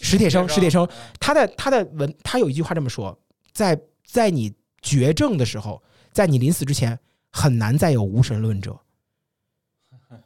[0.00, 0.88] 史铁生，史铁生，
[1.20, 3.16] 他的他的文，他有一句话这么说，
[3.52, 5.82] 在在你绝症的时候，
[6.12, 6.98] 在你临死之前，
[7.30, 8.78] 很难再有无神论者。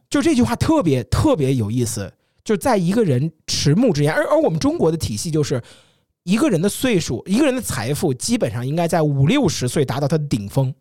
[0.09, 2.12] 就这句话特别特别有意思，
[2.44, 5.62] 就在一个人迟暮之年，而而我们中国的体系就是，
[6.22, 10.72] 一个人的岁数，一个人的财富，基本上应该在五六十岁达到他的顶峰，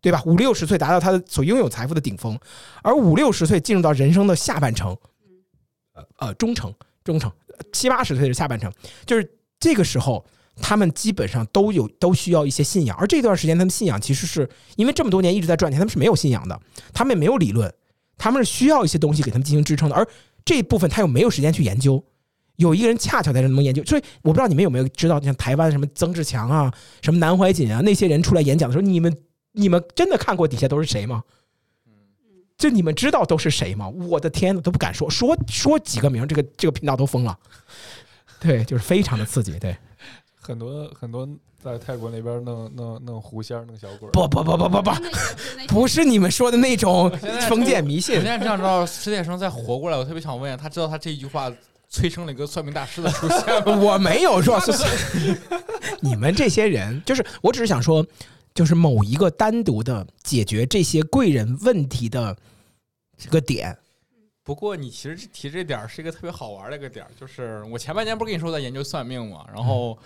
[0.00, 0.22] 对吧？
[0.26, 2.38] 五六十岁达到他的所拥有财富的顶峰，
[2.82, 4.96] 而五六十岁进入到人生的下半程，
[5.94, 6.72] 呃呃中程
[7.02, 7.32] 中程，
[7.72, 8.72] 七八十岁的下半程，
[9.06, 9.28] 就是
[9.58, 10.24] 这个时候，
[10.60, 16.60] 他们基本上都有都需要一些信仰，而这段时间他们信仰其实是因为这么多年一直在赚钱，他们是没有信仰的，
[16.92, 17.72] 他们也没有理论，
[18.16, 20.06] 他们是需要一些东西给他们进行支撑的，而
[20.44, 22.02] 这一部分他又没有时间去研究。
[22.56, 29.16] 有一个人恰巧在这能研究，所以我不知道你们有没有知道，像台湾什么曾志强啊、什么南怀瑾啊那些人出来演讲的时候，你们
[29.52, 31.22] 你们真的看过底下都是谁吗？
[32.56, 33.88] 就你们知道都是谁吗？
[33.88, 37.38] 我的天呐，都不敢说，说说几个名，这个这个频道都疯了。
[38.40, 39.56] 对，就是非常的刺激。
[39.60, 39.76] 对，
[40.48, 41.28] 很多很多
[41.62, 44.12] 在泰国那边弄弄弄狐仙、弄小鬼儿。
[44.12, 44.90] 不不不不不不，
[45.68, 47.10] 不是你们说的那种
[47.50, 48.30] 封建迷信我现。
[48.30, 51.52] 在这样知道史铁生再活过来，我特别想问，他知道他这一句话
[51.90, 53.76] 催生了一个算命大师的出现吗？
[53.76, 54.72] 我没有说是
[56.00, 58.06] 你们这些人，就是我只是想说，
[58.54, 62.34] 就是某一个单独的解决这些贵人问题的
[63.18, 63.76] 这个点。
[64.42, 69.98] 不过你其实提这点儿是一个特别好玩的一个点儿，就是我前半年不是跟你说在研究算命嘛，然后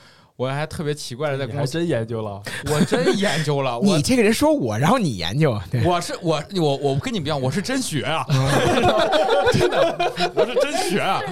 [0.43, 8.27] 我还特别奇怪的在公司，真研究了， 我真研究了，我你这个人说我，然后你研究，对，我是我我我跟你不一样，我是真学啊，
[9.53, 11.23] 真的，我是真学啊，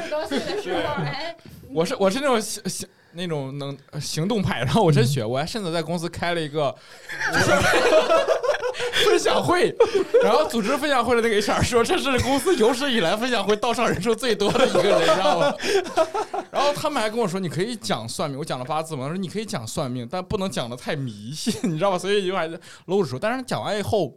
[1.72, 6.72] 我是我是那种行行那种能行动派，然后我真学，我还甚至在公司开了一个
[9.06, 9.74] 分享会，
[10.22, 15.54] 然后组织分享会的那个 HR 说这是公司有史以来分享会到场人数最多的一个人，你知道吗？
[16.52, 21.98] 然后他们还跟我说你可以讲算命，我讲了八字嘛，他说你可以讲算命，但不能讲的太迷信，你知道吧？
[21.98, 24.14] 所以就还是搂着说，但是讲完以后。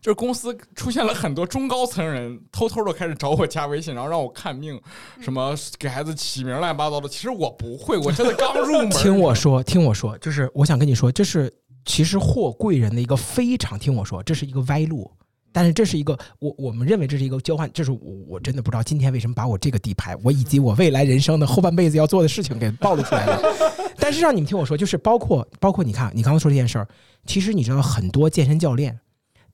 [0.00, 4.78] 就是公司出现了很多中高层人，偷偷的开始找我加微信，然后让我看命，
[5.18, 7.08] 什么给孩子起名乱七八糟的。
[7.08, 8.90] 其实我不会，我真的刚入门。
[9.00, 11.50] 听我说，听我说，就是我想跟你说，这是
[11.84, 15.10] 其实获贵人的一个非常听我说，这是一个歪路。
[15.52, 23.40] 但是这是一个我我们认为这是一个交换，这是我我真的不知道今天为什么把我这个底牌，我以及我未来人生的后半辈子要做的事情给暴露出来了。
[23.96, 26.88] 但是让你们听我说，就是包括包括你看，你刚刚说这件事儿，
[27.24, 28.98] 其实你知道很多健身教练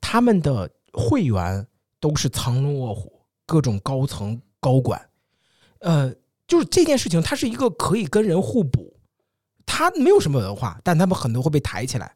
[0.01, 1.67] 他们的会员
[2.01, 4.99] 都是藏龙卧虎，各种高层高管，
[5.81, 6.11] 呃，
[6.49, 8.95] 就是这件事情，它是一个可以跟人互补，
[9.67, 12.11] 他没有什么文化，但他们很多会被抬起来。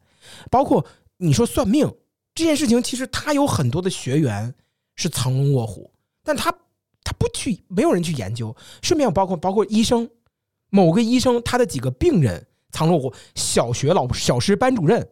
[0.51, 0.87] 包括
[1.17, 1.93] 你说算命
[2.35, 4.55] 这件事情，其实他有很多的学员
[4.97, 5.93] 是藏龙卧虎，
[6.23, 6.51] 但他
[7.03, 8.55] 他不去，没有人去研究。
[8.83, 10.09] 顺便包括包括医生，
[10.71, 15.09] 某个医生他的几个病人藏龙卧虎，小学老小师班主任，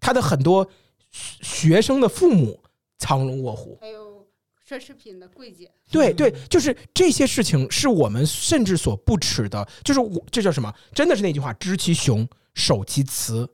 [0.00, 0.66] 他的很多
[1.10, 2.62] 学生的父母
[2.98, 3.76] 藏龙卧虎。
[3.80, 4.26] 还有
[4.66, 10.72] 奢侈品的柜姐，对对，就是这些事情是我们甚至所不耻的，就是我这叫什么？
[10.94, 13.46] 真的是那句话：知其雄，守其雌。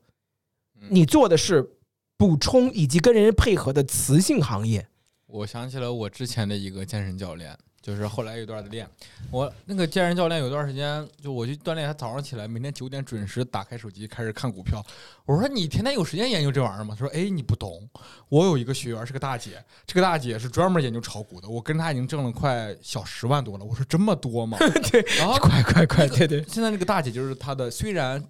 [0.89, 1.69] 你做的是
[2.17, 4.87] 补充以及跟人配合的雌性行业。
[5.27, 8.89] 我想起了我之前的一个健身教练，就是后来有一段的练，
[9.31, 14.85] 我那个健身教练有段时间就我去锻炼，他早上起来每天九点准时打开手机开始看股票。
[15.25, 16.97] 我说你天天有时间研究这玩意儿吗？
[16.99, 17.89] 他说哎你不懂，
[18.29, 23.65] 我有一个学员是个大姐，这个大姐是专门研究炒股的，我跟她已经挣了快小十万多了。
[23.65, 24.59] 我说这么多吗？
[24.91, 28.21] 对，然后快快快，对对，现在这个大姐就是她的，虽然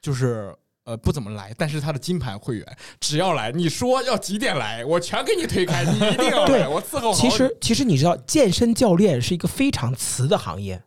[0.00, 0.54] 就是
[0.86, 7.28] 呃不怎么来，但是他的金牌会员，只要来，你说要几点来，我全给你推开，你一定要对来，我伺候好其。
[7.28, 10.80] 实其实你知道，健身教练是一个非常慈的行业，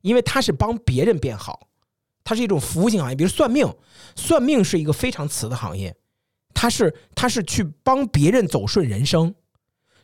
[0.00, 1.68] 因为他是帮别人变好，
[2.24, 3.14] 它是一种服务性行业。
[3.14, 3.70] 比如算命，
[4.16, 5.94] 算命是一个非常慈的行业，
[6.54, 9.34] 他是他是去帮别人走顺人生。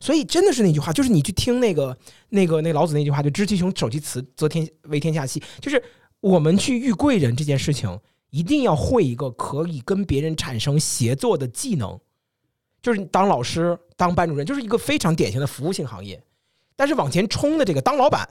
[0.01, 1.97] 所以真的是那句话，就是你去听那个
[2.29, 5.43] 那个那老子那句话，就知其雄，守其雌，则天为天下器。
[5.61, 5.83] 就是
[6.21, 7.99] 我们去遇贵人这件事情，
[8.31, 11.99] 一定要会一个可以跟别人产生协作的技能。
[12.81, 16.23] 就是当老师、当班主任，就是一个非常典型的服务性行业。
[16.77, 18.29] 但是往前冲的这个当老板，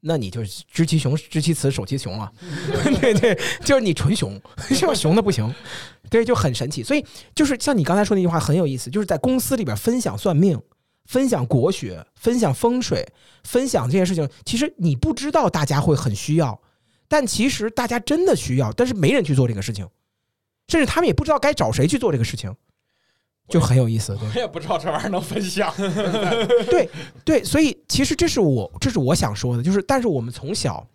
[0.00, 2.32] 那你就是知其雄，知其雌，守其雄了。
[2.98, 4.40] 对对，就是你纯雄，
[4.70, 4.94] 是吧？
[4.94, 5.54] 雄的不行，
[6.08, 6.82] 对，就很神奇。
[6.82, 7.04] 所以
[7.34, 10.58] 就是像你刚才说那句话很有意思，就是在公司里边分享算命、
[11.04, 13.06] 分享国学、分享风水、
[13.44, 16.58] 分享这件事情，其实你不知道大家会很需要，
[17.10, 19.84] 但其实大家真的需要，但是没人去做这个事情，
[20.68, 22.54] 甚至他们也不知道该找谁去做这个事情，
[23.48, 24.16] 就很有意思。
[24.16, 24.28] 对。
[24.28, 25.74] 我也不知道这玩意儿能分享。
[26.70, 26.88] 对
[27.24, 30.86] 对，所以其实这是我这是我想说的，就是但是我们从小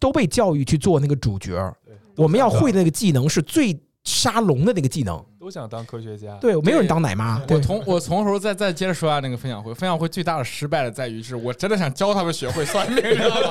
[0.00, 1.76] 都被教育去做那个主角儿，
[2.16, 5.24] 我们要会的那个技能是最沙龙的那个技能。
[5.42, 6.36] 都想当科学家。
[6.36, 7.44] 对，没有人当奶妈。
[7.48, 13.40] 我从我从头再再接着说下那个分享会，分享会最大的失败的在于是我真的想教他们学会算命，知道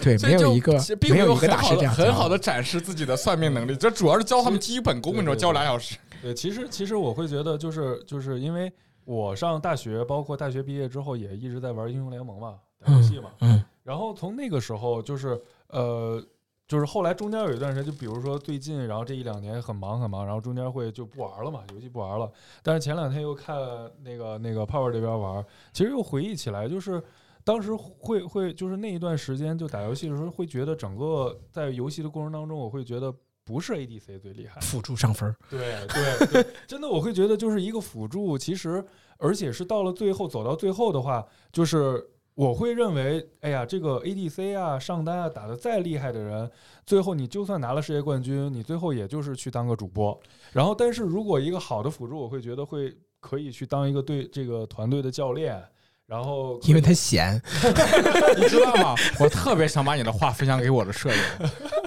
[0.00, 5.96] 对， 所以对没有一个并没没有一个很好的大师这样很好的展示自己的算命能力，这主要是教他们基本功，你知道，教俩小时。
[6.22, 8.72] 对，其实其实我会觉得，就是就是因为
[9.04, 12.54] 我上大学，包括大学毕业之后，也一直在玩英雄联盟嘛，
[12.86, 13.30] 打游戏嘛。
[13.40, 16.18] 嗯然后从那个时候，就是呃，
[16.66, 22.30] 就是后来中间有一段时间，就比如说最近，然后这一两年很忙很忙，然后中间会就不玩了嘛，游戏不玩了。
[22.62, 23.56] 但是前两天又看
[24.02, 27.02] 那个那个泡泡这边玩，其实又回忆起来，就是
[27.44, 33.14] 当时会会就是那一段时间就打游戏的时候，会觉得整个在游戏的过程当中，我会觉得
[33.44, 35.36] 不是 ADC 最厉害，辅助上分儿。
[35.50, 38.82] 对对对，真的我会觉得就是一个辅助，其实
[39.18, 42.02] 而且是到了最后走到最后的话，就是
[42.34, 46.50] 我会认为，哎呀，这个 ADC 啊、上单啊打的再厉害的人，
[46.84, 50.18] 最后你就算拿了世界冠军，你最后也就是去当个主播。
[50.52, 55.62] 然后，但是如果一个好的辅助，我会觉得会可以去当一个队这个团队的教练。
[56.06, 57.34] 然后，因为他闲，
[58.36, 58.94] 你知道吗？
[59.20, 61.16] 我特别想把你的话分享给我的舍友。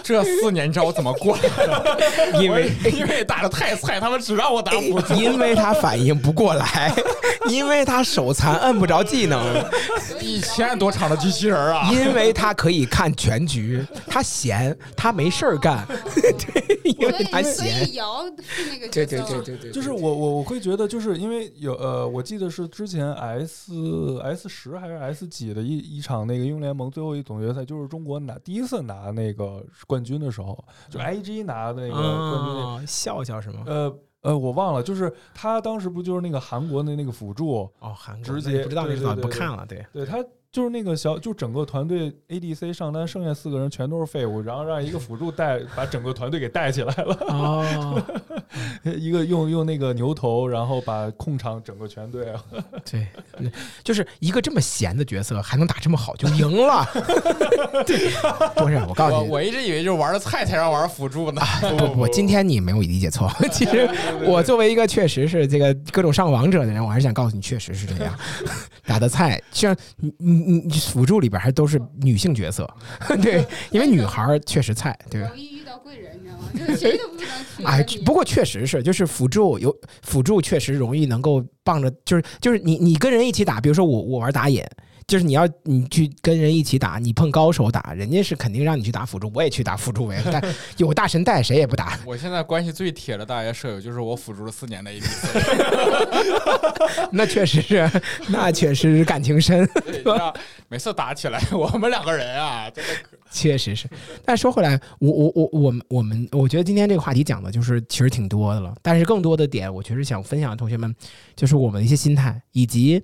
[0.08, 1.50] 这四年你知道我怎么过的？
[2.42, 5.14] 因为因为打的太菜，他们只让我打辅助。
[5.16, 6.94] 因为他反应不过来，
[7.50, 9.42] 因为他手残摁不着技能，
[10.22, 11.90] 一千多场的机器人啊！
[11.92, 17.94] 因为他可以看全局，他闲，他没事儿干， 对，因为他闲。
[17.94, 23.74] 瑶是那个对对角色吗对对对，就是我我我会觉得，就是因为有呃，我记得是之前 S
[24.24, 30.58] S 十还是 S 几的一一场那个英雄联盟最后一总决赛，就是中国拿第一次拿那个冠军的时候，
[30.90, 33.64] 就 IG 拿那个冠军笑笑是吗？
[33.66, 39.66] 呃呃，我忘了，就是他当时不就是那个韩国的那个辅助，哦，韩国直接不知道，对不知道，对对不看了。
[39.66, 40.18] 对，对他
[40.52, 48.02] 就是那个小，就整个团队 ADC 上单，剩下四个人全都是废物，然后让一个辅助带把整个团队给带起来了，哦，
[48.84, 52.44] 一个用用那个牛头，然后把控场整个全队啊，
[52.90, 53.08] 对，
[53.84, 56.88] 就是一个这么闲的角色还能打这么好，就赢了。
[57.86, 58.10] 对，
[58.56, 61.42] 不是，我告诉你，我我一直以为就是玩的菜才让玩辅助呢。
[61.78, 63.30] 不不，今天你没有理解错。
[63.52, 63.88] 其实
[64.26, 68.14] 我作为一个确实是这个各种上王者的人，我还是想告诉你，确实是这样。
[68.88, 72.68] 打的菜，像你你你你辅助里边还都是女性角色，
[73.22, 75.38] 对，因为女孩儿确实菜，对吧容？
[75.38, 76.50] 易遇到贵人，你知道吗？
[76.54, 77.28] 就是谁都不能
[77.58, 84.68] 去哎，不过确实是，就是辅助有辅助确实容易能够帮着，就是就是你你跟人一起打，比如说我我玩打野，
[85.08, 90.44] 就是你要你去跟人一起打，你碰高手打，人家是肯定让你去打辅助，我也去打辅助呗，但
[90.76, 95.08] 有大神带谁也不打，我现在关系最铁的大学舍友就是我辅助了四年的 ADC，
[97.14, 97.90] 那确实是，
[98.28, 99.66] 那确实是感情深，
[100.04, 100.04] 对
[100.68, 102.92] 每次打起来，我们两个人啊，真的
[103.32, 103.90] 确实是。
[104.26, 110.94] 但说回来，我我我我们我们，我觉得今天这个话题讲的就是其实挺多的了，但是更多的点，我确实想分享同学们，
[111.34, 113.02] 就是我们的一些心态，以及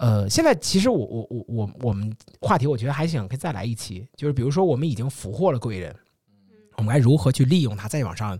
[0.00, 2.10] 呃，现在其实我我我我我们
[2.40, 5.94] 话题，我觉得还想可以再来一期，就是比如说我们已经俘获了贵人，
[6.78, 8.38] 我们该如何去利用它，再往上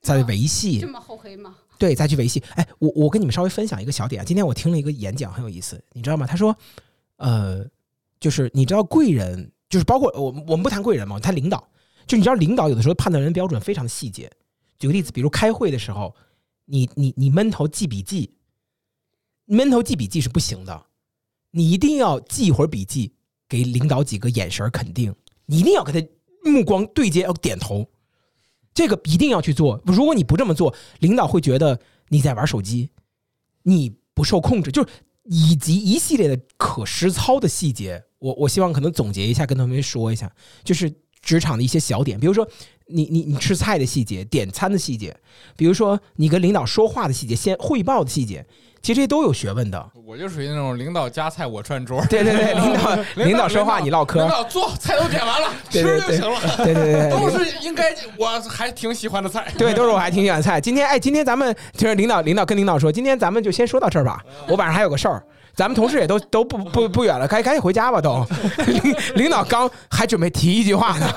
[0.00, 1.56] 再维系这么厚黑吗？
[1.76, 2.40] 对，再去维系。
[2.54, 4.24] 哎，我我跟你们稍微分享一个小点。
[4.24, 6.24] 今天我听了一个演讲，很有意思，你知道吗？
[6.24, 6.56] 他说，
[7.16, 7.66] 呃，
[8.20, 11.68] 就是你知道贵人，就是包括我我们不谈贵人嘛，谈领导。
[12.06, 14.30] 就你知道领导有的时候判断人标准非常的细节。
[14.78, 16.14] 举个例子，比如开会的时候，
[16.66, 18.32] 你你你闷头记笔记，
[19.50, 20.86] 闷头记笔记是不行的，
[21.50, 23.12] 你一定要记一会儿笔记，
[23.48, 25.12] 给领导几个眼神儿肯定，
[25.46, 26.08] 你一定要跟他
[26.48, 27.84] 目光对接，要点头。
[28.72, 29.82] 这个一定要去做。
[29.84, 32.90] 如果你不这么做，领导会觉得你在玩手机，
[33.64, 34.88] 你不受控制，就是
[35.24, 38.04] 以及一系列的可实操的细节。
[38.20, 40.32] 我我希望可能总结一下，跟同学们说一下，
[40.62, 42.48] 就是职场的一些小点，比如说
[42.86, 45.18] 你你你吃菜的细节、点餐的细节，
[45.56, 48.46] 比如说你跟领导说话的细节、先汇报的细节，
[48.82, 49.90] 其实这都有学问的。
[50.06, 59.46] 我就属于那种领导夹菜我串桌，对对对， 领导领导说话你唠嗑领，导做菜都点完了，吃就行了，对对对对，都是应该我还挺喜欢的菜。
[59.58, 60.60] 对，都是我还挺喜欢菜。
[60.60, 64.22] 今天哎，今天咱们就是领导领导跟领导说，今天咱们就先说到这儿吧。
[64.48, 65.22] 我晚上还有个事儿，
[65.54, 68.26] 咱们同事也都 都不不不远了，赶赶紧回家吧都。
[68.66, 71.12] 领领导刚还准备提一句话呢，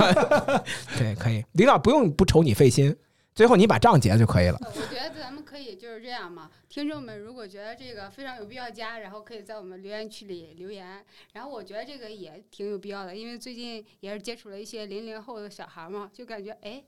[0.97, 2.95] 对，可以，领导不用不愁你费心，
[3.33, 4.59] 最后你把账结了就可以了。
[4.75, 6.49] 我觉得咱们可以就是这样嘛。
[6.73, 11.05] 听众们如果觉得这个非常有必要加，然后可以在我们留言区里留言。
[11.31, 16.83] 然后我觉得这个也挺有必要的，因为最近也是接触了一些零零后的小孩嘛，就感觉哎，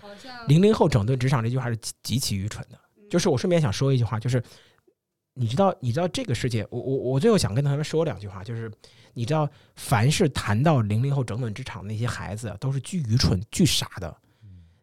[0.00, 2.78] 好像零零后整顿职场这句话是极极其愚蠢的。
[3.10, 4.40] 就是我顺便想说一句话，就是
[5.32, 8.70] 你知道，你知道这个世界，我我我最后想跟他们说两句话，就是
[9.14, 14.16] 你知道，凡是谈到零零后整顿职场的那些孩子，都是巨愚蠢、巨傻的。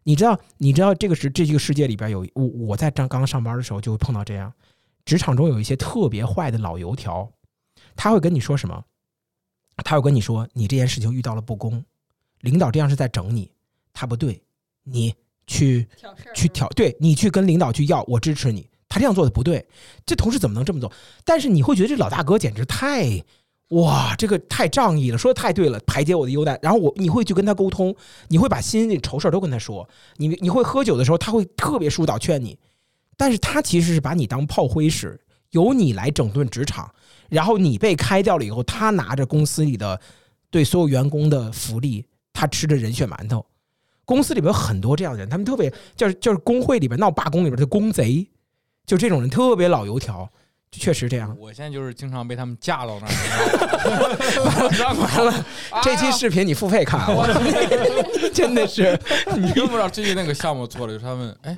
[0.04, 4.52] 你知道，你知道这个是这个世界里边有我我在刚刚上班的时候就会碰到这样，
[5.04, 7.30] 职场中有一些特别坏的老油条，
[7.94, 8.84] 他会跟你说什么？
[9.84, 11.84] 他会跟你说，你这件事情遇到了不公，
[12.40, 13.50] 领导这样是在整你，
[13.92, 14.40] 他不对，
[14.84, 15.14] 你
[15.46, 18.68] 去挑事儿去挑，对你去跟领导去要，我支持你。
[18.88, 19.66] 他这样做的不对，
[20.04, 20.92] 这同事怎么能这么做？
[21.24, 23.08] 但是你会觉得这老大哥简直太，
[23.72, 26.58] 哇，这个太仗义了，说的太对了，排解我的忧难。
[26.62, 27.94] 然后我你会去跟他沟通，
[28.28, 29.88] 你会把心里愁事都跟他说。
[30.16, 32.58] 你你会喝酒的时候，他会特别疏导劝你，
[33.16, 35.18] 但是他其实是把你当炮灰使，
[35.50, 36.90] 由你来整顿职场，
[37.30, 39.98] 然后你被开掉了以后，他拿着公司里的
[40.50, 43.44] 对所有员工的福利，他吃着人血馒头。
[44.04, 48.28] 公司里边有很多这样的人，他们特别就是就是工会里边闹罢工里边的工贼，
[48.84, 50.30] 就这种人特别老油条，
[50.72, 51.36] 确实这样。
[51.38, 55.44] 我现在就是经常被他们架到那儿， 完了
[55.82, 57.26] 这期视频你付费看，我
[58.32, 58.98] 真的是
[59.36, 61.56] 你用不知道最近那个项目做了，就是他们哎。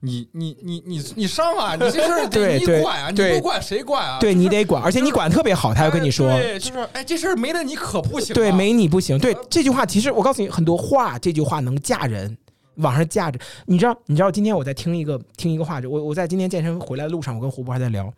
[0.00, 1.74] 你你你你你上啊！
[1.74, 3.10] 你这事儿得你管啊！
[3.10, 4.18] 你不管谁管啊？
[4.20, 8.34] 对你得管，而且你管特别好，他要跟你说，对，就是哎，这事儿没了你可不行。
[8.34, 9.18] 对，没你不行。
[9.18, 12.36] 对 这句话，其实我告诉你，很多话，这句话能嫁人，
[12.76, 13.40] 网上架着。
[13.64, 13.96] 你知道？
[14.04, 14.30] 你知道？
[14.30, 18.12] 今天我在听一个听一个话，我我在今天健身回来的路上，我跟胡博还在聊，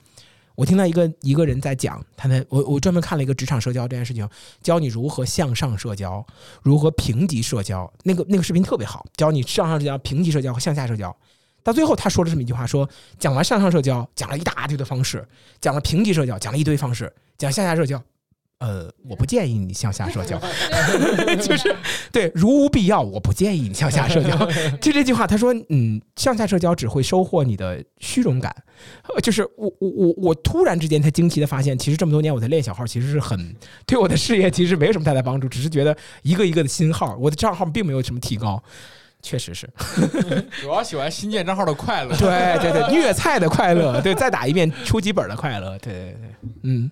[0.58, 4.28] 我听到一个一个人在讲，他在我我专门看了一个职场社交这件事情，
[4.60, 6.26] 教你如何向上社交，
[6.64, 7.88] 如何平级社交。
[8.02, 11.16] 那个那个视频特别好，教你向上社交、平级社交和向下社交。
[11.62, 12.90] 到最后，他说了这么一句话：说
[13.20, 15.20] 讲完向上社交，讲了一大堆的方式；
[15.60, 17.06] 讲了平级社交，讲了一堆方式；
[17.36, 18.02] 讲向下社交，
[18.58, 20.36] 呃，我不建议你向下社交，
[21.40, 21.74] 就是
[22.10, 24.36] 对，如无必要，我不建议你向下社交。
[24.80, 28.54] 就这句话，他说，嗯，向下社交只会收获你的虚荣感。
[29.22, 33.54] 就是我我我我突然之间才惊奇的发现，其实这么多年我在练小号，其实是很
[33.86, 38.60] 对我的事业其实没有什么太大帮助，只是觉得一个一个的新号，我的账号并没有什么提高。
[39.20, 39.68] 确实是，
[40.62, 42.16] 主要喜欢新建账号的快乐。
[42.16, 45.76] 对对对，虐菜的快乐，对，再打一遍初级本的快乐。
[45.78, 46.88] 对对对，嗯，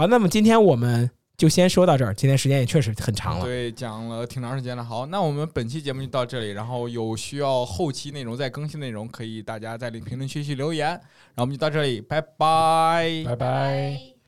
[0.00, 2.14] 好，那么今天我们就先说到这儿。
[2.14, 4.82] 今天时间也确实很长了，对，讲了挺长时间了。
[4.82, 6.52] 好，那我们本期节目就到这里。
[6.52, 10.88] 然后有需要后期内容再更新内容，可以大家在评论区去留言。
[10.88, 14.19] 然后我们就到这里，拜拜，拜拜。